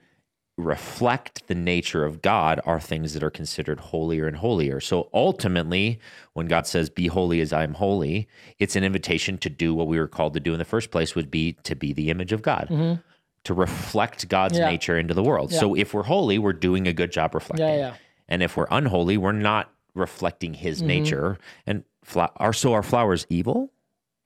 reflect 0.56 1.46
the 1.48 1.54
nature 1.54 2.04
of 2.04 2.22
God 2.22 2.60
are 2.64 2.78
things 2.80 3.12
that 3.14 3.22
are 3.22 3.30
considered 3.30 3.80
holier 3.80 4.26
and 4.26 4.36
holier. 4.36 4.80
So 4.80 5.08
ultimately, 5.12 5.98
when 6.34 6.46
God 6.46 6.66
says, 6.66 6.88
Be 6.90 7.08
holy 7.08 7.40
as 7.40 7.52
I 7.52 7.64
am 7.64 7.74
holy, 7.74 8.28
it's 8.58 8.76
an 8.76 8.84
invitation 8.84 9.36
to 9.38 9.50
do 9.50 9.74
what 9.74 9.86
we 9.88 9.98
were 9.98 10.06
called 10.08 10.34
to 10.34 10.40
do 10.40 10.52
in 10.52 10.58
the 10.58 10.64
first 10.64 10.90
place, 10.90 11.14
would 11.14 11.30
be 11.30 11.52
to 11.64 11.74
be 11.74 11.92
the 11.92 12.10
image 12.10 12.32
of 12.32 12.42
God. 12.42 13.00
To 13.44 13.54
reflect 13.54 14.28
God's 14.28 14.58
Yeah. 14.58 14.70
nature 14.70 14.96
into 14.96 15.12
the 15.12 15.22
world. 15.22 15.52
So 15.52 15.74
if 15.74 15.92
we're 15.92 16.04
holy, 16.04 16.38
we're 16.38 16.52
doing 16.54 16.86
a 16.86 16.92
good 16.92 17.12
job 17.12 17.34
reflecting. 17.34 17.66
Yeah, 17.68 17.76
yeah. 17.76 17.94
And 18.28 18.42
if 18.42 18.56
we're 18.56 18.68
unholy, 18.70 19.18
we're 19.18 19.32
not 19.32 19.70
reflecting 19.94 20.54
his 20.54 20.78
Mm-hmm. 20.78 20.86
nature. 20.86 21.38
And 21.66 21.84
fla- 22.02 22.30
are 22.36 22.52
so 22.54 22.72
are 22.72 22.82
flowers 22.82 23.26
evil? 23.28 23.70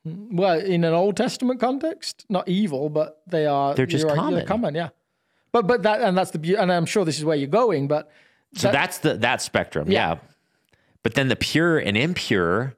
Well, 0.04 0.60
in 0.60 0.84
an 0.84 0.94
Old 0.94 1.16
Testament 1.16 1.58
context, 1.60 2.24
not 2.28 2.48
evil, 2.48 2.88
but 2.90 3.20
they 3.26 3.44
are. 3.46 3.74
They're 3.74 3.84
just 3.86 4.06
right, 4.06 4.14
common. 4.14 4.46
common, 4.46 4.74
yeah. 4.74 4.90
But 5.52 5.66
but 5.66 5.82
that 5.82 6.00
and 6.02 6.16
that's 6.16 6.30
the 6.32 6.38
beauty. 6.38 6.58
And 6.61 6.70
I'm 6.72 6.87
sure 6.87 7.04
this 7.04 7.18
is 7.18 7.24
where 7.24 7.37
you're 7.37 7.48
going. 7.48 7.88
But 7.88 8.11
So 8.54 8.70
that's 8.70 8.98
the 8.98 9.14
that 9.18 9.40
spectrum. 9.42 9.90
Yeah. 9.90 10.14
Yeah. 10.14 10.18
But 11.02 11.14
then 11.14 11.28
the 11.28 11.37
pure 11.37 11.78
and 11.78 11.96
impure 11.96 12.74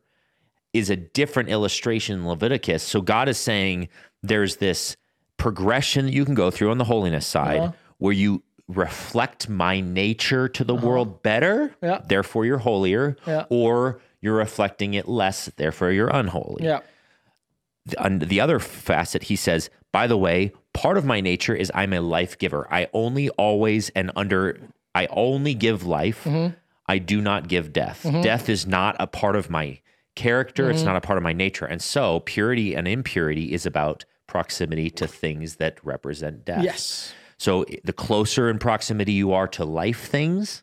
is 0.72 0.88
a 0.90 0.96
different 0.96 1.48
illustration 1.48 2.20
in 2.20 2.28
Leviticus. 2.28 2.83
So 2.83 3.00
God 3.00 3.28
is 3.28 3.38
saying 3.38 3.88
there's 4.22 4.56
this 4.56 4.96
progression 5.37 6.04
that 6.06 6.12
you 6.12 6.24
can 6.24 6.35
go 6.35 6.50
through 6.50 6.70
on 6.70 6.78
the 6.78 6.85
holiness 6.85 7.26
side 7.26 7.61
Uh-huh. 7.61 7.72
where 7.98 8.12
you 8.12 8.42
reflect 8.68 9.48
my 9.48 9.80
nature 9.80 10.48
to 10.48 10.62
the 10.62 10.74
world 10.76 11.22
better, 11.24 11.74
Yeah. 11.83 12.02
therefore 12.06 12.44
you're 12.44 12.59
holier, 12.59 13.16
Yeah. 13.26 13.46
or 13.50 14.00
you're 14.20 14.37
reflecting 14.37 14.94
it 14.94 15.09
less, 15.09 15.46
therefore 15.56 15.90
you're 15.90 16.11
unholy. 16.11 16.64
yeah, 16.64 16.80
on 17.98 18.18
the 18.20 18.40
other 18.40 18.59
facet, 18.61 19.24
he 19.24 19.35
says, 19.35 19.70
by 19.90 20.06
the 20.06 20.16
way, 20.16 20.52
part 20.72 20.96
of 20.96 21.04
my 21.04 21.20
nature 21.20 21.54
is 21.54 21.70
I'm 21.74 21.92
a 21.92 22.00
life 22.00 22.38
giver. 22.38 22.66
I 22.72 22.88
only 22.92 23.28
always 23.30 23.90
and 23.90 24.11
under 24.16 24.59
I 24.94 25.06
only 25.11 25.54
give 25.54 25.85
life. 25.87 26.24
Mm-hmm. 26.24 26.56
I 26.87 26.98
do 26.98 27.20
not 27.20 27.48
give 27.48 27.72
death. 27.72 28.02
Mm-hmm. 28.02 28.22
Death 28.22 28.48
is 28.48 28.66
not 28.66 28.96
a 28.98 29.06
part 29.06 29.37
of 29.37 29.48
my 29.48 29.80
character. 30.16 30.70
It's 30.70 30.80
mm-hmm. 30.80 30.88
not 30.88 30.96
a 30.96 31.00
part 31.00 31.16
of 31.16 31.22
my 31.22 31.33
nature. 31.33 31.64
And 31.64 31.80
so 31.80 32.20
purity 32.20 32.74
and 32.74 32.88
impurity 32.88 33.52
is 33.52 33.64
about 33.64 34.04
proximity 34.26 34.90
to 34.90 35.06
things 35.06 35.56
that 35.56 35.78
represent 35.85 36.44
death. 36.44 36.64
Yes. 36.64 37.12
So 37.38 37.64
the 37.85 37.92
closer 37.92 38.50
in 38.50 38.59
proximity 38.59 39.12
you 39.12 39.33
are 39.33 39.48
to 39.48 39.64
life 39.64 40.09
things, 40.09 40.62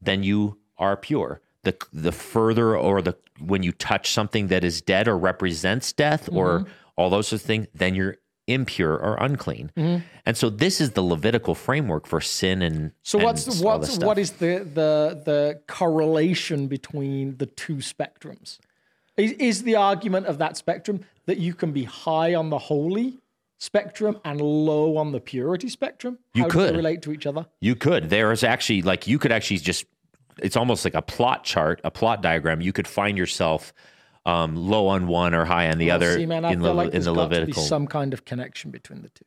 then 0.00 0.22
you 0.22 0.58
are 0.78 0.96
pure. 0.96 1.42
The 1.62 1.76
the 1.92 2.12
further 2.12 2.76
or 2.76 3.02
the 3.02 3.16
when 3.38 3.62
you 3.62 3.72
touch 3.72 4.12
something 4.12 4.46
that 4.48 4.64
is 4.64 4.80
dead 4.80 5.08
or 5.08 5.18
represents 5.18 5.92
death 5.92 6.28
or 6.32 6.60
Mm-hmm. 6.60 6.70
all 6.96 7.10
those 7.10 7.28
sorts 7.28 7.44
of 7.44 7.46
things, 7.46 7.66
then 7.74 7.94
you're 7.94 8.16
impure 8.52 8.94
or 8.94 9.16
unclean. 9.16 9.70
Mm-hmm. 9.76 10.04
And 10.26 10.36
so 10.36 10.50
this 10.50 10.80
is 10.80 10.92
the 10.92 11.02
Levitical 11.02 11.54
framework 11.54 12.06
for 12.06 12.20
sin 12.20 12.62
and 12.62 12.92
So 13.02 13.18
and 13.18 13.26
what's 13.26 13.44
this 13.44 13.60
what's 13.60 13.98
what 13.98 14.18
is 14.18 14.32
the 14.32 14.66
the 14.74 15.22
the 15.24 15.60
correlation 15.66 16.66
between 16.66 17.36
the 17.38 17.46
two 17.46 17.76
spectrums? 17.76 18.58
Is, 19.16 19.32
is 19.32 19.62
the 19.64 19.76
argument 19.76 20.26
of 20.26 20.38
that 20.38 20.56
spectrum 20.56 21.04
that 21.26 21.38
you 21.38 21.54
can 21.54 21.72
be 21.72 21.84
high 21.84 22.34
on 22.34 22.50
the 22.50 22.58
holy 22.58 23.18
spectrum 23.58 24.18
and 24.24 24.40
low 24.40 24.96
on 24.96 25.12
the 25.12 25.20
purity 25.20 25.68
spectrum? 25.68 26.18
You 26.34 26.44
How 26.44 26.48
could. 26.48 26.70
they 26.70 26.76
relate 26.76 27.02
to 27.02 27.12
each 27.12 27.26
other? 27.26 27.46
You 27.60 27.76
could. 27.76 28.10
There 28.10 28.32
is 28.32 28.42
actually 28.42 28.82
like 28.82 29.06
you 29.06 29.18
could 29.18 29.32
actually 29.32 29.58
just 29.58 29.84
it's 30.42 30.56
almost 30.56 30.84
like 30.84 30.94
a 30.94 31.02
plot 31.02 31.44
chart, 31.44 31.80
a 31.84 31.90
plot 31.90 32.22
diagram. 32.22 32.60
You 32.60 32.72
could 32.72 32.88
find 32.88 33.18
yourself 33.18 33.72
um, 34.26 34.54
low 34.56 34.88
on 34.88 35.06
one 35.06 35.34
or 35.34 35.44
high 35.46 35.70
on 35.70 35.78
the 35.78 35.90
other 35.90 36.14
See, 36.16 36.26
man, 36.26 36.44
I 36.44 36.52
in, 36.52 36.60
feel 36.60 36.68
the, 36.68 36.74
like 36.74 36.94
in 36.94 37.02
the 37.02 37.12
got 37.14 37.22
to 37.24 37.28
be 37.30 37.36
Levitical. 37.36 37.62
some 37.62 37.86
kind 37.86 38.12
of 38.12 38.24
connection 38.24 38.70
between 38.70 39.02
the 39.02 39.08
two, 39.08 39.24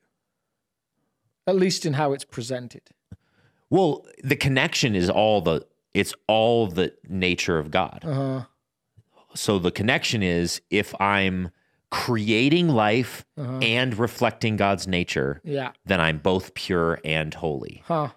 at 1.47 1.55
least 1.55 1.85
in 1.85 1.93
how 1.93 2.13
it's 2.13 2.25
presented. 2.25 2.83
Well, 3.69 4.05
the 4.23 4.35
connection 4.35 4.95
is 4.95 5.09
all 5.09 5.41
the 5.41 5.65
it's 5.93 6.13
all 6.27 6.67
the 6.67 6.93
nature 7.07 7.57
of 7.59 7.69
God. 7.71 8.01
Uh-huh. 8.03 8.45
So 9.35 9.57
the 9.59 9.71
connection 9.71 10.21
is 10.23 10.61
if 10.69 10.93
I'm 11.01 11.49
creating 11.89 12.69
life 12.69 13.25
Uh-huh. 13.37 13.59
and 13.61 13.97
reflecting 13.97 14.55
God's 14.57 14.87
nature, 14.87 15.41
Yeah. 15.43 15.71
then 15.85 15.99
I'm 16.01 16.17
both 16.19 16.53
pure 16.55 16.99
and 17.05 17.33
holy. 17.33 17.83
Huh. 17.85 18.09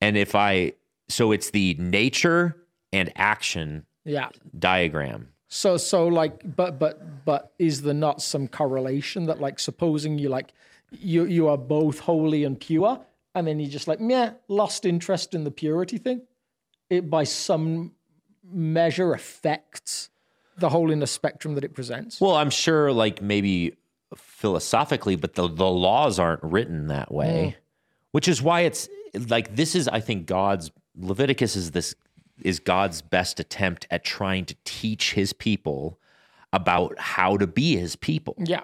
And 0.00 0.16
if 0.16 0.34
I 0.34 0.72
so 1.08 1.30
it's 1.32 1.50
the 1.50 1.74
nature 1.78 2.56
and 2.92 3.12
action 3.16 3.86
Yeah. 4.04 4.28
diagram. 4.58 5.28
So 5.48 5.76
so 5.76 6.08
like 6.08 6.56
but 6.56 6.78
but 6.78 7.24
but 7.24 7.52
is 7.58 7.82
there 7.82 7.94
not 7.94 8.22
some 8.22 8.48
correlation 8.48 9.26
that 9.26 9.40
like 9.40 9.60
supposing 9.60 10.18
you 10.18 10.28
like 10.28 10.52
you 10.90 11.24
you 11.24 11.48
are 11.48 11.58
both 11.58 12.00
holy 12.00 12.44
and 12.44 12.58
pure 12.58 13.00
and 13.34 13.46
then 13.46 13.60
you 13.60 13.66
just 13.66 13.86
like 13.86 13.98
yeah 14.00 14.32
lost 14.48 14.84
interest 14.86 15.34
in 15.34 15.44
the 15.44 15.50
purity 15.50 15.98
thing 15.98 16.22
it 16.88 17.10
by 17.10 17.24
some 17.24 17.92
measure 18.44 19.12
affects 19.12 20.10
the 20.58 20.68
holiness 20.68 21.10
spectrum 21.10 21.54
that 21.54 21.64
it 21.64 21.74
presents. 21.74 22.20
Well, 22.20 22.36
I'm 22.36 22.50
sure 22.50 22.92
like 22.92 23.22
maybe 23.22 23.74
philosophically, 24.14 25.16
but 25.16 25.34
the, 25.34 25.48
the 25.48 25.68
laws 25.68 26.18
aren't 26.18 26.42
written 26.42 26.88
that 26.88 27.12
way. 27.12 27.56
Mm. 27.56 27.62
Which 28.12 28.28
is 28.28 28.42
why 28.42 28.60
it's 28.62 28.88
like 29.28 29.56
this 29.56 29.74
is 29.74 29.88
I 29.88 30.00
think 30.00 30.26
God's 30.26 30.70
Leviticus 30.94 31.56
is 31.56 31.70
this 31.70 31.94
is 32.44 32.58
God's 32.58 33.02
best 33.02 33.40
attempt 33.40 33.86
at 33.90 34.04
trying 34.04 34.44
to 34.46 34.56
teach 34.64 35.14
his 35.14 35.32
people 35.32 35.98
about 36.52 36.98
how 36.98 37.36
to 37.36 37.46
be 37.46 37.76
his 37.76 37.96
people. 37.96 38.34
yeah. 38.38 38.62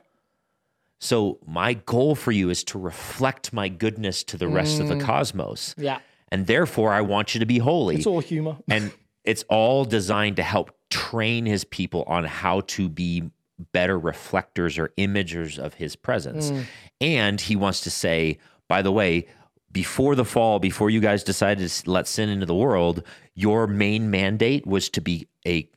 So 1.00 1.38
my 1.46 1.74
goal 1.74 2.14
for 2.14 2.32
you 2.32 2.50
is 2.50 2.64
to 2.64 2.78
reflect 2.78 3.52
my 3.52 3.68
goodness 3.68 4.24
to 4.24 4.36
the 4.36 4.48
rest 4.48 4.80
of 4.80 4.88
the 4.88 4.96
mm. 4.96 5.00
cosmos. 5.00 5.74
Yeah. 5.78 6.00
And 6.30 6.46
therefore 6.46 6.92
I 6.92 7.02
want 7.02 7.34
you 7.34 7.40
to 7.40 7.46
be 7.46 7.58
holy. 7.58 7.96
It's 7.96 8.06
all 8.06 8.20
humor. 8.20 8.56
and 8.68 8.92
it's 9.24 9.44
all 9.48 9.84
designed 9.84 10.36
to 10.36 10.42
help 10.42 10.72
train 10.90 11.46
his 11.46 11.64
people 11.64 12.02
on 12.06 12.24
how 12.24 12.62
to 12.62 12.88
be 12.88 13.30
better 13.72 13.98
reflectors 13.98 14.78
or 14.78 14.88
imagers 14.98 15.58
of 15.58 15.74
his 15.74 15.96
presence. 15.96 16.50
Mm. 16.50 16.64
And 17.00 17.40
he 17.40 17.56
wants 17.56 17.82
to 17.82 17.90
say, 17.90 18.38
by 18.68 18.82
the 18.82 18.92
way, 18.92 19.26
before 19.72 20.14
the 20.14 20.24
fall, 20.24 20.58
before 20.58 20.90
you 20.90 21.00
guys 21.00 21.22
decided 21.22 21.68
to 21.68 21.90
let 21.90 22.06
sin 22.06 22.28
into 22.28 22.46
the 22.46 22.54
world, 22.54 23.02
your 23.34 23.66
main 23.66 24.10
mandate 24.10 24.66
was 24.66 24.88
to 24.90 25.00
be 25.00 25.28
a 25.46 25.68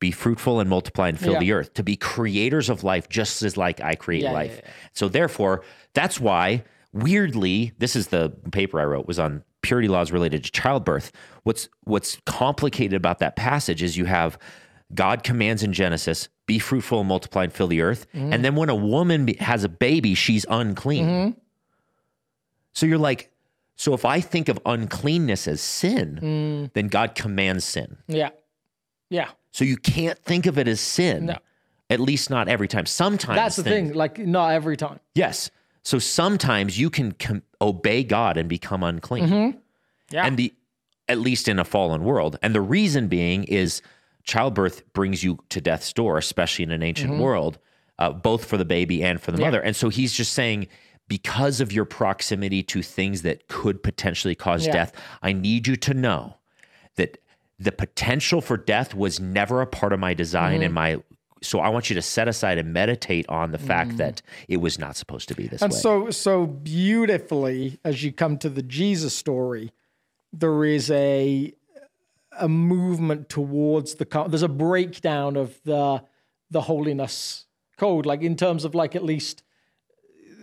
be 0.00 0.10
fruitful 0.10 0.58
and 0.58 0.68
multiply 0.68 1.08
and 1.08 1.16
fill 1.18 1.34
Yeah. 1.34 1.38
the 1.38 1.52
earth, 1.52 1.74
to 1.74 1.84
be 1.84 1.94
creators 1.94 2.68
of 2.68 2.82
life 2.82 3.08
just 3.08 3.40
as 3.44 3.56
like 3.56 3.80
I 3.80 3.94
create 3.94 4.24
Yeah, 4.24 4.32
life. 4.32 4.60
yeah. 4.64 4.70
So 4.94 5.08
therefore, 5.08 5.62
that's 5.94 6.18
why 6.18 6.64
weirdly, 6.92 7.72
this 7.78 7.96
is 7.96 8.08
the 8.08 8.30
paper 8.50 8.80
I 8.80 8.84
wrote 8.84 9.06
was 9.06 9.18
on 9.18 9.44
purity 9.62 9.88
laws 9.88 10.10
related 10.12 10.44
to 10.44 10.50
childbirth. 10.50 11.12
What's 11.44 11.68
what's 11.84 12.18
complicated 12.26 12.94
about 12.94 13.18
that 13.20 13.36
passage 13.36 13.82
is 13.82 13.96
you 13.96 14.06
have 14.06 14.36
God 14.94 15.22
commands 15.22 15.62
in 15.62 15.72
Genesis, 15.72 16.28
be 16.46 16.58
fruitful 16.58 16.98
and 17.00 17.08
multiply 17.08 17.44
and 17.44 17.52
fill 17.52 17.68
the 17.68 17.80
earth. 17.80 18.06
Mm-hmm. 18.12 18.32
And 18.32 18.44
then 18.44 18.56
when 18.56 18.68
a 18.68 18.74
woman 18.74 19.28
has 19.38 19.64
a 19.64 19.68
baby, 19.68 20.14
she's 20.14 20.44
unclean. 20.50 21.36
So 22.72 22.86
you're 22.86 22.98
like, 22.98 23.30
so 23.76 23.94
if 23.94 24.04
I 24.04 24.20
think 24.20 24.48
of 24.48 24.58
uncleanness 24.66 25.48
as 25.48 25.60
sin, 25.60 26.18
Mm. 26.22 26.72
then 26.74 26.88
God 26.88 27.14
commands 27.14 27.64
sin. 27.64 27.98
Yeah. 28.08 28.30
Yeah. 29.10 29.28
So 29.50 29.64
you 29.64 29.76
can't 29.76 30.18
think 30.18 30.46
of 30.46 30.58
it 30.58 30.68
as 30.68 30.80
sin. 30.80 31.26
No. 31.26 31.36
At 31.90 32.00
least 32.00 32.30
not 32.30 32.48
every 32.48 32.68
time. 32.68 32.86
Sometimes 32.86 33.36
That's 33.36 33.56
the 33.56 33.62
things- 33.64 33.90
thing. 33.90 33.96
Like 33.98 34.18
not 34.18 34.52
every 34.52 34.76
time. 34.76 35.00
Yes. 35.14 35.50
So 35.84 35.98
sometimes 35.98 36.78
you 36.78 36.88
can 36.90 37.12
com- 37.12 37.42
obey 37.60 38.04
God 38.04 38.36
and 38.36 38.48
become 38.48 38.82
unclean. 38.82 39.28
Mm-hmm. 39.28 39.58
Yeah. 40.10 40.26
And 40.26 40.36
the 40.36 40.54
at 41.08 41.18
least 41.18 41.48
in 41.48 41.58
a 41.58 41.64
fallen 41.64 42.04
world. 42.04 42.38
And 42.42 42.54
the 42.54 42.60
reason 42.60 43.08
being 43.08 43.44
is 43.44 43.82
childbirth 44.22 44.90
brings 44.92 45.22
you 45.24 45.38
to 45.50 45.60
death's 45.60 45.92
door, 45.92 46.16
especially 46.16 46.62
in 46.62 46.70
an 46.70 46.82
ancient 46.82 47.18
world, 47.18 47.58
uh, 47.98 48.12
both 48.12 48.44
for 48.44 48.56
the 48.56 48.64
baby 48.64 49.02
and 49.02 49.20
for 49.20 49.32
the 49.32 49.36
Mm-hmm. 49.36 49.42
Yeah. 49.42 49.48
mother. 49.48 49.60
And 49.60 49.74
so 49.76 49.88
he's 49.88 50.12
just 50.12 50.32
saying, 50.32 50.68
because 51.08 51.60
of 51.60 51.72
your 51.72 51.84
proximity 51.84 52.62
to 52.62 52.82
things 52.82 53.22
that 53.22 53.48
could 53.48 53.82
potentially 53.82 54.34
cause 54.34 54.66
Yeah. 54.66 54.72
death, 54.72 54.92
I 55.22 55.32
need 55.32 55.66
you 55.66 55.76
to 55.76 55.94
know 55.94 56.36
that 56.96 57.18
the 57.58 57.72
potential 57.72 58.40
for 58.40 58.56
death 58.56 58.94
was 58.94 59.20
never 59.20 59.60
a 59.60 59.66
part 59.66 59.92
of 59.92 60.00
my 60.00 60.14
design 60.14 60.54
Mm-hmm. 60.56 60.62
and 60.64 60.74
my. 60.74 61.02
So 61.42 61.58
I 61.58 61.70
want 61.70 61.90
you 61.90 61.94
to 61.94 62.02
set 62.02 62.28
aside 62.28 62.56
and 62.58 62.72
meditate 62.72 63.28
on 63.28 63.50
the 63.50 63.58
fact 63.58 63.96
that 63.96 64.22
it 64.46 64.58
was 64.58 64.78
not 64.78 64.96
supposed 64.96 65.26
to 65.28 65.34
be 65.34 65.48
this 65.48 65.60
Mm. 65.60 65.64
And 65.64 65.72
way. 65.72 65.78
so 65.80 66.10
so 66.10 66.46
beautifully 66.46 67.78
as 67.84 68.02
you 68.04 68.12
come 68.12 68.38
to 68.38 68.48
the 68.48 68.62
Jesus 68.62 69.14
story, 69.14 69.72
there 70.32 70.64
is 70.64 70.90
a 70.90 71.52
a 72.38 72.48
movement 72.48 73.28
towards 73.28 73.96
the 73.96 74.06
there's 74.28 74.42
a 74.42 74.48
breakdown 74.48 75.36
of 75.36 75.60
the 75.64 76.02
the 76.50 76.62
holiness 76.62 77.46
code 77.76 78.06
like 78.06 78.22
in 78.22 78.36
terms 78.36 78.64
of 78.64 78.74
like 78.74 78.94
at 78.96 79.02
least 79.02 79.42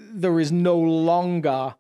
there 0.10 0.40
is 0.40 0.52
no 0.52 0.78
longer 0.78 1.76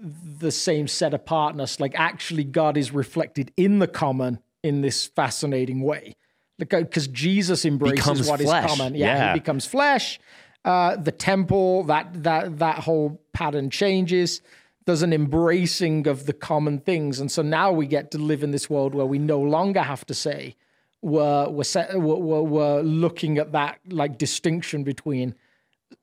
the 0.00 0.50
same 0.52 0.86
set 0.86 1.12
apartness 1.12 1.80
like 1.80 1.92
actually 1.98 2.44
God 2.44 2.76
is 2.76 2.92
reflected 2.92 3.52
in 3.56 3.78
the 3.80 3.88
common 3.88 4.38
in 4.62 4.80
this 4.80 5.06
fascinating 5.06 5.82
way. 5.82 6.14
Because 6.58 7.06
Jesus 7.08 7.64
embraces 7.64 8.00
Becomes 8.00 8.28
what 8.28 8.40
is 8.40 8.46
flesh. 8.46 8.66
common. 8.68 8.94
Yeah, 8.94 9.06
Yeah. 9.16 9.32
he 9.32 9.38
becomes 9.38 9.64
flesh. 9.66 10.18
Uh, 10.64 10.96
the 10.96 11.12
temple 11.12 11.84
that 11.84 12.22
that 12.24 12.58
that 12.58 12.80
whole 12.80 13.20
pattern 13.32 13.70
changes. 13.70 14.42
There's 14.86 15.02
an 15.02 15.12
embracing 15.12 16.06
of 16.08 16.26
the 16.26 16.32
common 16.32 16.78
things. 16.80 17.20
And 17.20 17.30
so 17.30 17.42
now 17.42 17.70
we 17.72 17.86
get 17.86 18.10
to 18.12 18.18
live 18.18 18.42
in 18.42 18.50
this 18.50 18.68
world 18.70 18.94
where 18.94 19.06
we 19.06 19.18
no 19.18 19.40
longer 19.40 19.82
have 19.82 20.04
to 20.06 20.14
say 20.14 20.56
we're 21.02 21.48
we're, 21.48 21.62
set, 21.64 21.94
we're, 22.00 22.16
we're, 22.16 22.42
we're 22.42 22.80
looking 22.80 23.38
at 23.38 23.52
that 23.52 23.78
like 23.88 24.18
distinction 24.18 24.82
between 24.84 25.34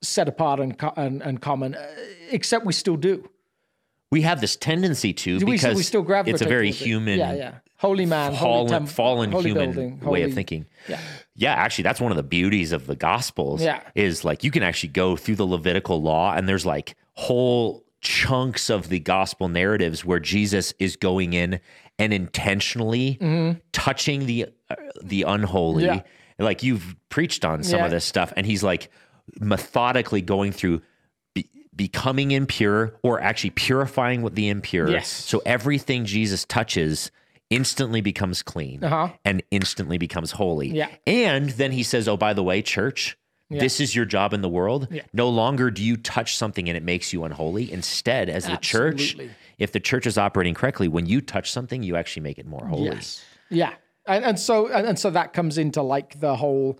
set 0.01 0.27
apart 0.27 0.59
and 0.59 0.77
co- 0.77 0.93
and, 0.97 1.21
and 1.21 1.41
common 1.41 1.75
uh, 1.75 1.87
except 2.31 2.65
we 2.65 2.73
still 2.73 2.95
do 2.97 3.27
we 4.11 4.21
have 4.21 4.39
this 4.41 4.55
tendency 4.55 5.13
to 5.13 5.39
we, 5.39 5.53
because 5.53 5.75
we 5.75 5.83
still 5.83 6.01
gravitate 6.01 6.35
it's 6.35 6.41
a 6.41 6.47
very 6.47 6.71
human 6.71 7.17
yeah 7.19 7.33
yeah 7.33 7.53
holy 7.77 8.05
man 8.05 8.33
holy, 8.33 8.39
fallen, 8.51 8.67
temp- 8.69 8.89
fallen 8.89 9.31
holy 9.31 9.49
human 9.51 9.71
building, 9.71 9.99
way 9.99 10.23
of 10.23 10.33
thinking. 10.33 10.65
yeah 10.87 10.99
Yeah, 11.37 11.53
actually, 11.53 11.83
that's 11.83 11.99
one 11.99 12.11
of 12.13 12.15
the 12.17 12.23
beauties 12.23 12.71
of 12.71 12.87
the 12.87 12.95
Gospels. 12.95 13.61
Yeah. 13.61 13.81
is 13.93 14.23
like 14.23 14.43
you 14.45 14.51
can 14.51 14.63
actually 14.63 14.89
go 14.93 15.17
through 15.17 15.35
the 15.35 15.45
Levitical 15.45 16.01
law, 16.01 16.33
and 16.33 16.47
there's 16.47 16.65
like 16.65 16.95
whole 17.13 17.83
chunks 17.99 18.69
of 18.69 18.87
the 18.87 18.99
Gospel 18.99 19.49
narratives 19.49 20.05
where 20.05 20.21
Jesus 20.21 20.73
is 20.79 20.95
going 20.95 21.33
in 21.33 21.59
and 21.99 22.13
intentionally 22.13 23.19
touching 23.73 24.25
the 24.27 24.47
uh, 24.69 24.75
the 25.03 25.23
unholy. 25.23 25.83
Mm-hmm. 25.83 25.95
Yeah. 26.39 26.45
Like 26.45 26.63
you've 26.63 26.95
preached 27.09 27.43
on 27.43 27.63
some 27.63 27.79
Yeah. 27.79 27.85
of 27.85 27.91
this 27.91 28.05
stuff, 28.05 28.31
and 28.37 28.45
he's 28.45 28.63
like 28.63 28.89
methodically 29.39 30.21
going 30.21 30.51
through. 30.51 30.81
be- 31.33 31.49
Becoming 31.75 32.31
impure 32.31 32.97
or 33.03 33.19
actually 33.21 33.49
purifying 33.51 34.21
what 34.21 34.35
the 34.35 34.47
impure. 34.49 34.89
Yes. 34.89 35.07
So 35.09 35.41
everything 35.45 36.05
Jesus 36.05 36.45
touches 36.45 37.11
instantly 37.49 38.01
becomes 38.01 38.41
clean 38.41 38.83
Uh-huh. 38.83 39.09
and 39.23 39.43
instantly 39.51 39.97
becomes 39.97 40.31
holy. 40.31 40.69
Yeah. 40.69 40.87
And 41.05 41.49
then 41.51 41.71
he 41.71 41.83
says, 41.83 42.07
Oh, 42.07 42.17
by 42.17 42.33
the 42.33 42.43
way, 42.43 42.61
church, 42.61 43.17
This 43.51 43.79
is 43.79 43.95
your 43.95 44.05
job 44.05 44.33
in 44.33 44.41
the 44.41 44.49
world. 44.49 44.87
Yeah. 44.89 45.03
No 45.13 45.29
longer 45.29 45.69
do 45.69 45.83
you 45.83 45.97
touch 45.97 46.35
something 46.35 46.67
and 46.67 46.75
it 46.75 46.81
makes 46.83 47.13
you 47.13 47.23
unholy. 47.25 47.71
Instead, 47.71 48.27
as 48.29 48.45
the 48.47 48.57
church, 48.57 49.15
if 49.59 49.71
the 49.71 49.79
church 49.79 50.07
is 50.07 50.17
operating 50.17 50.55
correctly, 50.55 50.87
when 50.87 51.05
you 51.05 51.21
touch 51.21 51.51
something, 51.51 51.83
you 51.83 51.95
actually 51.95 52.23
make 52.23 52.39
it 52.39 52.47
more 52.47 52.65
holy. 52.65 52.85
Yes. 52.85 53.23
Yeah. 53.51 53.73
And, 54.07 54.25
and 54.25 54.39
so 54.39 54.67
and, 54.67 54.87
and 54.87 54.97
so 54.99 55.11
that 55.11 55.33
comes 55.33 55.57
into 55.59 55.83
like 55.83 56.19
the 56.19 56.35
whole 56.35 56.79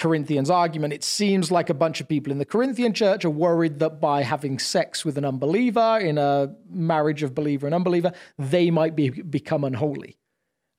Corinthians 0.00 0.50
argument. 0.50 0.92
It 0.92 1.04
seems 1.04 1.52
like 1.52 1.70
a 1.70 1.74
bunch 1.74 2.00
of 2.00 2.08
people 2.08 2.32
in 2.32 2.38
the 2.38 2.44
Corinthian 2.44 2.94
church 2.94 3.24
are 3.24 3.30
worried 3.30 3.78
that 3.78 4.00
by 4.00 4.22
having 4.22 4.58
sex 4.58 5.04
with 5.04 5.16
an 5.18 5.24
unbeliever 5.24 5.98
in 5.98 6.18
a 6.18 6.52
marriage 6.68 7.22
of 7.22 7.34
believer 7.34 7.66
and 7.66 7.74
unbeliever, 7.74 8.12
they 8.38 8.70
might 8.70 8.96
be 8.96 9.10
become 9.10 9.62
unholy. 9.62 10.16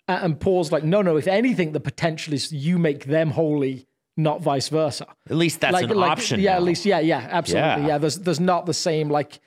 And 0.07 0.39
Paul's 0.39 0.71
like, 0.71 0.83
no, 0.83 1.01
no. 1.01 1.15
If 1.15 1.27
anything, 1.27 1.71
the 1.71 1.79
potential 1.79 2.33
is 2.33 2.51
you 2.51 2.77
make 2.77 3.05
them 3.05 3.29
holy, 3.29 3.87
not 4.17 4.41
vice 4.41 4.67
versa. 4.67 5.07
At 5.29 5.37
least 5.37 5.61
that's 5.61 5.79
an 5.81 5.91
option. 5.91 6.39
Yeah, 6.39 6.51
now. 6.51 6.57
at 6.57 6.63
least, 6.63 6.85
yeah, 6.85 6.99
yeah, 6.99 7.27
absolutely. 7.31 7.83
Yeah. 7.83 7.87
Yeah, 7.87 7.97
there's 7.99 8.17
there's 8.17 8.39
not 8.39 8.65
the 8.65 8.73
same 8.73 9.09
like 9.09 9.39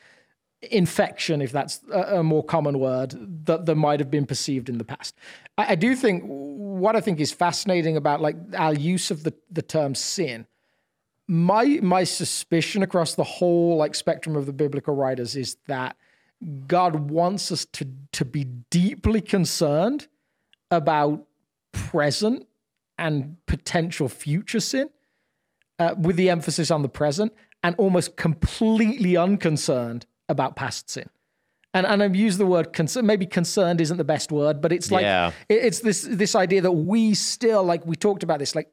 infection, 0.71 1.43
if 1.43 1.53
that's 1.53 1.81
a, 1.93 2.23
more 2.23 2.45
common 2.45 2.79
word, 2.79 3.15
that 3.47 3.67
that 3.67 3.75
might 3.75 4.01
have 4.01 4.11
been 4.11 4.27
perceived 4.27 4.69
in 4.69 4.79
the 4.79 4.85
past. 4.85 5.15
I, 5.59 5.73
I 5.73 5.75
do 5.75 5.95
think 5.97 6.23
what 6.25 6.97
I 6.97 7.01
think 7.01 7.21
is 7.21 7.33
fascinating 7.33 7.97
about 7.97 8.21
like 8.21 8.37
our 8.57 8.75
use 8.75 9.11
of 9.11 9.25
the 9.25 9.35
the 9.51 9.63
term 9.63 9.95
sin. 9.95 10.47
My 11.27 11.79
my 11.83 12.05
suspicion 12.05 12.83
across 12.83 13.15
the 13.15 13.25
whole 13.25 13.77
like 13.77 13.95
spectrum 13.95 14.37
of 14.37 14.47
the 14.47 14.53
biblical 14.53 14.95
writers 14.95 15.37
is 15.37 15.57
that 15.67 15.97
God 16.67 17.11
wants 17.11 17.51
us 17.51 17.65
to 17.67 17.87
to 18.13 18.25
be 18.25 18.45
deeply 18.71 19.21
concerned 19.21 20.09
about 20.71 21.27
present 21.73 22.47
and 22.99 23.37
potential 23.47 24.09
future 24.09 24.61
sin, 24.61 24.89
uh, 25.79 25.95
with 25.99 26.17
the 26.17 26.31
emphasis 26.31 26.71
on 26.71 26.83
the 26.83 26.89
present, 26.89 27.33
and 27.63 27.75
almost 27.77 28.17
completely 28.17 29.17
unconcerned 29.17 30.07
about 30.29 30.57
past 30.57 30.91
sin. 30.91 31.09
And 31.73 31.87
and 31.87 32.03
I've 32.03 32.15
used 32.17 32.39
the 32.39 32.47
word 32.47 32.73
concern. 32.73 33.07
Maybe 33.07 33.27
concerned 33.27 33.81
isn't 33.81 33.97
the 33.97 34.05
best 34.05 34.31
word, 34.31 34.61
but 34.61 34.73
it's 34.73 34.91
like 34.91 35.03
Yeah. 35.03 35.33
it- 35.49 35.65
it's 35.65 35.81
this 35.81 36.03
this 36.09 36.35
idea 36.35 36.61
that 36.63 36.73
we 36.73 37.15
still 37.15 37.65
like 37.65 37.85
we 37.87 37.97
talked 37.97 38.23
about 38.23 38.39
this 38.39 38.55
like 38.55 38.71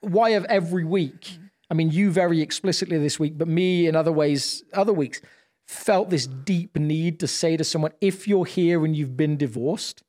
why 0.00 0.30
have 0.30 0.44
every 0.44 0.84
week 0.84 1.38
i 1.70 1.74
mean 1.74 1.90
you 1.90 2.08
very 2.12 2.40
explicitly 2.40 2.96
this 2.98 3.18
week 3.18 3.36
but 3.36 3.48
me 3.48 3.88
in 3.88 3.96
other 3.96 4.12
ways 4.12 4.62
other 4.72 4.92
weeks 4.92 5.20
felt 5.66 6.08
this 6.08 6.26
deep 6.28 6.76
need 6.78 7.18
to 7.18 7.26
say 7.26 7.56
to 7.56 7.64
someone 7.64 7.90
if 8.00 8.28
you're 8.28 8.44
here 8.46 8.84
and 8.84 8.96
you've 8.96 9.16
been 9.16 9.36
divorced 9.36 10.04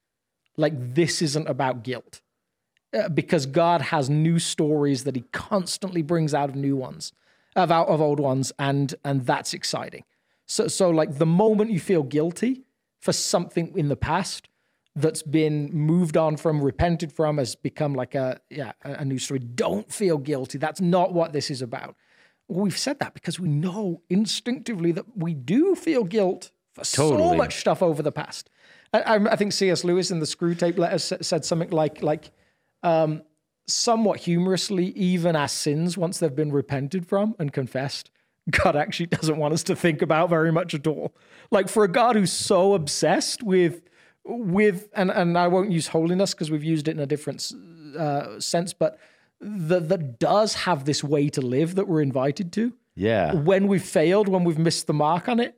like 0.58 0.74
this 0.94 1.24
isn't 1.24 1.48
about 1.50 1.84
guilt 1.84 2.22
Uh, 2.94 3.10
because 3.10 3.48
god 3.48 3.82
has 3.82 4.10
new 4.12 4.38
stories 4.38 5.04
that 5.06 5.16
he 5.16 5.24
constantly 5.32 6.04
brings 6.04 6.34
out 6.36 6.50
of 6.50 6.56
new 6.56 6.76
ones 6.76 7.12
of 7.56 7.72
out 7.72 7.88
of 7.88 8.00
old 8.00 8.20
ones 8.20 8.52
and 8.60 8.94
and 9.04 9.26
that's 9.26 9.54
exciting 9.56 10.04
so 10.50 10.68
so 10.68 10.90
like 10.90 11.20
the 11.20 11.28
moment 11.28 11.70
you 11.70 11.80
feel 11.80 12.04
guilty 12.04 12.64
for 13.00 13.14
something 13.14 13.72
in 13.78 13.88
the 13.88 13.96
past 13.96 14.50
that's 14.96 15.22
been 15.22 15.72
moved 15.72 16.18
on 16.18 16.36
from, 16.36 16.62
repented 16.62 17.14
from, 17.14 17.38
has 17.38 17.56
become 17.56 17.94
like 17.94 18.16
a 18.16 18.42
yeah 18.50 18.74
a, 18.84 19.06
new 19.06 19.20
story. 19.20 19.40
Don't 19.40 19.92
feel 19.92 20.18
guilty. 20.18 20.58
That's 20.58 20.82
not 20.82 21.14
what 21.14 21.32
this 21.32 21.52
is 21.52 21.62
about. 21.62 21.96
We've 22.48 22.78
said 22.78 22.98
that 23.00 23.14
because 23.14 23.40
we 23.40 23.48
know 23.48 24.02
instinctively 24.10 24.92
that 24.94 25.06
we 25.16 25.36
do 25.36 25.76
feel 25.76 26.04
guilt 26.04 26.50
for 26.74 26.84
so 26.84 27.12
Totally. 27.12 27.38
much 27.38 27.58
stuff 27.58 27.84
over 27.84 28.02
the 28.02 28.12
past. 28.12 28.50
I, 28.92 29.18
I, 29.18 29.36
think 29.36 29.54
C.S. 29.54 29.84
Lewis 29.84 30.10
in 30.10 30.20
the 30.20 30.26
Screwtape 30.26 30.80
letter 30.80 30.98
said 30.98 31.46
something 31.46 31.70
like 31.70 32.02
like 32.02 32.32
um, 32.82 33.22
somewhat 33.68 34.22
humorously, 34.22 34.88
even 34.88 35.36
our 35.36 35.48
sins 35.48 35.96
once 35.96 36.18
they've 36.18 36.36
been 36.36 36.52
repented 36.52 37.06
from 37.06 37.36
and 37.38 37.54
confessed. 37.54 38.10
God 38.50 38.76
actually 38.76 39.08
doesn't 39.08 39.38
want 39.38 39.54
us 39.54 39.64
to 39.64 39.76
think 39.76 40.02
about 40.02 40.30
very 40.30 40.52
much 40.52 40.74
at 40.74 40.88
all. 40.88 41.14
Like 41.52 41.70
for 41.70 41.84
a 41.84 41.88
God 41.88 42.16
who's 42.16 42.32
so 42.32 42.74
obsessed 42.74 43.44
with 43.44 43.82
with 44.26 44.90
and 44.94 45.10
and 45.12 45.38
I 45.38 45.48
won't 45.48 45.72
use 45.72 45.88
holiness 45.88 46.34
because 46.34 46.52
we've 46.52 46.64
used 46.64 46.88
it 46.88 46.92
in 46.92 47.00
a 47.00 47.06
different 47.06 47.52
uh, 47.98 48.40
sense, 48.40 48.74
but 48.74 49.00
that 49.42 49.90
that 49.90 50.20
does 50.20 50.54
have 50.54 50.86
this 50.86 51.04
way 51.04 51.30
to 51.30 51.42
live 51.42 51.76
that 51.76 51.88
we're 51.88 52.02
invited 52.02 52.52
to. 52.54 52.74
Yeah. 52.96 53.34
When 53.34 53.68
we've 53.68 53.84
failed, 53.84 54.28
when 54.28 54.44
we've 54.44 54.60
missed 54.60 54.88
the 54.88 54.94
mark 54.94 55.30
on 55.30 55.40
it, 55.40 55.58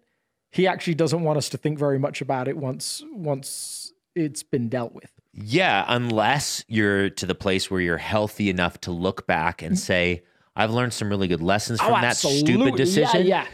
he 0.52 0.68
actually 0.68 0.96
doesn't 0.96 1.24
want 1.24 1.38
us 1.38 1.50
to 1.50 1.58
think 1.58 1.80
very 1.80 1.98
much 1.98 2.22
about 2.22 2.48
it 2.48 2.58
once 2.58 3.04
once 3.12 3.94
it's 4.16 4.44
been 4.44 4.70
dealt 4.70 4.94
with. 4.94 5.12
Yeah, 5.34 5.86
unless 5.88 6.66
you're 6.68 7.10
to 7.12 7.26
the 7.26 7.36
place 7.36 7.72
where 7.72 7.80
you're 7.80 7.98
healthy 7.98 8.50
enough 8.50 8.82
to 8.82 8.92
look 8.92 9.26
back 9.26 9.62
and 9.62 9.80
say, 9.80 10.24
I've 10.56 10.72
learned 10.72 10.94
some 10.94 11.10
really 11.10 11.28
good 11.28 11.42
lessons 11.42 11.80
from 11.82 12.02
that 12.02 12.18
stupid. 12.18 12.74
Oh, 12.74 12.76
decision. 12.76 13.26
Yeah, 13.26 13.44
yeah. 13.44 13.48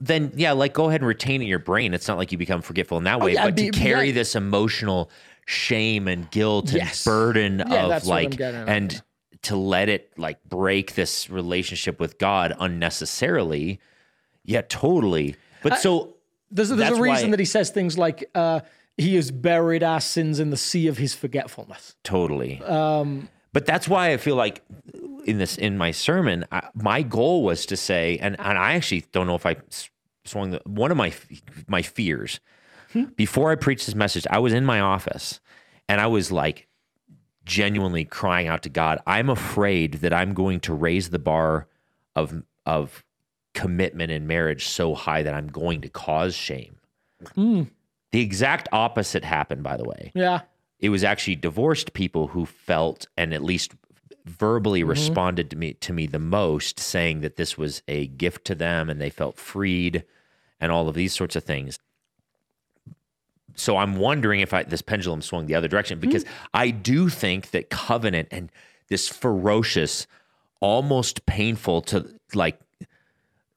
Then 0.00 0.32
yeah, 0.36 0.52
like 0.52 0.72
go 0.74 0.88
ahead 0.88 1.00
and 1.00 1.08
retain 1.08 1.40
it 1.40 1.44
in 1.44 1.48
your 1.48 1.58
brain. 1.58 1.92
It's 1.92 2.06
not 2.08 2.16
like 2.18 2.30
you 2.32 2.38
become 2.38 2.62
forgetful 2.62 2.98
in 2.98 3.04
that 3.04 3.20
way, 3.20 3.32
Oh, 3.32 3.34
yeah, 3.34 3.44
but 3.46 3.56
be- 3.56 3.70
to 3.70 3.78
carry 3.78 4.12
this 4.12 4.34
emotional 4.36 5.10
shame 5.46 6.06
and 6.08 6.30
guilt 6.30 6.72
Yes. 6.72 7.04
and 7.06 7.10
burden 7.12 7.60
of 7.62 7.88
that's 7.88 8.06
what 8.06 8.18
I'm 8.18 8.30
like 8.30 8.40
and 8.40 9.02
to 9.42 9.56
let 9.56 9.88
it 9.88 10.12
like 10.16 10.42
break 10.44 10.94
this 10.94 11.28
relationship 11.30 11.98
with 12.00 12.18
God 12.18 12.54
unnecessarily. 12.60 13.80
Yeah, 14.44 14.62
totally. 14.62 15.36
But 15.62 15.78
so 15.78 16.14
There's, 16.50 16.68
there's 16.70 16.98
a 16.98 17.00
reason 17.00 17.26
why- 17.28 17.30
that 17.32 17.40
he 17.40 17.44
says 17.46 17.70
things 17.70 17.98
like, 17.98 18.28
uh, 18.34 18.60
he 18.96 19.14
has 19.16 19.30
buried 19.30 19.82
our 19.82 20.00
sins 20.00 20.40
in 20.40 20.50
the 20.50 20.56
sea 20.56 20.86
of 20.88 20.98
his 20.98 21.14
forgetfulness. 21.14 21.94
Totally. 22.02 22.60
Um, 22.62 23.28
but 23.52 23.64
that's 23.66 23.88
why 23.88 24.12
I 24.12 24.16
feel 24.16 24.34
like 24.36 24.62
in 25.24 25.38
this 25.38 25.56
in 25.56 25.76
my 25.78 25.90
sermon, 25.90 26.44
I, 26.52 26.68
my 26.74 27.02
goal 27.02 27.42
was 27.42 27.66
to 27.66 27.76
say, 27.76 28.18
and 28.18 28.38
and 28.38 28.58
I 28.58 28.74
actually 28.74 29.04
don't 29.12 29.26
know 29.26 29.34
if 29.34 29.46
I 29.46 29.56
swung 30.24 30.50
the 30.50 30.60
one 30.64 30.90
of 30.90 30.96
my 30.96 31.12
my 31.66 31.82
fears 31.82 32.40
hmm? 32.92 33.04
before 33.16 33.50
I 33.50 33.54
preached 33.54 33.86
this 33.86 33.94
message. 33.94 34.26
I 34.30 34.38
was 34.38 34.52
in 34.52 34.64
my 34.64 34.80
office 34.80 35.40
and 35.88 36.00
I 36.00 36.06
was 36.06 36.30
like 36.30 36.68
genuinely 37.44 38.04
crying 38.04 38.46
out 38.46 38.62
to 38.64 38.68
God. 38.68 39.00
I'm 39.06 39.30
afraid 39.30 39.94
that 39.94 40.12
I'm 40.12 40.34
going 40.34 40.60
to 40.60 40.74
raise 40.74 41.10
the 41.10 41.18
bar 41.18 41.66
of 42.14 42.42
of 42.66 43.04
commitment 43.54 44.12
in 44.12 44.26
marriage 44.26 44.68
so 44.68 44.94
high 44.94 45.22
that 45.22 45.34
I'm 45.34 45.48
going 45.48 45.80
to 45.80 45.88
cause 45.88 46.34
shame. 46.34 46.76
Hmm. 47.34 47.62
The 48.12 48.20
exact 48.20 48.68
opposite 48.72 49.24
happened, 49.24 49.62
by 49.62 49.76
the 49.76 49.84
way 49.84 50.12
Yeah. 50.14 50.42
it 50.78 50.90
was 50.90 51.02
actually 51.04 51.36
divorced 51.36 51.92
people 51.92 52.28
who 52.28 52.46
felt 52.46 53.06
and 53.16 53.34
at 53.34 53.42
least 53.42 53.74
verbally 54.28 54.80
mm-hmm. 54.80 54.90
responded 54.90 55.50
to 55.50 55.56
me 55.56 55.74
to 55.74 55.92
me 55.92 56.06
the 56.06 56.18
most 56.18 56.78
saying 56.78 57.20
that 57.20 57.36
this 57.36 57.56
was 57.56 57.82
a 57.88 58.06
gift 58.06 58.44
to 58.46 58.54
them 58.54 58.90
and 58.90 59.00
they 59.00 59.10
felt 59.10 59.36
freed 59.36 60.04
and 60.60 60.72
all 60.72 60.88
of 60.88 60.94
these 60.94 61.14
sorts 61.14 61.36
of 61.36 61.44
things. 61.44 61.78
So 63.54 63.76
i'm 63.76 63.96
wondering 63.96 64.40
if 64.40 64.54
I, 64.54 64.62
this 64.62 64.82
pendulum 64.82 65.20
swung 65.20 65.46
the 65.46 65.56
other 65.56 65.66
direction 65.66 65.98
because 65.98 66.22
hmm. 66.22 66.28
i 66.54 66.70
do 66.70 67.08
think 67.08 67.50
that 67.50 67.70
covenant 67.70 68.28
and 68.30 68.52
this 68.88 69.08
ferocious 69.08 70.06
almost 70.60 71.26
painful 71.26 71.82
to 71.82 72.08
like 72.34 72.60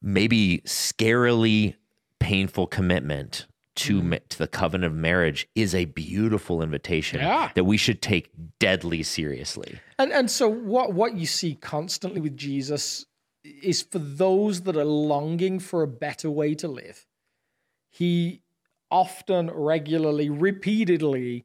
maybe 0.02 0.62
scarily 0.64 1.74
painful 2.18 2.66
commitment 2.66 3.46
to, 3.74 3.98
mm-hmm. 3.98 4.10
ma- 4.10 4.16
to 4.28 4.38
the 4.38 4.46
covenant 4.46 4.92
of 4.92 4.98
marriage 4.98 5.48
is 5.54 5.74
a 5.74 5.86
beautiful 5.86 6.62
invitation 6.62 7.20
Yeah. 7.20 7.50
that 7.54 7.64
we 7.64 7.76
should 7.76 8.02
take 8.02 8.30
deadly 8.58 9.02
seriously. 9.02 9.80
And 9.98 10.12
and 10.12 10.30
so 10.30 10.48
what 10.48 10.92
what 10.92 11.14
you 11.14 11.26
see 11.26 11.54
constantly 11.54 12.20
with 12.20 12.36
Jesus 12.36 13.06
is 13.44 13.82
for 13.82 13.98
those 13.98 14.62
that 14.62 14.76
are 14.76 14.84
longing 14.84 15.58
for 15.58 15.82
a 15.82 15.88
better 15.88 16.30
way 16.30 16.54
to 16.56 16.68
live. 16.68 17.06
He 17.90 18.42
often, 18.90 19.50
regularly, 19.50 20.28
repeatedly 20.28 21.44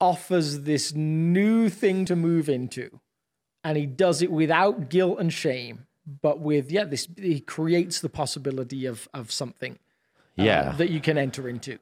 offers 0.00 0.62
this 0.62 0.92
new 0.94 1.68
thing 1.68 2.04
to 2.06 2.16
move 2.16 2.48
into. 2.48 3.00
And 3.62 3.78
he 3.78 3.86
does 3.86 4.20
it 4.20 4.32
without 4.32 4.90
guilt 4.90 5.20
and 5.20 5.32
shame, 5.32 5.86
but 6.20 6.40
with 6.40 6.72
yeah, 6.72 6.84
this 6.84 7.06
he 7.16 7.40
creates 7.40 8.00
the 8.00 8.08
possibility 8.08 8.86
of 8.86 9.08
of 9.14 9.30
something 9.30 9.78
uh, 10.38 10.42
Yeah. 10.42 10.72
that 10.72 10.90
you 10.90 11.00
can 11.00 11.18
enter 11.18 11.48
into. 11.48 11.78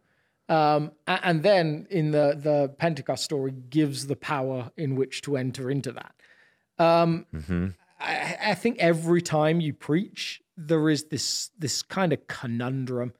Um, 0.49 0.93
and 1.07 1.43
then 1.43 1.87
in 1.91 2.11
the 2.11 2.37
the 2.37 2.69
Pentecost 2.77 3.23
story 3.25 3.53
gives 3.71 4.07
the 4.09 4.17
power 4.17 4.71
in 4.77 4.97
which 4.97 5.23
to 5.23 5.37
enter 5.37 5.71
into 5.71 5.93
that. 5.93 6.15
Um, 6.79 7.27
I, 8.01 8.37
I 8.47 8.55
think 8.55 8.79
every 8.79 9.23
time 9.23 9.61
you 9.61 9.73
preach, 9.73 10.43
there 10.57 10.91
is 10.91 11.05
this 11.05 11.51
this 11.59 11.83
kind 11.83 12.13
of 12.13 12.27
conundrum 12.27 13.13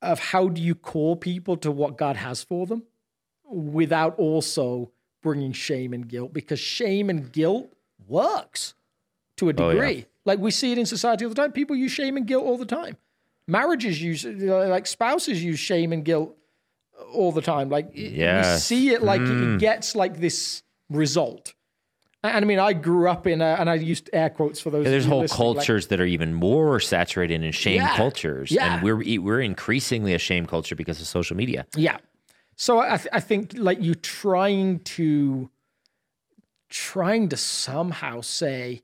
of 0.00 0.18
how 0.20 0.48
do 0.48 0.62
you 0.62 0.74
call 0.74 1.16
people 1.16 1.56
to 1.58 1.70
what 1.70 1.98
God 1.98 2.16
has 2.16 2.42
for 2.42 2.66
them 2.66 2.84
without 3.44 4.16
also 4.18 4.92
bringing 5.22 5.52
shame 5.52 5.92
and 5.92 6.06
guilt 6.08 6.32
because 6.32 6.60
shame 6.60 7.10
and 7.10 7.32
guilt 7.32 7.72
works 8.06 8.74
to 9.36 9.50
a 9.50 9.54
Oh, 9.58 9.68
yeah. 9.68 9.74
degree. 9.74 10.06
Like 10.24 10.38
we 10.38 10.50
see 10.52 10.72
it 10.72 10.78
in 10.78 10.86
society 10.86 11.24
all 11.24 11.28
the 11.30 11.34
time. 11.34 11.52
People 11.52 11.74
use 11.76 11.90
shame 11.92 12.16
and 12.16 12.26
guilt 12.26 12.44
all 12.44 12.56
the 12.56 12.64
time. 12.66 12.96
Marriages 13.48 14.00
use 14.00 14.24
like 14.24 14.86
spouses 14.86 15.42
use 15.42 15.58
shame 15.58 15.92
and 15.92 16.04
guilt 16.04 16.36
all 17.12 17.32
the 17.32 17.42
time. 17.42 17.68
Like 17.70 17.86
y- 17.86 18.42
we 18.44 18.58
see 18.58 18.90
it 18.90 19.02
like 19.02 19.20
it 19.22 19.24
mm. 19.24 19.58
gets 19.58 19.96
like 19.96 20.20
this 20.20 20.62
result 20.90 21.54
And 22.22 22.44
I 22.44 22.46
mean, 22.46 22.58
I 22.58 22.72
grew 22.74 23.08
up 23.08 23.26
in, 23.26 23.40
a, 23.40 23.56
and 23.58 23.70
I 23.70 23.74
used 23.74 24.10
air 24.12 24.28
quotes 24.28 24.60
for 24.60 24.70
those. 24.70 24.84
Yeah, 24.84 24.90
there's 24.90 25.06
whole 25.06 25.20
listening, 25.20 25.46
like- 25.48 25.56
cultures 25.56 25.86
that 25.88 26.00
are 26.00 26.06
even 26.06 26.34
more 26.34 26.78
saturated 26.80 27.42
in 27.42 27.52
shame 27.52 27.76
Yeah. 27.76 27.96
cultures, 27.96 28.50
Yeah. 28.50 28.74
and 28.74 28.82
we're 28.82 29.20
we're 29.20 29.40
increasingly 29.40 30.12
a 30.14 30.18
shame 30.18 30.44
culture 30.46 30.74
because 30.76 31.00
of 31.00 31.06
social 31.06 31.36
media. 31.36 31.66
Yeah. 31.76 31.98
So 32.56 32.80
I, 32.80 32.96
th- 32.96 33.08
I 33.12 33.20
think 33.20 33.52
like 33.56 33.80
you 33.80 33.94
trying 33.94 34.80
to 34.96 35.48
trying 36.68 37.28
to 37.30 37.36
somehow 37.36 38.20
say 38.20 38.82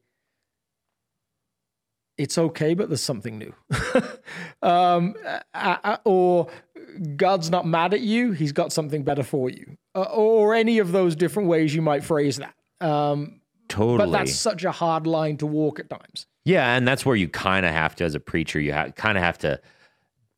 it's 2.16 2.38
okay, 2.38 2.74
but 2.74 2.88
there's 2.88 3.00
something 3.00 3.38
new, 3.38 3.52
um, 4.62 5.14
or 6.04 6.48
God's 7.16 7.50
not 7.50 7.66
mad 7.66 7.94
at 7.94 8.00
you; 8.00 8.32
He's 8.32 8.52
got 8.52 8.72
something 8.72 9.02
better 9.02 9.22
for 9.22 9.50
you, 9.50 9.76
uh, 9.94 10.02
or 10.02 10.54
any 10.54 10.78
of 10.78 10.92
those 10.92 11.16
different 11.16 11.48
ways 11.48 11.74
you 11.74 11.82
might 11.82 12.04
phrase 12.04 12.36
that. 12.36 12.54
Um, 12.80 13.40
Totally. 13.68 13.98
but 13.98 14.10
that's 14.12 14.34
such 14.34 14.64
a 14.64 14.70
hard 14.72 15.06
line 15.06 15.36
to 15.38 15.46
walk 15.46 15.80
at 15.80 15.88
times. 15.90 16.26
Yeah, 16.44 16.76
and 16.76 16.86
that's 16.86 17.06
where 17.06 17.16
you 17.16 17.28
kind 17.28 17.64
of 17.64 17.72
have 17.72 17.96
to, 17.96 18.04
as 18.04 18.14
a 18.14 18.20
preacher, 18.20 18.60
you 18.60 18.72
ha- 18.74 18.90
kind 18.90 19.16
of 19.16 19.24
have 19.24 19.38
to 19.38 19.60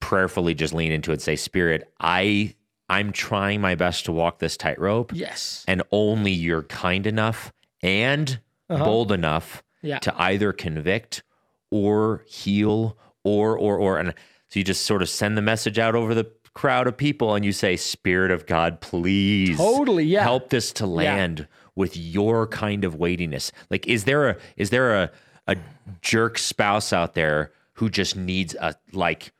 prayerfully 0.00 0.54
just 0.54 0.72
lean 0.72 0.92
into 0.92 1.10
it 1.10 1.14
and 1.14 1.22
say, 1.22 1.36
Spirit, 1.36 1.90
I 2.00 2.54
I'm 2.88 3.10
trying 3.12 3.60
my 3.60 3.74
best 3.74 4.04
to 4.04 4.12
walk 4.12 4.38
this 4.38 4.56
tightrope, 4.56 5.10
Yes. 5.12 5.64
and 5.66 5.82
only 5.90 6.30
you're 6.30 6.62
kind 6.62 7.06
enough 7.06 7.52
and 7.82 8.38
bold 8.68 9.10
enough 9.12 9.56
Uh-huh. 9.56 9.62
Yeah. 9.82 9.98
to 10.00 10.14
either 10.22 10.52
convict 10.52 11.22
or 11.70 12.24
heal 12.26 12.96
or 13.24 13.58
or 13.58 13.76
or 13.76 13.98
and 13.98 14.14
so 14.48 14.60
you 14.60 14.64
just 14.64 14.86
sort 14.86 15.02
of 15.02 15.08
send 15.08 15.36
the 15.36 15.42
message 15.42 15.78
out 15.78 15.94
over 15.94 16.14
the 16.14 16.30
crowd 16.54 16.86
of 16.86 16.96
people 16.96 17.34
and 17.34 17.44
you 17.44 17.52
say 17.52 17.76
spirit 17.76 18.30
of 18.30 18.46
god 18.46 18.80
please 18.80 19.56
Totally, 19.58 20.04
yeah. 20.04 20.22
help 20.22 20.48
this 20.50 20.72
to 20.74 20.86
land 20.86 21.46
with 21.74 21.96
your 21.96 22.46
kind 22.46 22.84
of 22.84 22.94
weightiness 22.94 23.52
like 23.68 23.86
is 23.86 24.04
there 24.04 24.30
a 24.30 24.36
is 24.56 24.70
there 24.70 24.94
a 25.02 25.10
a 25.46 25.56
jerk 26.00 26.38
spouse 26.38 26.92
out 26.92 27.14
there 27.14 27.52
who 27.74 27.90
just 27.90 28.16
needs 28.16 28.54
a 28.54 28.74
like 28.92 29.32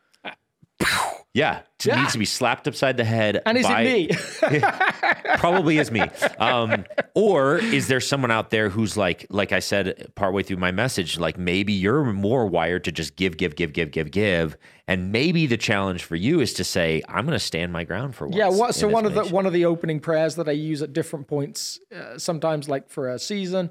yeah, 1.36 1.60
Yeah. 1.84 2.00
needs 2.00 2.12
to 2.14 2.18
be 2.18 2.24
slapped 2.24 2.66
upside 2.66 2.96
the 2.96 3.04
head. 3.04 3.42
And 3.44 3.58
is 3.58 3.66
by- 3.66 3.82
it 3.82 4.10
me? 4.52 4.60
probably 5.36 5.76
is 5.76 5.90
me. 5.90 6.00
Um, 6.38 6.86
or 7.14 7.58
is 7.58 7.88
there 7.88 8.00
someone 8.00 8.30
out 8.30 8.48
there 8.48 8.70
who's 8.70 8.96
like, 8.96 9.26
like 9.28 9.52
I 9.52 9.58
said 9.58 10.10
partway 10.14 10.42
through 10.42 10.56
my 10.56 10.70
message, 10.70 11.18
like 11.18 11.36
maybe 11.36 11.74
you're 11.74 12.04
more 12.04 12.46
wired 12.46 12.84
to 12.84 12.92
just 12.92 13.16
give, 13.16 13.36
give, 13.36 13.54
give, 13.54 13.74
give, 13.74 13.90
give, 13.90 14.10
give, 14.10 14.56
and 14.88 15.12
maybe 15.12 15.46
the 15.46 15.58
challenge 15.58 16.04
for 16.04 16.16
you 16.16 16.40
is 16.40 16.54
to 16.54 16.64
say, 16.64 17.02
I'm 17.06 17.26
going 17.26 17.38
to 17.38 17.44
stand 17.44 17.70
my 17.70 17.84
ground 17.84 18.14
for 18.14 18.26
once. 18.26 18.36
Yeah, 18.38 18.48
what, 18.48 18.74
so 18.74 18.88
one 18.88 19.04
of 19.04 19.12
the 19.12 19.24
one 19.26 19.44
of 19.44 19.52
the 19.52 19.66
opening 19.66 20.00
prayers 20.00 20.36
that 20.36 20.48
I 20.48 20.52
use 20.52 20.80
at 20.80 20.94
different 20.94 21.26
points, 21.28 21.78
uh, 21.94 22.16
sometimes 22.18 22.66
like 22.66 22.88
for 22.88 23.10
a 23.10 23.18
season, 23.18 23.70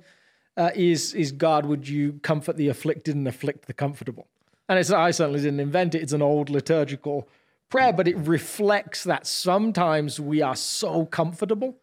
uh, 0.55 0.69
is 0.75 1.15
is 1.15 1.31
God, 1.31 1.65
would 1.65 1.87
you 1.87 2.19
comfort 2.21 2.57
the 2.57 2.67
afflicted 2.67 3.15
and 3.15 3.27
afflict 3.27 3.65
the 3.65 3.73
comfortable? 3.73 4.27
And 4.69 4.77
it's 4.77 4.91
I 4.91 5.11
certainly 5.11 5.41
didn't 5.41 5.61
invent 5.61 5.95
it. 5.95 6.01
It's 6.03 6.13
an 6.13 6.21
old 6.21 6.49
liturgical 6.49 7.27
prayer, 7.75 7.93
but 7.93 8.07
it 8.07 8.17
reflects 8.17 9.03
that 9.03 9.27
sometimes 9.27 10.19
we 10.19 10.41
are 10.41 10.55
so 10.55 11.05
comfortable 11.05 11.75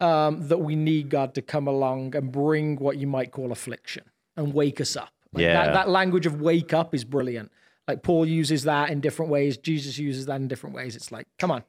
um, 0.00 0.48
that 0.48 0.58
we 0.58 0.74
need 0.76 1.08
God 1.08 1.34
to 1.34 1.42
come 1.42 1.66
along 1.68 2.14
and 2.16 2.32
bring 2.32 2.76
what 2.76 2.96
you 2.96 3.06
might 3.06 3.30
call 3.30 3.52
affliction 3.52 4.04
and 4.36 4.52
wake 4.52 4.80
us 4.80 4.96
up. 4.96 5.12
Like 5.32 5.42
Yeah. 5.42 5.64
that, 5.64 5.72
that 5.74 5.88
language 5.88 6.26
of 6.26 6.40
wake 6.40 6.72
up 6.72 6.94
is 6.94 7.04
brilliant. 7.04 7.50
Like 7.86 8.02
Paul 8.02 8.26
uses 8.26 8.64
that 8.64 8.90
in 8.90 9.00
different 9.00 9.30
ways. 9.30 9.56
Jesus 9.56 9.98
uses 9.98 10.26
that 10.26 10.36
in 10.36 10.48
different 10.48 10.74
ways. 10.74 10.96
It's 10.96 11.12
like, 11.12 11.26
come 11.38 11.50
on, 11.50 11.62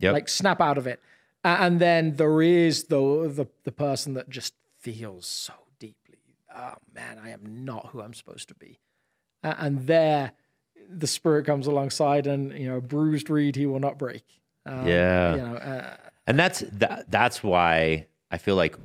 Yep. 0.00 0.12
like 0.12 0.28
snap 0.28 0.60
out 0.60 0.78
of 0.78 0.86
it. 0.86 1.00
And 1.42 1.80
then 1.80 2.16
there 2.16 2.40
is 2.42 2.84
the 2.84 3.28
the 3.38 3.46
the 3.64 3.72
person 3.72 4.14
that 4.14 4.28
just 4.30 4.54
feels 4.78 5.26
so 5.26 5.52
deeply. 5.78 6.18
Oh 6.54 6.74
man, 6.94 7.18
I 7.22 7.30
am 7.30 7.64
not 7.64 7.88
who 7.88 8.00
I'm 8.00 8.14
supposed 8.14 8.48
to 8.48 8.54
be. 8.54 8.78
And 9.42 9.86
there, 9.86 10.32
the 10.88 11.06
spirit 11.06 11.46
comes 11.46 11.66
alongside, 11.66 12.26
and 12.26 12.52
you 12.52 12.68
know, 12.68 12.80
bruised 12.80 13.30
reed 13.30 13.56
he 13.56 13.66
will 13.66 13.80
not 13.80 13.98
break. 13.98 14.24
Um, 14.66 14.86
Yeah. 14.86 15.34
you 15.34 15.42
know, 15.42 15.56
uh, 15.56 15.96
and 16.26 16.38
that's 16.38 16.60
that, 16.60 17.10
that's 17.10 17.42
why 17.42 18.06
I 18.30 18.38
feel 18.38 18.56
like 18.56 18.76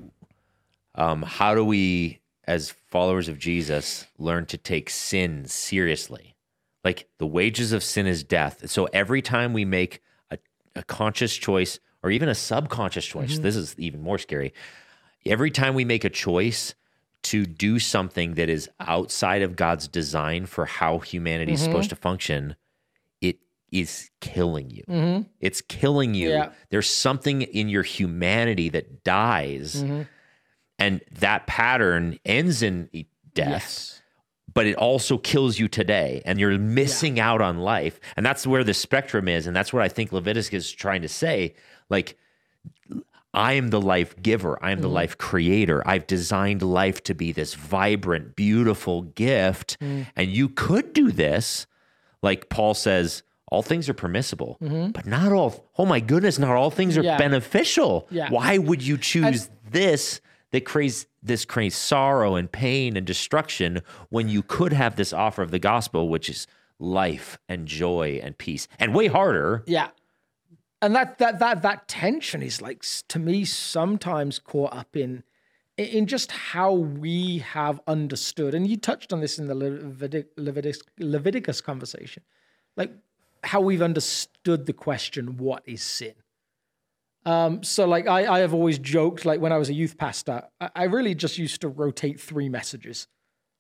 um, 0.96 1.22
how 1.22 1.56
do 1.56 1.64
we 1.64 2.20
as 2.46 2.72
followers 2.72 3.28
of 3.28 3.40
Jesus 3.40 4.08
learn 4.18 4.46
to 4.48 4.58
take 4.58 4.90
sin 4.90 5.46
seriously? 5.46 6.36
Like 6.84 7.08
the 7.18 7.28
wages 7.28 7.72
of 7.72 7.84
sin 7.84 8.08
is 8.08 8.24
death. 8.24 8.70
So 8.70 8.86
every 8.94 9.22
time 9.22 9.54
we 9.54 9.66
make 9.66 10.02
a, 10.32 10.38
a 10.76 10.84
conscious 10.84 11.36
choice 11.36 11.80
or 12.04 12.12
even 12.12 12.30
a 12.30 12.36
subconscious 12.36 13.06
choice, 13.06 13.40
this 13.40 13.56
is 13.56 13.76
even 13.78 14.02
more 14.02 14.18
scary. 14.18 14.54
Every 15.26 15.52
time 15.52 15.76
we 15.76 15.86
make 15.86 16.06
a 16.06 16.10
choice 16.10 16.74
to 17.24 17.46
do 17.46 17.80
something 17.80 18.36
that 18.36 18.50
is 18.50 18.70
outside 18.80 19.42
of 19.42 19.56
God's 19.56 19.88
design 19.88 20.46
for 20.46 20.66
how 20.66 21.00
humanity 21.00 21.54
is 21.54 21.62
supposed 21.62 21.90
mm-hmm. 21.90 21.96
to 21.96 22.02
function, 22.02 22.56
it 23.22 23.40
is 23.72 24.10
killing 24.22 24.70
you. 24.70 24.84
Mm-hmm. 24.88 25.24
It's 25.40 25.62
killing 25.62 26.14
you. 26.14 26.30
Yeah. 26.30 26.52
There's 26.70 26.90
something 26.90 27.42
in 27.42 27.70
your 27.70 27.84
humanity 27.84 28.70
that 28.70 29.04
dies, 29.04 29.84
mm-hmm. 29.84 30.04
and 30.78 31.02
that 31.12 31.46
pattern 31.48 32.20
ends 32.26 32.62
in 32.62 32.90
death. 33.34 33.50
yes. 33.50 34.02
But 34.52 34.66
it 34.66 34.76
also 34.76 35.18
kills 35.18 35.60
you 35.60 35.68
today, 35.68 36.24
and 36.26 36.40
you're 36.40 36.58
missing 36.58 37.20
out 37.20 37.40
on 37.40 37.60
life. 37.60 38.00
And 38.18 38.26
that's 38.26 38.48
where 38.48 38.64
the 38.64 38.74
spectrum 38.74 39.28
is, 39.28 39.46
and 39.46 39.56
that's 39.56 39.72
what 39.72 39.84
I 39.84 39.90
think 39.90 40.12
Leviticus 40.12 40.66
is 40.66 40.72
trying 40.72 41.04
to 41.04 41.08
say. 41.08 41.54
Like, 41.90 42.18
I 43.34 43.54
am 43.54 43.70
the 43.70 43.82
life 43.82 44.20
giver. 44.22 44.58
I 44.64 44.72
am 44.72 44.82
the 44.82 44.90
mm. 44.90 44.94
life 44.94 45.18
creator. 45.18 45.88
I've 45.88 46.08
designed 46.08 46.62
life 46.62 47.04
to 47.04 47.14
be 47.14 47.32
this 47.32 47.54
vibrant, 47.54 48.36
beautiful 48.36 49.04
gift. 49.04 49.80
Mm. 49.80 50.08
And 50.16 50.30
you 50.32 50.50
could 50.50 50.94
do 50.94 51.12
this. 51.12 51.68
Like 52.22 52.50
Paul 52.50 52.74
says, 52.74 53.24
all 53.52 53.62
things 53.62 53.90
are 53.90 53.94
permissible, 53.94 54.58
mm-hmm. 54.62 54.92
but 54.92 55.06
not 55.06 55.32
all. 55.32 55.70
Oh 55.78 55.86
my 55.86 56.00
goodness, 56.00 56.38
not 56.38 56.56
all 56.56 56.70
things 56.72 56.98
are 56.98 57.04
Yeah. 57.04 57.18
beneficial. 57.18 58.08
Yeah. 58.12 58.30
Why 58.30 58.58
would 58.58 58.84
you 58.84 58.98
choose 58.98 59.50
this 59.70 60.22
that 60.52 60.66
creates 60.66 61.06
this 61.22 61.46
creates 61.46 61.76
sorrow 61.76 62.36
and 62.36 62.52
pain 62.52 62.96
and 62.96 63.06
destruction 63.06 63.82
when 64.10 64.30
you 64.30 64.42
could 64.42 64.74
have 64.74 64.96
this 64.96 65.14
offer 65.14 65.42
of 65.42 65.52
the 65.52 65.60
gospel, 65.60 66.10
which 66.10 66.30
is 66.30 66.48
life 66.80 67.38
and 67.50 67.68
joy 67.68 68.20
and 68.24 68.38
peace, 68.38 68.68
and 68.80 68.96
way 68.96 69.08
harder. 69.08 69.64
Yeah. 69.68 69.90
And 70.82 70.96
that 70.96 71.18
that 71.18 71.40
that 71.40 71.62
that 71.62 71.88
tension 71.88 72.42
is 72.42 72.62
like 72.62 72.84
to 73.10 73.20
me 73.20 73.44
sometimes 73.46 74.40
caught 74.40 74.74
up 74.74 74.96
in 74.96 75.24
in 75.78 76.08
just 76.08 76.32
how 76.32 76.74
we 76.74 77.40
have 77.40 77.80
understood, 77.88 78.54
and 78.54 78.68
you 78.68 78.78
touched 78.78 79.14
on 79.14 79.22
this 79.22 79.40
in 79.40 79.48
the 79.48 79.54
Levitic, 79.54 80.26
Leviticus, 80.36 80.82
Leviticus 80.98 81.62
conversation, 81.62 82.24
like 82.76 82.92
how 83.44 83.62
we've 83.62 83.82
understood 83.82 84.66
the 84.66 84.74
question, 84.74 85.38
what 85.38 85.64
is 85.66 85.82
sin? 85.82 86.16
Um, 87.26 87.64
so 87.64 87.86
like 87.86 88.08
I, 88.08 88.36
I 88.36 88.40
have 88.40 88.54
always 88.54 88.80
joked, 88.80 89.26
like 89.26 89.40
when 89.40 89.54
I 89.54 89.58
was 89.58 89.70
a 89.70 89.74
youth 89.74 89.98
pastor, 89.98 90.44
I, 90.60 90.70
I 90.76 90.84
really 90.86 91.16
just 91.16 91.38
used 91.38 91.62
to 91.62 91.70
rotate 91.70 92.20
three 92.20 92.50
messages. 92.50 93.08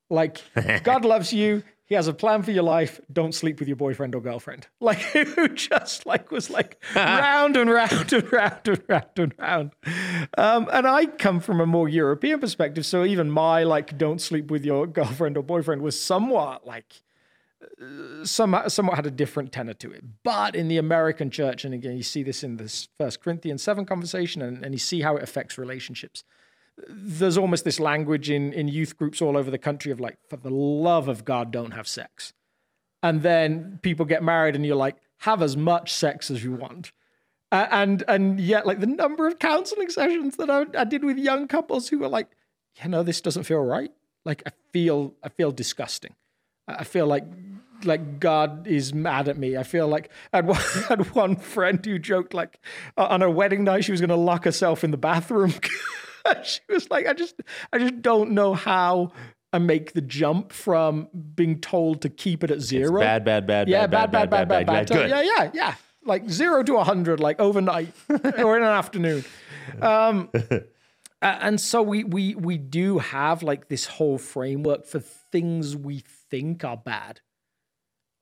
Like 0.10 0.42
God 0.84 1.06
loves 1.06 1.32
you, 1.32 1.64
he 1.90 1.96
has 1.96 2.08
a 2.08 2.14
plan 2.14 2.44
for 2.44 2.52
your 2.52 2.64
life, 2.64 3.02
don't 3.12 3.34
sleep 3.34 3.60
with 3.60 3.68
your 3.68 3.76
boyfriend 3.76 4.14
or 4.16 4.22
girlfriend. 4.22 4.68
Like 4.82 5.00
who 5.00 5.50
just 5.50 6.06
like 6.06 6.32
was 6.32 6.50
like 6.50 6.82
round 6.96 7.58
and 7.58 7.70
round 7.70 8.14
and 8.14 8.32
round 8.32 8.68
and 8.68 8.82
round 8.88 9.06
and 9.18 9.34
round. 9.38 9.72
Um, 10.38 10.70
and 10.72 10.88
I 10.88 11.06
come 11.06 11.40
from 11.42 11.60
a 11.60 11.66
more 11.66 11.90
European 11.90 12.40
perspective, 12.40 12.86
so 12.86 13.04
even 13.04 13.30
my 13.30 13.64
like 13.64 13.98
don't 13.98 14.22
sleep 14.22 14.50
with 14.50 14.66
your 14.66 14.88
girlfriend 14.88 15.38
or 15.38 15.44
boyfriend 15.44 15.82
was 15.82 16.00
somewhat 16.00 16.66
like 16.66 17.02
some, 18.24 18.62
somewhat 18.68 18.96
had 18.96 19.06
a 19.06 19.12
different 19.12 19.52
tenor 19.52 19.74
to 19.76 19.92
it. 19.92 20.04
But 20.24 20.56
in 20.56 20.68
the 20.68 20.78
American 20.78 21.30
church, 21.30 21.66
and 21.66 21.74
again, 21.74 21.98
you 21.98 22.04
see 22.04 22.24
this 22.24 22.44
in 22.44 22.58
this 22.58 22.88
First 22.98 23.22
Corinthians 23.22 23.64
7 23.64 23.86
conversation, 23.86 24.42
and, 24.42 24.64
and 24.64 24.74
you 24.74 24.80
see 24.80 25.02
how 25.02 25.18
it 25.18 25.24
affects 25.24 25.58
relationships. 25.58 26.24
There's 26.88 27.38
almost 27.38 27.66
this 27.66 27.80
language 27.80 28.30
in, 28.30 28.54
in 28.54 28.68
youth 28.68 28.98
groups 28.98 29.22
all 29.22 29.38
over 29.38 29.52
the 29.52 29.58
country 29.58 29.92
of 29.92 30.00
like, 30.00 30.18
for 30.30 30.38
the 30.38 30.50
love 30.50 31.08
of 31.08 31.26
God, 31.26 31.52
don't 31.52 31.72
have 31.72 31.88
sex. 31.88 32.34
And 33.02 33.22
then 33.22 33.80
people 33.82 34.06
get 34.06 34.24
married, 34.24 34.56
and 34.56 34.66
you're 34.66 34.76
like, 34.76 34.98
have 35.20 35.42
as 35.42 35.56
much 35.56 35.94
sex 35.94 36.30
as 36.30 36.44
you 36.44 36.52
want. 36.54 36.92
Uh, 37.52 37.68
and 37.72 38.04
and 38.08 38.40
yet, 38.40 38.68
like 38.68 38.80
the 38.80 38.88
number 38.88 39.28
of 39.28 39.40
counseling 39.40 39.90
sessions 39.90 40.36
that 40.36 40.50
I, 40.50 40.66
I 40.78 40.84
did 40.84 41.04
with 41.04 41.18
young 41.18 41.48
couples 41.48 41.90
who 41.90 42.00
were 42.00 42.08
like, 42.08 42.28
yeah, 42.76 42.88
know, 42.88 43.04
this 43.04 43.22
doesn't 43.22 43.44
feel 43.44 43.62
right. 43.62 43.92
Like 44.26 44.44
I 44.46 44.52
feel 44.72 45.16
I 45.24 45.30
feel 45.30 45.52
disgusting. 45.52 46.16
I 46.68 46.76
I 46.76 46.84
feel 46.84 47.08
like 47.08 47.26
like 47.86 48.20
God 48.20 48.68
is 48.68 48.94
mad 48.94 49.28
at 49.28 49.38
me. 49.38 49.58
I 49.58 49.64
feel 49.64 49.88
like 49.88 50.10
I 50.34 50.38
had 50.38 50.48
one, 50.48 50.58
had 50.90 51.16
one 51.16 51.36
friend 51.36 51.84
who 51.84 51.98
joked 52.00 52.34
like 52.34 52.60
uh, 52.98 53.08
on 53.10 53.22
her 53.22 53.30
wedding 53.30 53.64
night 53.64 53.86
she 53.86 53.92
was 53.92 54.02
going 54.02 54.10
to 54.10 54.16
lock 54.16 54.44
herself 54.44 54.84
in 54.84 54.92
the 54.92 54.98
bathroom. 54.98 55.54
she 56.44 56.62
was 56.70 56.90
like, 56.90 57.08
I 57.08 57.14
just 57.14 57.42
I 57.72 57.78
just 57.78 58.02
don't 58.02 58.32
know 58.32 58.54
how 58.54 59.12
I 59.52 59.60
make 59.60 59.94
the 59.94 60.02
jump 60.02 60.52
from 60.52 61.08
being 61.36 61.60
told 61.60 62.02
to 62.02 62.10
keep 62.10 62.44
it 62.44 62.52
at 62.52 62.62
zero. 62.62 63.02
Bad, 63.02 63.26
bad, 63.26 63.48
bad, 63.48 63.68
yeah, 63.68 63.88
bad, 63.88 64.12
bad, 64.12 64.30
bad, 64.30 64.48
bad, 64.48 64.68
bad, 64.68 64.88
Good. 64.88 65.10
Yeah, 65.10 65.22
yeah, 65.22 65.52
yeah. 65.54 65.76
Like 66.04 66.30
zero 66.30 66.64
to 66.64 66.78
a 66.78 66.84
hundred, 66.84 67.20
like 67.20 67.40
overnight 67.40 67.94
or 68.10 68.58
in 68.58 68.64
an 68.64 68.70
afternoon. 68.70 69.26
Um, 69.82 70.30
and 71.22 71.60
so 71.60 71.82
we 71.82 72.04
we 72.04 72.36
we 72.36 72.58
do 72.58 73.00
have 73.00 73.44
like 73.44 73.68
this 73.68 73.86
whole 73.86 74.18
framework 74.18 74.86
for 74.86 75.00
things 75.00 75.76
we 75.76 76.04
think 76.30 76.64
are 76.64 76.78
bad 76.78 77.22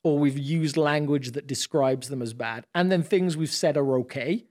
or 0.04 0.18
we've 0.18 0.38
used 0.38 0.78
language 0.78 1.32
that 1.32 1.48
describes 1.48 2.10
them 2.10 2.22
as 2.22 2.34
bad 2.34 2.66
and 2.74 2.92
then 2.92 3.04
things 3.04 3.38
we've 3.38 3.52
said 3.52 3.78
are 3.78 3.98
okay 3.98 4.46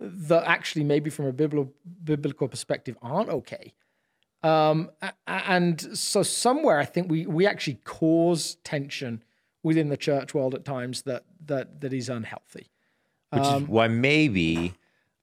that 0.00 0.44
actually 0.44 0.84
maybe 0.84 1.10
from 1.10 1.26
a 1.26 1.32
biblical 1.32 1.72
biblical 2.02 2.48
perspective 2.48 2.96
aren't 3.02 3.28
okay 3.28 3.72
um, 4.44 4.90
and 5.26 5.80
so 5.96 6.22
somewhere 6.22 6.78
I 6.78 6.84
think 6.84 7.10
we 7.10 7.26
we 7.26 7.46
actually 7.46 7.80
cause 7.84 8.56
tension 8.62 9.24
within 9.62 9.88
the 9.88 9.96
church 9.96 10.34
world 10.34 10.54
at 10.54 10.66
times 10.66 11.02
that 11.02 11.24
that 11.46 11.80
that 11.80 11.94
is 11.94 12.10
unhealthy. 12.10 12.70
Which 13.30 13.42
um, 13.42 13.62
is 13.62 13.68
why 13.70 13.88
maybe 13.88 14.74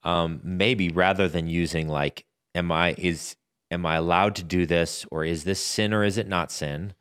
um, 0.04 0.42
maybe 0.44 0.90
rather 0.90 1.28
than 1.28 1.48
using 1.48 1.88
like 1.88 2.26
am 2.56 2.72
I 2.72 2.96
is 2.98 3.36
am 3.70 3.86
I 3.86 3.96
allowed 3.96 4.36
to 4.38 4.44
do 4.44 4.66
this 4.66 5.06
or 5.12 5.24
is 5.24 5.44
this 5.44 5.64
sin 5.64 5.94
or 5.94 6.04
is 6.04 6.18
it 6.18 6.28
not 6.28 6.52
sin? 6.52 6.94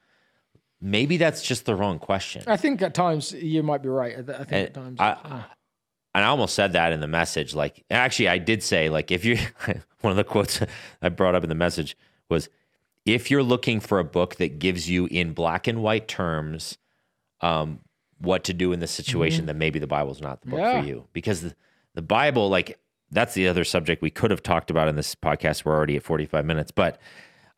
Maybe 0.79 1.17
that's 1.17 1.43
just 1.43 1.65
the 1.65 1.75
wrong 1.75 1.99
question. 1.99 2.45
I 2.47 2.59
think 2.59 2.83
at 2.83 2.93
times 2.93 3.33
you 3.33 3.63
might 3.63 3.83
be 3.83 3.89
right. 3.89 4.13
I 4.19 4.23
think 4.23 4.53
and 4.53 4.67
at 4.67 4.75
times. 4.75 5.01
I, 5.01 5.11
uh, 5.11 5.43
and 6.15 6.25
I 6.25 6.29
almost 6.29 6.55
said 6.55 6.73
that 6.73 6.93
in 6.93 7.01
the 7.01 7.09
message. 7.09 7.55
Like, 7.55 7.85
actually, 7.91 8.29
I 8.29 8.39
did 8.39 8.63
say, 8.63 8.89
like, 8.89 9.11
if 9.11 9.25
you, 9.25 9.39
one 10.01 10.11
of 10.11 10.17
the 10.17 10.25
quotes 10.25 10.61
I 11.03 11.09
brought 11.09 11.35
up 11.35 11.43
in 11.43 11.49
the 11.49 11.55
message 11.55 11.97
was, 12.29 12.49
if 13.05 13.31
you're 13.31 13.43
looking 13.43 13.81
for 13.81 13.99
a 13.99 14.05
book 14.05 14.37
that 14.37 14.59
gives 14.59 14.91
you 14.91 15.07
in 15.07 15.33
black 15.33 15.67
and 15.67 15.83
white 15.83 16.09
terms 16.09 16.79
um, 17.41 17.81
what 18.19 18.45
to 18.45 18.53
do 18.53 18.73
in 18.73 18.81
this 18.81 18.91
situation, 18.91 19.41
mm-hmm. 19.41 19.47
then 19.47 19.59
maybe 19.59 19.79
the 19.79 19.87
Bible's 19.87 20.21
not 20.21 20.43
the 20.43 20.51
book 20.51 20.61
yeah. 20.61 20.81
for 20.81 20.87
you. 20.87 21.07
Because 21.13 21.41
the, 21.43 21.55
the 21.95 22.03
Bible, 22.03 22.49
like, 22.49 22.79
that's 23.11 23.35
the 23.35 23.49
other 23.49 23.65
subject 23.65 24.03
we 24.03 24.11
could 24.11 24.31
have 24.31 24.43
talked 24.43 24.71
about 24.71 24.89
in 24.89 24.97
this 24.97 25.15
podcast. 25.15 25.65
We're 25.65 25.75
already 25.75 25.97
at 25.97 26.03
45 26.03 26.45
minutes. 26.45 26.71
But 26.71 27.01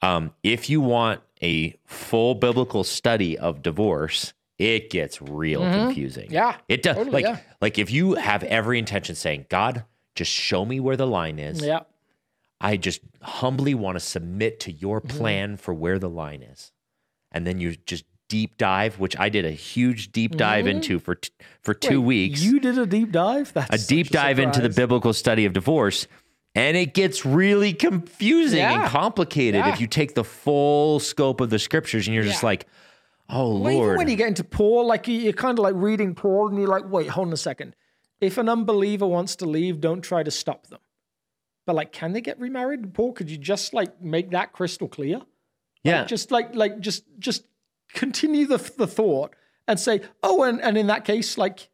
um, 0.03 0.33
if 0.43 0.69
you 0.71 0.81
want 0.81 1.21
a 1.43 1.75
full 1.85 2.35
biblical 2.35 2.85
study 2.85 3.39
of 3.39 3.63
divorce, 3.63 4.33
it 4.59 4.91
gets 4.91 5.21
real 5.21 5.63
mm-hmm. 5.63 5.87
confusing. 5.87 6.31
Yeah. 6.31 6.57
It 6.69 6.83
does. 6.83 6.97
Totally, 6.97 7.23
like, 7.23 7.25
yeah. 7.25 7.39
like 7.61 7.79
if 7.79 7.91
you 7.91 8.15
have 8.15 8.43
every 8.45 8.79
intention 8.79 9.15
saying, 9.15 9.47
God, 9.49 9.85
just 10.15 10.31
show 10.31 10.65
me 10.65 10.81
where 10.81 10.97
the 10.97 11.07
line 11.07 11.39
is. 11.39 11.65
Yeah. 11.65 11.81
I 12.61 12.77
just 12.77 13.01
humbly 13.23 13.75
want 13.75 13.97
to 13.97 14.01
submit 14.01 14.61
to 14.61 14.73
your 14.73 15.01
mm-hmm. 15.01 15.17
plan 15.17 15.49
mm-hmm. 15.51 15.57
for 15.57 15.75
where 15.75 15.99
the 15.99 16.09
line 16.09 16.43
is. 16.43 16.73
And 17.33 17.47
then 17.47 17.59
you 17.59 17.75
just 17.87 18.05
deep 18.29 18.57
dive, 18.57 18.99
which 18.99 19.19
I 19.19 19.29
did 19.29 19.45
a 19.45 19.51
huge 19.51 20.13
deep 20.13 20.37
dive 20.37 20.67
mm-hmm. 20.67 20.77
into 20.77 20.99
for 20.99 21.17
t- 21.17 21.31
for 21.61 21.75
two 21.75 22.01
Wait, 22.01 22.07
weeks. 22.07 22.43
You 22.43 22.61
did 22.61 22.79
a 22.79 22.87
deep 22.87 23.11
dive? 23.11 23.53
That's 23.53 23.85
a 23.85 23.87
deep 23.87 24.11
dive 24.11 24.39
a 24.39 24.43
into 24.43 24.61
the 24.61 24.71
biblical 24.71 25.13
study 25.13 25.45
of 25.45 25.53
divorce. 25.53 26.07
And 26.55 26.77
it 26.77 26.95
gets 26.95 27.25
really 27.25 27.73
confusing 27.73 28.59
yeah. 28.59 28.83
and 28.83 28.91
complicated 28.91 29.65
yeah. 29.65 29.73
if 29.73 29.81
you 29.81 29.87
take 29.87 30.15
the 30.15 30.25
full 30.25 31.01
scope 31.01 31.41
of 31.41 31.51
the 31.51 31.59
scriptures 31.59 32.07
and 32.07 32.15
you're 32.15 32.25
just 32.25 32.43
like, 32.43 32.67
oh, 33.33 33.59
well, 33.59 33.75
Lord. 33.75 33.87
Even 33.87 33.97
when 33.97 34.09
you 34.09 34.17
get 34.17 34.29
into 34.29 34.45
Paul, 34.45 34.87
like 34.87 35.09
you're 35.09 35.33
kind 35.33 35.59
of 35.59 35.63
like 35.63 35.75
reading 35.77 36.15
Paul 36.15 36.49
and 36.49 36.59
you're 36.59 36.69
like, 36.69 36.89
wait, 36.89 37.09
hold 37.09 37.29
on 37.29 37.33
a 37.33 37.37
second. 37.37 37.75
If 38.21 38.39
an 38.39 38.49
unbeliever 38.49 39.07
wants 39.07 39.37
to 39.37 39.47
leave, 39.47 39.81
don't 39.81 40.03
try 40.03 40.23
to 40.23 40.31
stop 40.31 40.69
them. 40.69 40.81
But 41.67 41.75
like, 41.77 41.93
can 41.93 42.13
they 42.13 42.21
get 42.21 42.39
remarried? 42.39 42.95
Paul, 42.95 43.13
could 43.13 43.31
you 43.31 43.39
just 43.39 43.75
like 43.75 44.01
make 44.01 44.31
that 44.31 44.53
crystal 44.53 44.89
clear? 44.89 45.23
Yeah. 45.83 46.01
Like, 46.01 46.09
just 46.09 46.31
like, 46.31 46.55
like, 46.55 46.81
just, 46.81 47.05
just 47.19 47.45
continue 47.93 48.47
the, 48.47 48.59
the 48.77 48.87
thought 48.87 49.35
and 49.67 49.79
say, 49.81 50.03
oh, 50.23 50.45
and, 50.45 50.61
and 50.61 50.77
in 50.77 50.87
that 50.89 51.05
case, 51.05 51.37
like 51.37 51.69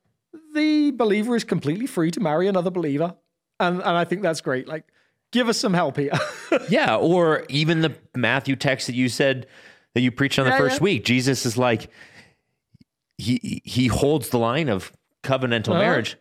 the 0.54 0.90
believer 0.92 1.36
is 1.36 1.44
completely 1.44 1.86
free 1.86 2.10
to 2.12 2.20
marry 2.20 2.46
another 2.46 2.70
believer. 2.70 3.14
And, 3.60 3.80
and 3.80 3.96
I 3.96 4.04
think 4.04 4.22
that's 4.22 4.40
great. 4.40 4.68
Like, 4.68 4.84
give 5.32 5.48
us 5.48 5.58
some 5.58 5.74
help 5.74 5.96
here. 5.96 6.12
yeah. 6.68 6.96
Or 6.96 7.44
even 7.48 7.80
the 7.80 7.94
Matthew 8.14 8.56
text 8.56 8.86
that 8.86 8.94
you 8.94 9.08
said 9.08 9.46
that 9.94 10.00
you 10.00 10.10
preached 10.10 10.38
on 10.38 10.44
the 10.44 10.52
yeah, 10.52 10.58
first 10.58 10.78
yeah. 10.78 10.84
week. 10.84 11.04
Jesus 11.04 11.46
is 11.46 11.56
like, 11.56 11.90
he, 13.16 13.62
he 13.64 13.86
holds 13.88 14.28
the 14.28 14.38
line 14.38 14.68
of 14.68 14.92
covenantal 15.22 15.70
uh-huh. 15.70 15.80
marriage, 15.80 16.16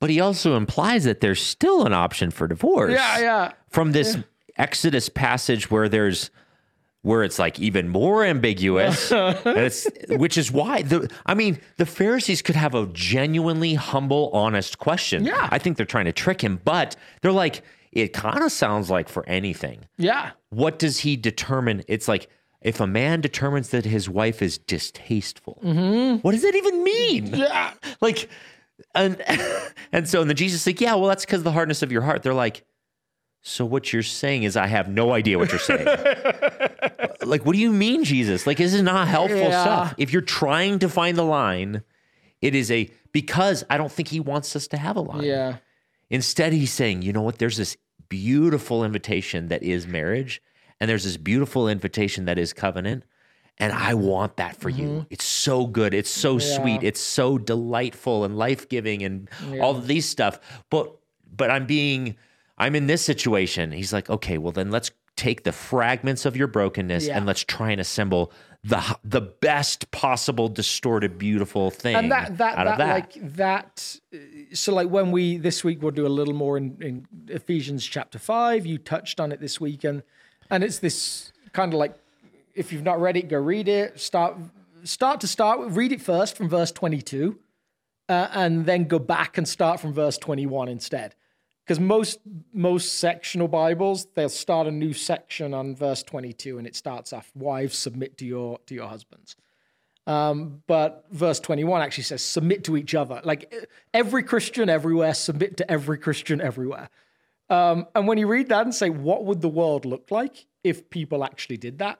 but 0.00 0.10
he 0.10 0.20
also 0.20 0.56
implies 0.56 1.04
that 1.04 1.20
there's 1.20 1.40
still 1.40 1.86
an 1.86 1.92
option 1.92 2.30
for 2.30 2.46
divorce. 2.46 2.92
Yeah. 2.92 3.18
Yeah. 3.18 3.52
From 3.70 3.92
this 3.92 4.16
yeah. 4.16 4.22
Exodus 4.58 5.08
passage 5.08 5.70
where 5.70 5.88
there's 5.88 6.30
where 7.02 7.22
it's 7.22 7.38
like 7.38 7.60
even 7.60 7.88
more 7.88 8.24
ambiguous. 8.24 9.10
which 10.08 10.36
is 10.36 10.50
why 10.50 10.82
the 10.82 11.08
I 11.24 11.34
mean, 11.34 11.60
the 11.76 11.86
Pharisees 11.86 12.42
could 12.42 12.56
have 12.56 12.74
a 12.74 12.86
genuinely 12.88 13.74
humble, 13.74 14.30
honest 14.32 14.78
question. 14.78 15.24
Yeah. 15.24 15.48
I 15.52 15.58
think 15.58 15.76
they're 15.76 15.86
trying 15.86 16.06
to 16.06 16.12
trick 16.12 16.42
him, 16.42 16.60
but 16.64 16.96
they're 17.22 17.32
like, 17.32 17.62
it 17.92 18.12
kind 18.12 18.42
of 18.42 18.50
sounds 18.50 18.90
like 18.90 19.08
for 19.08 19.26
anything. 19.28 19.86
Yeah. 19.96 20.32
What 20.50 20.80
does 20.80 20.98
he 20.98 21.16
determine? 21.16 21.84
It's 21.86 22.08
like 22.08 22.28
if 22.60 22.80
a 22.80 22.86
man 22.86 23.20
determines 23.20 23.70
that 23.70 23.84
his 23.84 24.08
wife 24.08 24.42
is 24.42 24.58
distasteful, 24.58 25.60
mm-hmm. 25.62 26.16
what 26.20 26.32
does 26.32 26.42
that 26.42 26.54
even 26.54 26.82
mean? 26.82 27.34
Yeah. 27.34 27.72
Like, 28.00 28.28
and 28.94 29.22
and 29.92 30.08
so 30.08 30.20
and 30.20 30.30
then 30.30 30.36
Jesus 30.36 30.62
is 30.62 30.66
like, 30.66 30.80
yeah, 30.80 30.94
well, 30.94 31.08
that's 31.08 31.24
because 31.24 31.40
of 31.40 31.44
the 31.44 31.52
hardness 31.52 31.82
of 31.82 31.92
your 31.92 32.02
heart. 32.02 32.22
They're 32.22 32.34
like, 32.34 32.64
so 33.42 33.64
what 33.64 33.92
you're 33.92 34.02
saying 34.02 34.42
is 34.42 34.56
I 34.56 34.66
have 34.66 34.88
no 34.88 35.12
idea 35.12 35.38
what 35.38 35.50
you're 35.50 35.60
saying. 35.60 35.86
like, 37.22 37.46
what 37.46 37.52
do 37.52 37.60
you 37.60 37.72
mean, 37.72 38.02
Jesus? 38.02 38.44
Like, 38.46 38.58
this 38.58 38.74
is 38.74 38.82
not 38.82 39.06
helpful 39.06 39.38
yeah. 39.38 39.62
stuff. 39.62 39.94
If 39.98 40.12
you're 40.12 40.22
trying 40.22 40.80
to 40.80 40.88
find 40.88 41.16
the 41.16 41.22
line, 41.22 41.82
it 42.42 42.56
is 42.56 42.70
a 42.72 42.90
because 43.12 43.64
I 43.70 43.78
don't 43.78 43.92
think 43.92 44.08
he 44.08 44.18
wants 44.18 44.56
us 44.56 44.66
to 44.68 44.76
have 44.76 44.96
a 44.96 45.00
line. 45.00 45.22
Yeah. 45.22 45.58
Instead, 46.10 46.52
he's 46.52 46.72
saying, 46.72 47.02
you 47.02 47.12
know 47.12 47.22
what? 47.22 47.38
There's 47.38 47.56
this 47.56 47.76
beautiful 48.08 48.84
invitation 48.84 49.48
that 49.48 49.62
is 49.62 49.86
marriage, 49.86 50.42
and 50.80 50.90
there's 50.90 51.04
this 51.04 51.16
beautiful 51.16 51.68
invitation 51.68 52.26
that 52.26 52.38
is 52.38 52.52
covenant. 52.52 53.04
And 53.58 53.72
I 53.72 53.94
want 53.94 54.36
that 54.36 54.56
for 54.56 54.70
mm-hmm. 54.70 54.80
you. 54.80 55.06
It's 55.08 55.24
so 55.24 55.66
good. 55.66 55.94
It's 55.94 56.10
so 56.10 56.38
yeah. 56.38 56.56
sweet. 56.56 56.82
It's 56.82 57.00
so 57.00 57.38
delightful 57.38 58.24
and 58.24 58.36
life 58.36 58.68
giving 58.68 59.02
and 59.02 59.30
yeah. 59.50 59.60
all 59.60 59.76
of 59.76 59.86
these 59.86 60.06
stuff. 60.06 60.38
But 60.68 60.94
but 61.34 61.50
I'm 61.50 61.64
being 61.66 62.16
I'm 62.58 62.74
in 62.74 62.86
this 62.86 63.02
situation. 63.02 63.72
He's 63.72 63.94
like, 63.94 64.10
okay, 64.10 64.36
well 64.36 64.52
then 64.52 64.70
let's 64.70 64.90
take 65.16 65.44
the 65.44 65.52
fragments 65.52 66.26
of 66.26 66.36
your 66.36 66.46
brokenness 66.46 67.06
yeah. 67.06 67.16
and 67.16 67.24
let's 67.26 67.42
try 67.42 67.70
and 67.70 67.80
assemble 67.80 68.30
the 68.62 68.98
the 69.02 69.20
best 69.20 69.90
possible 69.90 70.48
distorted 70.48 71.16
beautiful 71.18 71.70
thing 71.70 71.94
and 71.94 72.12
that 72.12 72.36
that, 72.36 72.56
that, 72.56 72.78
that, 72.78 72.88
like 72.88 73.14
that 73.36 73.98
so 74.52 74.74
like 74.74 74.88
when 74.88 75.12
we 75.12 75.36
this 75.36 75.64
week 75.64 75.80
we'll 75.80 75.92
do 75.92 76.06
a 76.06 76.08
little 76.08 76.34
more 76.34 76.56
in, 76.56 76.76
in 76.80 77.06
ephesians 77.28 77.86
chapter 77.86 78.18
5 78.18 78.66
you 78.66 78.76
touched 78.76 79.20
on 79.20 79.30
it 79.30 79.40
this 79.40 79.60
week 79.60 79.84
and 79.84 80.02
and 80.50 80.64
it's 80.64 80.78
this 80.78 81.32
kind 81.52 81.72
of 81.72 81.78
like 81.78 81.94
if 82.54 82.72
you've 82.72 82.82
not 82.82 83.00
read 83.00 83.16
it 83.16 83.28
go 83.28 83.38
read 83.38 83.68
it. 83.68 84.00
Start 84.00 84.36
start 84.84 85.20
to 85.20 85.26
start 85.26 85.60
read 85.70 85.92
it 85.92 86.00
first 86.00 86.36
from 86.36 86.48
verse 86.48 86.72
22 86.72 87.38
uh, 88.08 88.28
and 88.32 88.66
then 88.66 88.84
go 88.84 88.98
back 88.98 89.36
and 89.38 89.46
start 89.46 89.80
from 89.80 89.92
verse 89.92 90.16
21 90.18 90.68
instead. 90.68 91.14
Because 91.64 91.80
most 91.80 92.20
most 92.52 92.98
sectional 92.98 93.48
bibles 93.48 94.06
they'll 94.14 94.28
start 94.28 94.66
a 94.66 94.70
new 94.70 94.92
section 94.92 95.52
on 95.52 95.74
verse 95.74 96.02
22 96.02 96.58
and 96.58 96.66
it 96.66 96.76
starts 96.76 97.12
off 97.12 97.30
wives 97.34 97.76
submit 97.76 98.16
to 98.18 98.26
your 98.26 98.58
to 98.66 98.74
your 98.74 98.88
husbands. 98.88 99.36
Um, 100.06 100.62
but 100.68 101.04
verse 101.10 101.40
21 101.40 101.82
actually 101.82 102.04
says 102.04 102.22
submit 102.22 102.62
to 102.64 102.76
each 102.76 102.94
other. 102.94 103.20
Like 103.24 103.52
every 103.92 104.22
christian 104.22 104.68
everywhere 104.68 105.14
submit 105.14 105.56
to 105.56 105.70
every 105.70 105.98
christian 105.98 106.40
everywhere 106.40 106.88
um, 107.48 107.86
and 107.94 108.06
when 108.08 108.18
you 108.18 108.26
read 108.26 108.48
that 108.48 108.64
and 108.64 108.74
say 108.74 108.90
what 108.90 109.24
would 109.24 109.40
the 109.40 109.48
world 109.48 109.84
look 109.84 110.10
like 110.10 110.46
if 110.64 110.90
people 110.90 111.24
actually 111.24 111.56
did 111.56 111.78
that 111.78 111.98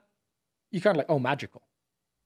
you're 0.71 0.81
kind 0.81 0.95
of 0.95 0.99
like 0.99 1.09
oh 1.09 1.19
magical 1.19 1.61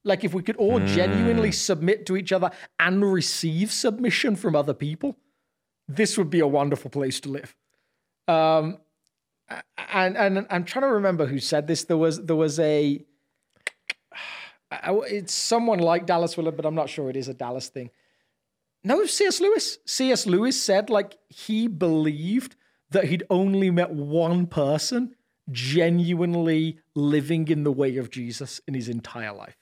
like 0.03 0.23
if 0.23 0.33
we 0.33 0.41
could 0.41 0.55
all 0.55 0.79
mm. 0.79 0.87
genuinely 0.87 1.51
submit 1.51 2.05
to 2.07 2.17
each 2.17 2.31
other 2.31 2.49
and 2.79 3.13
receive 3.13 3.71
submission 3.71 4.35
from 4.35 4.55
other 4.55 4.73
people 4.73 5.15
this 5.95 6.17
would 6.17 6.29
be 6.29 6.39
a 6.39 6.47
wonderful 6.47 6.89
place 6.89 7.19
to 7.21 7.29
live. 7.29 7.55
Um, 8.27 8.77
and 9.91 10.15
and 10.15 10.47
I'm 10.49 10.63
trying 10.63 10.83
to 10.83 10.93
remember 10.93 11.25
who 11.25 11.39
said 11.39 11.67
this. 11.67 11.83
There 11.83 11.97
was 11.97 12.23
there 12.25 12.35
was 12.35 12.59
a 12.59 13.03
it's 14.71 15.33
someone 15.33 15.79
like 15.79 16.05
Dallas 16.05 16.37
Willard, 16.37 16.55
but 16.55 16.65
I'm 16.65 16.75
not 16.75 16.89
sure 16.89 17.09
it 17.09 17.17
is 17.17 17.27
a 17.27 17.33
Dallas 17.33 17.69
thing. 17.69 17.89
No, 18.83 19.05
C.S. 19.05 19.39
Lewis. 19.41 19.77
C.S. 19.85 20.25
Lewis 20.25 20.61
said 20.61 20.89
like 20.89 21.17
he 21.29 21.67
believed 21.67 22.55
that 22.91 23.05
he'd 23.05 23.23
only 23.29 23.71
met 23.71 23.91
one 23.91 24.47
person 24.47 25.15
genuinely 25.49 26.79
living 26.95 27.47
in 27.47 27.63
the 27.63 27.71
way 27.71 27.97
of 27.97 28.09
Jesus 28.09 28.61
in 28.67 28.73
his 28.73 28.87
entire 28.87 29.33
life. 29.33 29.57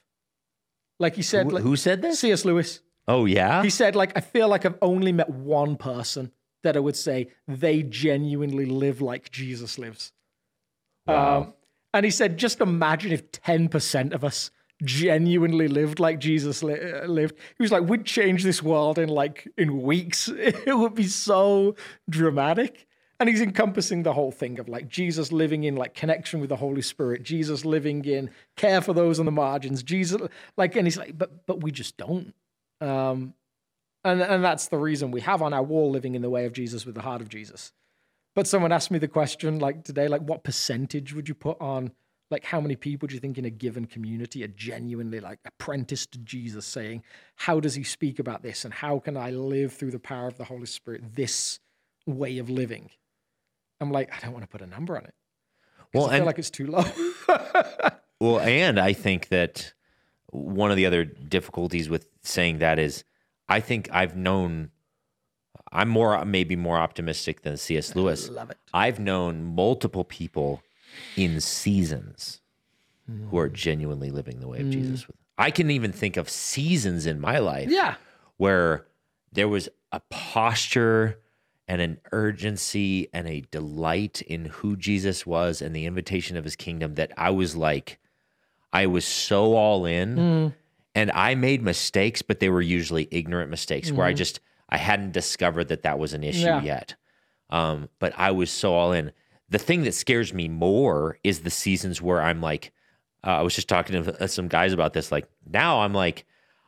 Like 0.99 1.15
he 1.15 1.21
said, 1.21 1.45
who, 1.45 1.51
like, 1.51 1.63
who 1.63 1.75
said 1.75 2.01
this? 2.01 2.19
C.S. 2.19 2.43
Lewis. 2.43 2.81
Oh 3.07 3.25
yeah. 3.25 3.63
He 3.63 3.69
said, 3.69 3.95
like, 3.95 4.11
I 4.15 4.21
feel 4.21 4.49
like 4.49 4.65
I've 4.65 4.77
only 4.81 5.11
met 5.11 5.29
one 5.29 5.77
person 5.77 6.31
that 6.63 6.75
I 6.75 6.79
would 6.79 6.97
say 6.97 7.29
they 7.47 7.83
genuinely 7.83 8.65
live 8.65 9.01
like 9.01 9.31
Jesus 9.31 9.79
lives. 9.79 10.11
Wow. 11.07 11.37
Um, 11.37 11.53
and 11.93 12.05
he 12.05 12.11
said, 12.11 12.37
just 12.37 12.61
imagine 12.61 13.11
if 13.11 13.31
10% 13.31 14.13
of 14.13 14.23
us 14.23 14.51
genuinely 14.83 15.67
lived 15.67 15.99
like 15.99 16.19
Jesus 16.19 16.61
li- 16.61 16.79
uh, 16.79 17.05
lived. 17.05 17.35
He 17.57 17.63
was 17.63 17.71
like, 17.71 17.83
we'd 17.83 18.05
change 18.05 18.43
this 18.43 18.61
world 18.61 18.99
in 18.99 19.09
like 19.09 19.47
in 19.57 19.81
weeks. 19.81 20.27
it 20.35 20.77
would 20.77 20.95
be 20.95 21.07
so 21.07 21.75
dramatic. 22.09 22.87
And 23.19 23.27
he's 23.27 23.41
encompassing 23.41 24.03
the 24.03 24.13
whole 24.13 24.31
thing 24.31 24.59
of 24.59 24.69
like 24.69 24.87
Jesus 24.87 25.31
living 25.31 25.63
in 25.63 25.75
like 25.75 25.93
connection 25.93 26.39
with 26.39 26.49
the 26.49 26.55
Holy 26.55 26.81
Spirit, 26.81 27.23
Jesus 27.23 27.65
living 27.65 28.05
in 28.05 28.29
care 28.55 28.81
for 28.81 28.93
those 28.93 29.19
on 29.19 29.25
the 29.25 29.31
margins, 29.31 29.83
Jesus 29.83 30.21
like, 30.57 30.75
and 30.75 30.87
he's 30.87 30.97
like, 30.97 31.17
but 31.17 31.45
but 31.45 31.61
we 31.61 31.71
just 31.71 31.97
don't. 31.97 32.33
Um, 32.81 33.33
and 34.03 34.21
and 34.21 34.43
that's 34.43 34.67
the 34.67 34.77
reason 34.77 35.11
we 35.11 35.21
have 35.21 35.41
on 35.41 35.53
our 35.53 35.63
wall 35.63 35.91
living 35.91 36.15
in 36.15 36.21
the 36.21 36.29
way 36.29 36.45
of 36.45 36.53
Jesus 36.53 36.85
with 36.85 36.95
the 36.95 37.01
heart 37.01 37.21
of 37.21 37.29
Jesus. 37.29 37.73
But 38.35 38.47
someone 38.47 38.71
asked 38.71 38.91
me 38.91 38.99
the 38.99 39.07
question 39.07 39.59
like 39.59 39.83
today, 39.83 40.07
like 40.07 40.21
what 40.21 40.43
percentage 40.43 41.13
would 41.13 41.27
you 41.27 41.35
put 41.35 41.59
on 41.59 41.91
like 42.31 42.45
how 42.45 42.61
many 42.61 42.75
people 42.75 43.07
do 43.07 43.15
you 43.15 43.19
think 43.19 43.37
in 43.37 43.45
a 43.45 43.49
given 43.49 43.85
community 43.85 44.43
are 44.43 44.49
genuinely 44.49 45.19
like 45.19 45.39
apprenticed 45.45 46.11
to 46.11 46.19
Jesus 46.19 46.65
saying, 46.65 47.03
how 47.35 47.59
does 47.59 47.75
he 47.75 47.83
speak 47.83 48.19
about 48.19 48.43
this 48.43 48.65
and 48.65 48.73
how 48.73 48.99
can 48.99 49.17
I 49.17 49.31
live 49.31 49.73
through 49.73 49.91
the 49.91 49.99
power 49.99 50.27
of 50.27 50.37
the 50.37 50.43
Holy 50.43 50.67
Spirit 50.67 51.15
this 51.15 51.59
way 52.05 52.37
of 52.37 52.49
living? 52.49 52.91
I'm 53.81 53.91
like, 53.91 54.11
I 54.15 54.19
don't 54.19 54.33
want 54.33 54.43
to 54.43 54.49
put 54.49 54.61
a 54.61 54.67
number 54.67 54.97
on 54.97 55.05
it. 55.05 55.13
Well, 55.93 56.05
I 56.05 56.09
feel 56.09 56.17
and 56.17 56.25
like 56.25 56.39
it's 56.39 56.49
too 56.49 56.67
low. 56.67 56.85
well, 58.19 58.39
and 58.39 58.79
I 58.79 58.93
think 58.93 59.29
that 59.29 59.73
one 60.31 60.69
of 60.69 60.77
the 60.77 60.85
other 60.85 61.03
difficulties 61.05 61.89
with 61.89 62.05
saying 62.21 62.59
that 62.59 62.77
is, 62.77 63.03
I 63.47 63.59
think 63.59 63.89
I've 63.91 64.15
known. 64.15 64.71
I'm 65.71 65.89
more 65.89 66.25
maybe 66.25 66.55
more 66.55 66.79
optimistic 66.79 67.41
than 67.41 67.57
C.S. 67.57 67.95
Lewis. 67.95 68.27
I 68.29 68.31
love 68.33 68.49
it. 68.49 68.57
I've 68.73 68.99
known 68.99 69.43
multiple 69.43 70.03
people 70.03 70.63
in 71.15 71.39
seasons 71.41 72.41
who 73.29 73.37
are 73.37 73.47
hmm. 73.47 73.53
genuinely 73.53 74.11
living 74.11 74.39
the 74.39 74.47
way 74.47 74.59
of 74.59 74.65
hmm. 74.65 74.71
Jesus. 74.71 75.05
I 75.37 75.51
can 75.51 75.71
even 75.71 75.91
think 75.91 76.17
of 76.17 76.29
seasons 76.29 77.05
in 77.05 77.19
my 77.19 77.39
life 77.39 77.69
yeah. 77.69 77.95
where 78.37 78.85
there 79.31 79.47
was 79.47 79.69
a 79.91 80.01
posture 80.09 81.19
and 81.69 81.81
an 81.81 81.99
urgency 82.11 83.07
and 83.13 83.27
a 83.27 83.41
delight 83.51 84.23
in 84.23 84.45
who 84.45 84.75
Jesus 84.75 85.25
was 85.25 85.61
and 85.61 85.75
the 85.75 85.85
invitation 85.85 86.35
of 86.35 86.43
his 86.43 86.55
kingdom 86.55 86.95
that 86.95 87.11
I 87.15 87.29
was 87.29 87.55
like, 87.55 87.99
I 88.73 88.87
was 88.87 89.05
so 89.05 89.55
all 89.55 89.85
in. 89.85 90.53
And 90.95 91.11
I 91.11 91.35
made 91.35 91.61
mistakes, 91.61 92.23
but 92.23 92.39
they 92.39 92.49
were 92.49 92.63
usually 92.63 93.07
ignorant 93.11 93.51
mistakes 93.51 93.91
where 93.91 94.07
I 94.07 94.13
just, 94.13 94.39
I 94.67 94.77
hadn't 94.77 95.11
discovered 95.13 95.67
that 95.67 95.83
that 95.83 95.99
was 95.99 96.13
an 96.13 96.23
issue 96.23 96.39
Yeah. 96.39 96.61
yet. 96.63 96.95
Um, 97.51 97.89
but 97.99 98.13
I 98.17 98.31
was 98.31 98.49
so 98.49 98.73
all 98.73 98.91
in. 98.91 99.11
The 99.49 99.59
thing 99.59 99.83
that 99.83 99.93
scares 99.93 100.33
me 100.33 100.47
more 100.49 101.19
is 101.23 101.41
the 101.41 101.51
seasons 101.51 102.01
where 102.01 102.21
I'm 102.21 102.41
like, 102.41 102.71
uh, 103.23 103.37
I 103.37 103.41
was 103.43 103.53
just 103.53 103.69
talking 103.69 104.03
to 104.03 104.23
uh, 104.23 104.27
some 104.27 104.47
guys 104.47 104.73
about 104.73 104.93
this. 104.93 105.11
Like 105.11 105.27
now 105.47 105.81
I'm 105.81 105.93
like, 105.93 106.25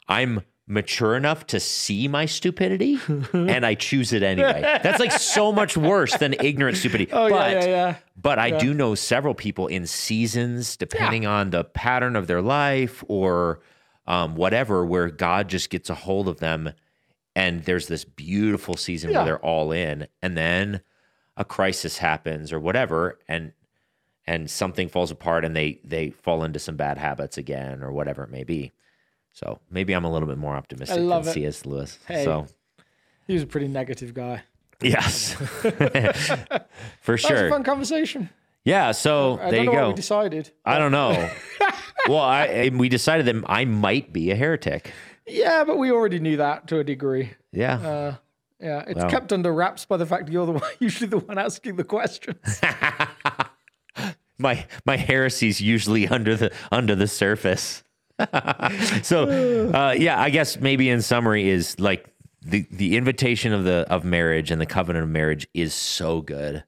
I'm 0.07 0.41
mature 0.71 1.17
enough 1.17 1.45
to 1.45 1.59
see 1.59 2.07
my 2.07 2.25
stupidity 2.25 2.97
and 3.33 3.65
I 3.65 3.75
choose 3.75 4.13
it 4.13 4.23
anyway. 4.23 4.61
That's 4.61 4.99
like 4.99 5.11
so 5.11 5.51
much 5.51 5.75
worse 5.75 6.15
than 6.17 6.33
ignorant 6.39 6.77
stupidity. 6.77 7.11
Oh, 7.11 7.29
but, 7.29 7.51
yeah, 7.51 7.59
yeah, 7.59 7.65
yeah. 7.65 7.95
but 8.15 8.39
I 8.39 8.51
do 8.57 8.73
know 8.73 8.95
several 8.95 9.33
people 9.33 9.67
in 9.67 9.85
seasons, 9.85 10.77
depending 10.77 11.25
on 11.25 11.49
the 11.49 11.65
pattern 11.65 12.15
of 12.15 12.27
their 12.27 12.41
life 12.41 13.03
or 13.09 13.59
um, 14.07 14.35
whatever, 14.35 14.85
where 14.85 15.09
God 15.09 15.49
just 15.49 15.69
gets 15.69 15.89
a 15.89 15.95
hold 15.95 16.29
of 16.29 16.39
them. 16.39 16.71
And 17.35 17.63
there's 17.63 17.87
this 17.87 18.05
beautiful 18.05 18.75
season 18.75 19.13
where 19.13 19.25
they're 19.25 19.45
all 19.45 19.71
in. 19.71 20.07
And 20.21 20.37
then 20.37 20.81
a 21.35 21.45
crisis 21.45 21.97
happens 21.97 22.53
or 22.53 22.59
whatever. 22.59 23.19
And 23.27 23.51
and 24.27 24.49
something 24.49 24.87
falls 24.87 25.11
apart 25.11 25.43
and 25.43 25.55
they 25.55 25.81
they 25.83 26.11
fall 26.11 26.43
into 26.43 26.59
some 26.59 26.75
bad 26.75 26.97
habits 26.97 27.37
again 27.37 27.83
or 27.83 27.91
whatever 27.91 28.23
it 28.23 28.29
may 28.29 28.43
be. 28.43 28.71
So 29.33 29.59
maybe 29.69 29.93
I'm 29.93 30.03
a 30.05 30.11
little 30.11 30.27
bit 30.27 30.37
more 30.37 30.55
optimistic 30.55 30.97
than 30.97 31.11
it. 31.11 31.25
C.S. 31.25 31.65
Lewis. 31.65 31.97
Hey. 32.07 32.23
So 32.25 32.47
He 33.27 33.33
was 33.33 33.43
a 33.43 33.47
pretty 33.47 33.67
negative 33.67 34.13
guy. 34.13 34.43
yes, 34.81 35.33
for 37.01 37.17
sure. 37.17 37.29
That 37.29 37.33
was 37.33 37.41
a 37.43 37.49
fun 37.49 37.63
conversation. 37.63 38.29
Yeah. 38.65 38.91
So 38.91 39.39
I 39.41 39.51
there 39.51 39.51
don't 39.51 39.59
you 39.59 39.65
know 39.65 39.71
go. 39.71 39.81
what 39.83 39.87
we 39.89 39.93
decided. 39.95 40.51
I 40.65 40.77
don't 40.79 40.91
know. 40.91 41.29
well, 42.07 42.19
I 42.19 42.69
we 42.73 42.89
decided 42.89 43.25
that 43.27 43.43
I 43.47 43.65
might 43.65 44.11
be 44.13 44.31
a 44.31 44.35
heretic. 44.35 44.91
Yeah, 45.27 45.63
but 45.63 45.77
we 45.77 45.91
already 45.91 46.19
knew 46.19 46.37
that 46.37 46.67
to 46.67 46.79
a 46.79 46.83
degree. 46.83 47.31
Yeah. 47.51 47.75
Uh, 47.75 48.15
yeah, 48.59 48.83
it's 48.87 48.97
Well. 48.97 49.09
kept 49.09 49.31
under 49.33 49.53
wraps 49.53 49.85
by 49.85 49.97
the 49.97 50.05
fact 50.05 50.29
you're 50.29 50.45
the 50.45 50.51
one, 50.53 50.61
usually 50.79 51.07
the 51.07 51.17
one 51.19 51.37
asking 51.37 51.77
the 51.77 51.83
questions. 51.83 52.59
my 54.37 54.65
my 54.85 54.97
heresy's 54.97 55.61
usually 55.61 56.07
under 56.07 56.35
the 56.35 56.51
under 56.71 56.95
the 56.95 57.07
surface. 57.07 57.83
so 59.03 59.71
uh, 59.73 59.95
yeah, 59.97 60.19
I 60.19 60.29
guess 60.29 60.59
maybe 60.59 60.89
in 60.89 61.01
summary 61.01 61.49
is 61.49 61.79
like 61.79 62.05
the 62.41 62.65
the 62.71 62.97
invitation 62.97 63.53
of 63.53 63.63
the 63.63 63.85
of 63.89 64.03
marriage 64.03 64.51
and 64.51 64.59
the 64.59 64.65
covenant 64.65 65.03
of 65.03 65.09
marriage 65.09 65.47
is 65.53 65.73
so 65.73 66.21
good. 66.21 66.63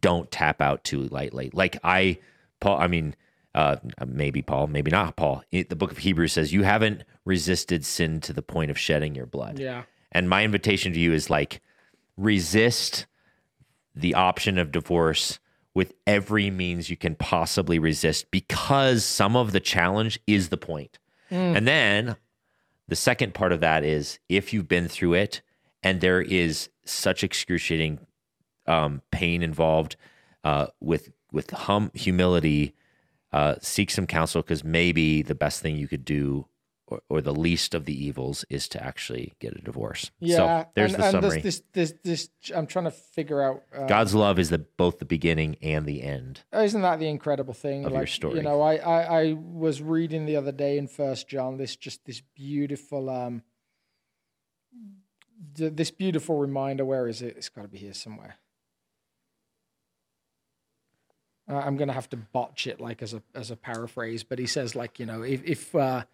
Don't 0.00 0.30
tap 0.30 0.60
out 0.60 0.84
too 0.84 1.02
lightly. 1.04 1.50
Like 1.52 1.78
I, 1.84 2.18
Paul. 2.60 2.78
I 2.78 2.86
mean, 2.88 3.14
uh, 3.54 3.76
maybe 4.06 4.42
Paul, 4.42 4.66
maybe 4.66 4.90
not 4.90 5.16
Paul. 5.16 5.42
It, 5.52 5.68
the 5.68 5.76
book 5.76 5.92
of 5.92 5.98
Hebrews 5.98 6.32
says 6.32 6.52
you 6.52 6.64
haven't 6.64 7.04
resisted 7.24 7.84
sin 7.84 8.20
to 8.22 8.32
the 8.32 8.42
point 8.42 8.70
of 8.70 8.78
shedding 8.78 9.14
your 9.14 9.26
blood. 9.26 9.58
Yeah. 9.58 9.84
And 10.12 10.28
my 10.28 10.44
invitation 10.44 10.92
to 10.92 10.98
you 10.98 11.12
is 11.12 11.30
like 11.30 11.60
resist 12.16 13.06
the 13.94 14.14
option 14.14 14.58
of 14.58 14.72
divorce 14.72 15.38
with 15.74 15.94
every 16.06 16.50
means 16.50 16.88
you 16.88 16.96
can 16.96 17.14
possibly 17.16 17.78
resist 17.78 18.30
because 18.30 19.04
some 19.04 19.36
of 19.36 19.52
the 19.52 19.60
challenge 19.60 20.20
is 20.26 20.48
the 20.48 20.56
point. 20.56 20.98
And 21.56 21.66
then 21.66 22.16
the 22.86 22.96
second 22.96 23.34
part 23.34 23.52
of 23.52 23.60
that 23.60 23.82
is 23.82 24.18
if 24.28 24.52
you've 24.52 24.68
been 24.68 24.88
through 24.88 25.14
it 25.14 25.42
and 25.82 26.00
there 26.00 26.22
is 26.22 26.68
such 26.84 27.24
excruciating 27.24 27.98
um, 28.66 29.02
pain 29.10 29.42
involved 29.42 29.96
uh, 30.44 30.68
with 30.80 31.10
with 31.32 31.50
hum, 31.50 31.90
humility, 31.94 32.74
uh, 33.32 33.56
seek 33.60 33.90
some 33.90 34.06
counsel 34.06 34.42
because 34.42 34.62
maybe 34.62 35.22
the 35.22 35.34
best 35.34 35.60
thing 35.60 35.76
you 35.76 35.88
could 35.88 36.04
do 36.04 36.46
or, 36.86 37.00
or 37.08 37.20
the 37.20 37.34
least 37.34 37.74
of 37.74 37.86
the 37.86 38.04
evils 38.04 38.44
is 38.50 38.68
to 38.68 38.84
actually 38.84 39.32
get 39.40 39.56
a 39.56 39.60
divorce. 39.60 40.10
Yeah. 40.20 40.36
so 40.36 40.68
there's 40.74 40.94
and, 40.94 41.02
the 41.02 41.06
and 41.06 41.12
summary. 41.12 41.40
This, 41.40 41.62
this, 41.72 41.94
this, 42.02 42.28
this, 42.40 42.52
I'm 42.54 42.66
trying 42.66 42.84
to 42.84 42.90
figure 42.90 43.42
out. 43.42 43.62
Uh, 43.74 43.86
God's 43.86 44.14
love 44.14 44.38
is 44.38 44.50
the 44.50 44.58
both 44.58 44.98
the 44.98 45.04
beginning 45.04 45.56
and 45.62 45.86
the 45.86 46.02
end. 46.02 46.42
isn't 46.52 46.82
that 46.82 46.98
the 46.98 47.08
incredible 47.08 47.54
thing? 47.54 47.84
Of 47.84 47.92
like, 47.92 48.00
your 48.00 48.06
story. 48.06 48.36
You 48.36 48.42
know, 48.42 48.60
I, 48.60 48.76
I, 48.76 49.20
I 49.20 49.32
was 49.32 49.80
reading 49.80 50.26
the 50.26 50.36
other 50.36 50.52
day 50.52 50.78
in 50.78 50.86
First 50.86 51.28
John 51.28 51.56
this 51.56 51.76
just 51.76 52.04
this 52.04 52.22
beautiful 52.34 53.08
um 53.08 53.42
th- 55.54 55.74
this 55.74 55.90
beautiful 55.90 56.38
reminder. 56.38 56.84
Where 56.84 57.08
is 57.08 57.22
it? 57.22 57.36
It's 57.36 57.48
got 57.48 57.62
to 57.62 57.68
be 57.68 57.78
here 57.78 57.94
somewhere. 57.94 58.36
Uh, 61.48 61.56
I'm 61.56 61.76
gonna 61.76 61.92
have 61.92 62.08
to 62.10 62.16
botch 62.16 62.66
it 62.66 62.80
like 62.80 63.02
as 63.02 63.12
a 63.12 63.22
as 63.34 63.50
a 63.50 63.56
paraphrase, 63.56 64.24
but 64.24 64.38
he 64.38 64.46
says 64.46 64.74
like 64.74 64.98
you 64.98 65.04
know 65.04 65.22
if 65.22 65.44
if 65.44 65.74
uh, 65.74 66.04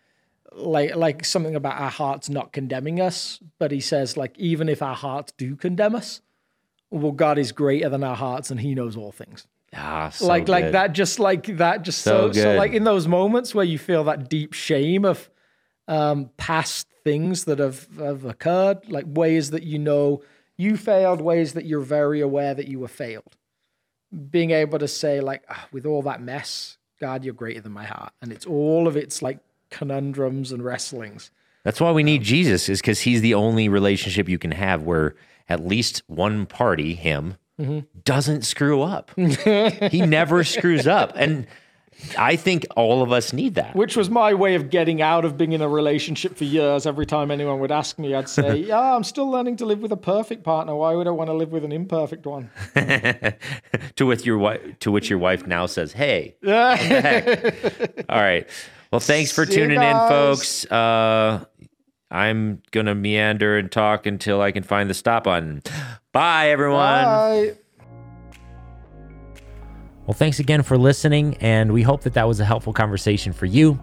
like 0.52 0.96
like 0.96 1.24
something 1.24 1.54
about 1.54 1.80
our 1.80 1.90
hearts 1.90 2.28
not 2.28 2.52
condemning 2.52 3.00
us, 3.00 3.40
but 3.58 3.70
he 3.70 3.80
says 3.80 4.16
like 4.16 4.38
even 4.38 4.68
if 4.68 4.82
our 4.82 4.94
hearts 4.94 5.32
do 5.36 5.56
condemn 5.56 5.94
us, 5.94 6.20
well 6.90 7.12
God 7.12 7.38
is 7.38 7.52
greater 7.52 7.88
than 7.88 8.02
our 8.04 8.16
hearts 8.16 8.50
and 8.50 8.60
He 8.60 8.74
knows 8.74 8.96
all 8.96 9.12
things. 9.12 9.46
Ah, 9.74 10.08
so 10.08 10.26
like 10.26 10.48
like 10.48 10.72
that 10.72 10.92
just 10.92 11.18
like 11.20 11.46
that 11.58 11.82
just 11.82 12.02
So 12.02 12.32
so 12.32 12.40
so, 12.40 12.54
like 12.56 12.72
in 12.72 12.84
those 12.84 13.06
moments 13.06 13.54
where 13.54 13.64
you 13.64 13.78
feel 13.78 14.04
that 14.04 14.28
deep 14.28 14.52
shame 14.52 15.04
of 15.04 15.30
um 15.86 16.30
past 16.36 16.88
things 17.04 17.44
that 17.44 17.58
have 17.58 17.86
have 17.98 18.24
occurred 18.24 18.88
like 18.90 19.04
ways 19.08 19.50
that 19.50 19.62
you 19.62 19.78
know 19.78 20.22
you 20.56 20.76
failed 20.76 21.20
ways 21.20 21.54
that 21.54 21.64
you're 21.64 21.80
very 21.80 22.20
aware 22.20 22.52
that 22.54 22.68
you 22.68 22.78
were 22.80 22.88
failed. 22.88 23.36
Being 24.30 24.50
able 24.50 24.80
to 24.80 24.88
say 24.88 25.20
like 25.20 25.44
"Ah, 25.48 25.68
with 25.70 25.86
all 25.86 26.02
that 26.02 26.20
mess 26.20 26.76
god 27.00 27.24
you're 27.24 27.32
greater 27.32 27.60
than 27.60 27.72
my 27.72 27.84
heart. 27.84 28.12
And 28.20 28.32
it's 28.32 28.44
all 28.46 28.86
of 28.86 28.96
its 28.96 29.22
like 29.22 29.38
conundrums 29.70 30.52
and 30.52 30.62
wrestlings 30.64 31.30
That's 31.64 31.80
why 31.80 31.92
we 31.92 32.02
need 32.02 32.22
Jesus, 32.22 32.68
is 32.68 32.80
because 32.80 33.00
he's 33.00 33.20
the 33.20 33.34
only 33.34 33.68
relationship 33.68 34.28
you 34.28 34.38
can 34.38 34.52
have 34.52 34.82
where 34.82 35.14
at 35.48 35.64
least 35.66 36.02
one 36.06 36.46
party, 36.46 36.94
him, 36.94 37.36
Mm-hmm. 37.60 37.80
doesn't 38.04 38.42
screw 38.46 38.80
up. 38.80 39.10
he 39.16 40.00
never 40.00 40.44
screws 40.44 40.86
up. 40.86 41.12
And 41.14 41.46
I 42.16 42.36
think 42.36 42.64
all 42.74 43.02
of 43.02 43.12
us 43.12 43.34
need 43.34 43.56
that. 43.56 43.76
which 43.76 43.98
was 43.98 44.08
my 44.08 44.32
way 44.32 44.54
of 44.54 44.70
getting 44.70 45.02
out 45.02 45.26
of 45.26 45.36
being 45.36 45.52
in 45.52 45.60
a 45.60 45.68
relationship 45.68 46.38
for 46.38 46.44
years. 46.44 46.86
Every 46.86 47.04
time 47.04 47.30
anyone 47.30 47.60
would 47.60 47.70
ask 47.70 47.98
me, 47.98 48.14
I'd 48.14 48.30
say, 48.30 48.56
"Yeah, 48.72 48.96
I'm 48.96 49.04
still 49.04 49.28
learning 49.30 49.56
to 49.58 49.66
live 49.66 49.80
with 49.82 49.92
a 49.92 49.98
perfect 49.98 50.42
partner. 50.42 50.74
Why 50.74 50.94
would 50.94 51.06
I 51.06 51.10
want 51.10 51.28
to 51.28 51.34
live 51.34 51.52
with 51.52 51.62
an 51.62 51.72
imperfect 51.72 52.24
one?" 52.24 52.48
to 53.96 54.06
which 54.06 54.24
your 54.24 54.38
wife 54.38 54.78
to 54.78 54.90
which 54.90 55.10
your 55.10 55.18
wife 55.18 55.46
now 55.46 55.66
says, 55.66 55.92
Hey, 55.92 56.36
what 56.40 56.78
the 56.78 57.00
heck? 57.02 58.04
all 58.08 58.18
right. 58.22 58.48
Well, 58.90 59.00
thanks 59.00 59.30
for 59.30 59.46
See 59.46 59.52
you 59.54 59.60
tuning 59.60 59.82
in, 59.82 59.96
folks. 60.08 60.64
Uh 60.66 61.44
I'm 62.10 62.60
gonna 62.72 62.94
meander 62.94 63.56
and 63.56 63.70
talk 63.70 64.06
until 64.06 64.40
I 64.40 64.50
can 64.50 64.64
find 64.64 64.90
the 64.90 64.94
stop 64.94 65.24
button. 65.24 65.62
Bye 66.12 66.50
everyone. 66.50 67.04
Bye. 67.04 67.52
Well, 70.06 70.14
thanks 70.14 70.40
again 70.40 70.64
for 70.64 70.76
listening, 70.76 71.36
and 71.36 71.72
we 71.72 71.82
hope 71.82 72.02
that 72.02 72.14
that 72.14 72.26
was 72.26 72.40
a 72.40 72.44
helpful 72.44 72.72
conversation 72.72 73.32
for 73.32 73.46
you. 73.46 73.78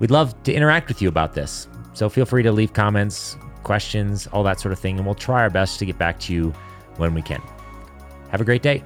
We'd 0.00 0.10
love 0.10 0.42
to 0.42 0.52
interact 0.52 0.88
with 0.88 1.00
you 1.00 1.08
about 1.08 1.34
this. 1.34 1.68
So 1.92 2.08
feel 2.08 2.26
free 2.26 2.42
to 2.42 2.50
leave 2.50 2.72
comments, 2.72 3.36
questions, 3.62 4.26
all 4.28 4.42
that 4.42 4.58
sort 4.58 4.72
of 4.72 4.80
thing, 4.80 4.96
and 4.96 5.06
we'll 5.06 5.14
try 5.14 5.42
our 5.42 5.50
best 5.50 5.78
to 5.78 5.86
get 5.86 5.96
back 5.96 6.18
to 6.20 6.32
you 6.32 6.52
when 6.96 7.14
we 7.14 7.22
can. 7.22 7.40
Have 8.30 8.40
a 8.40 8.44
great 8.44 8.62
day. 8.62 8.82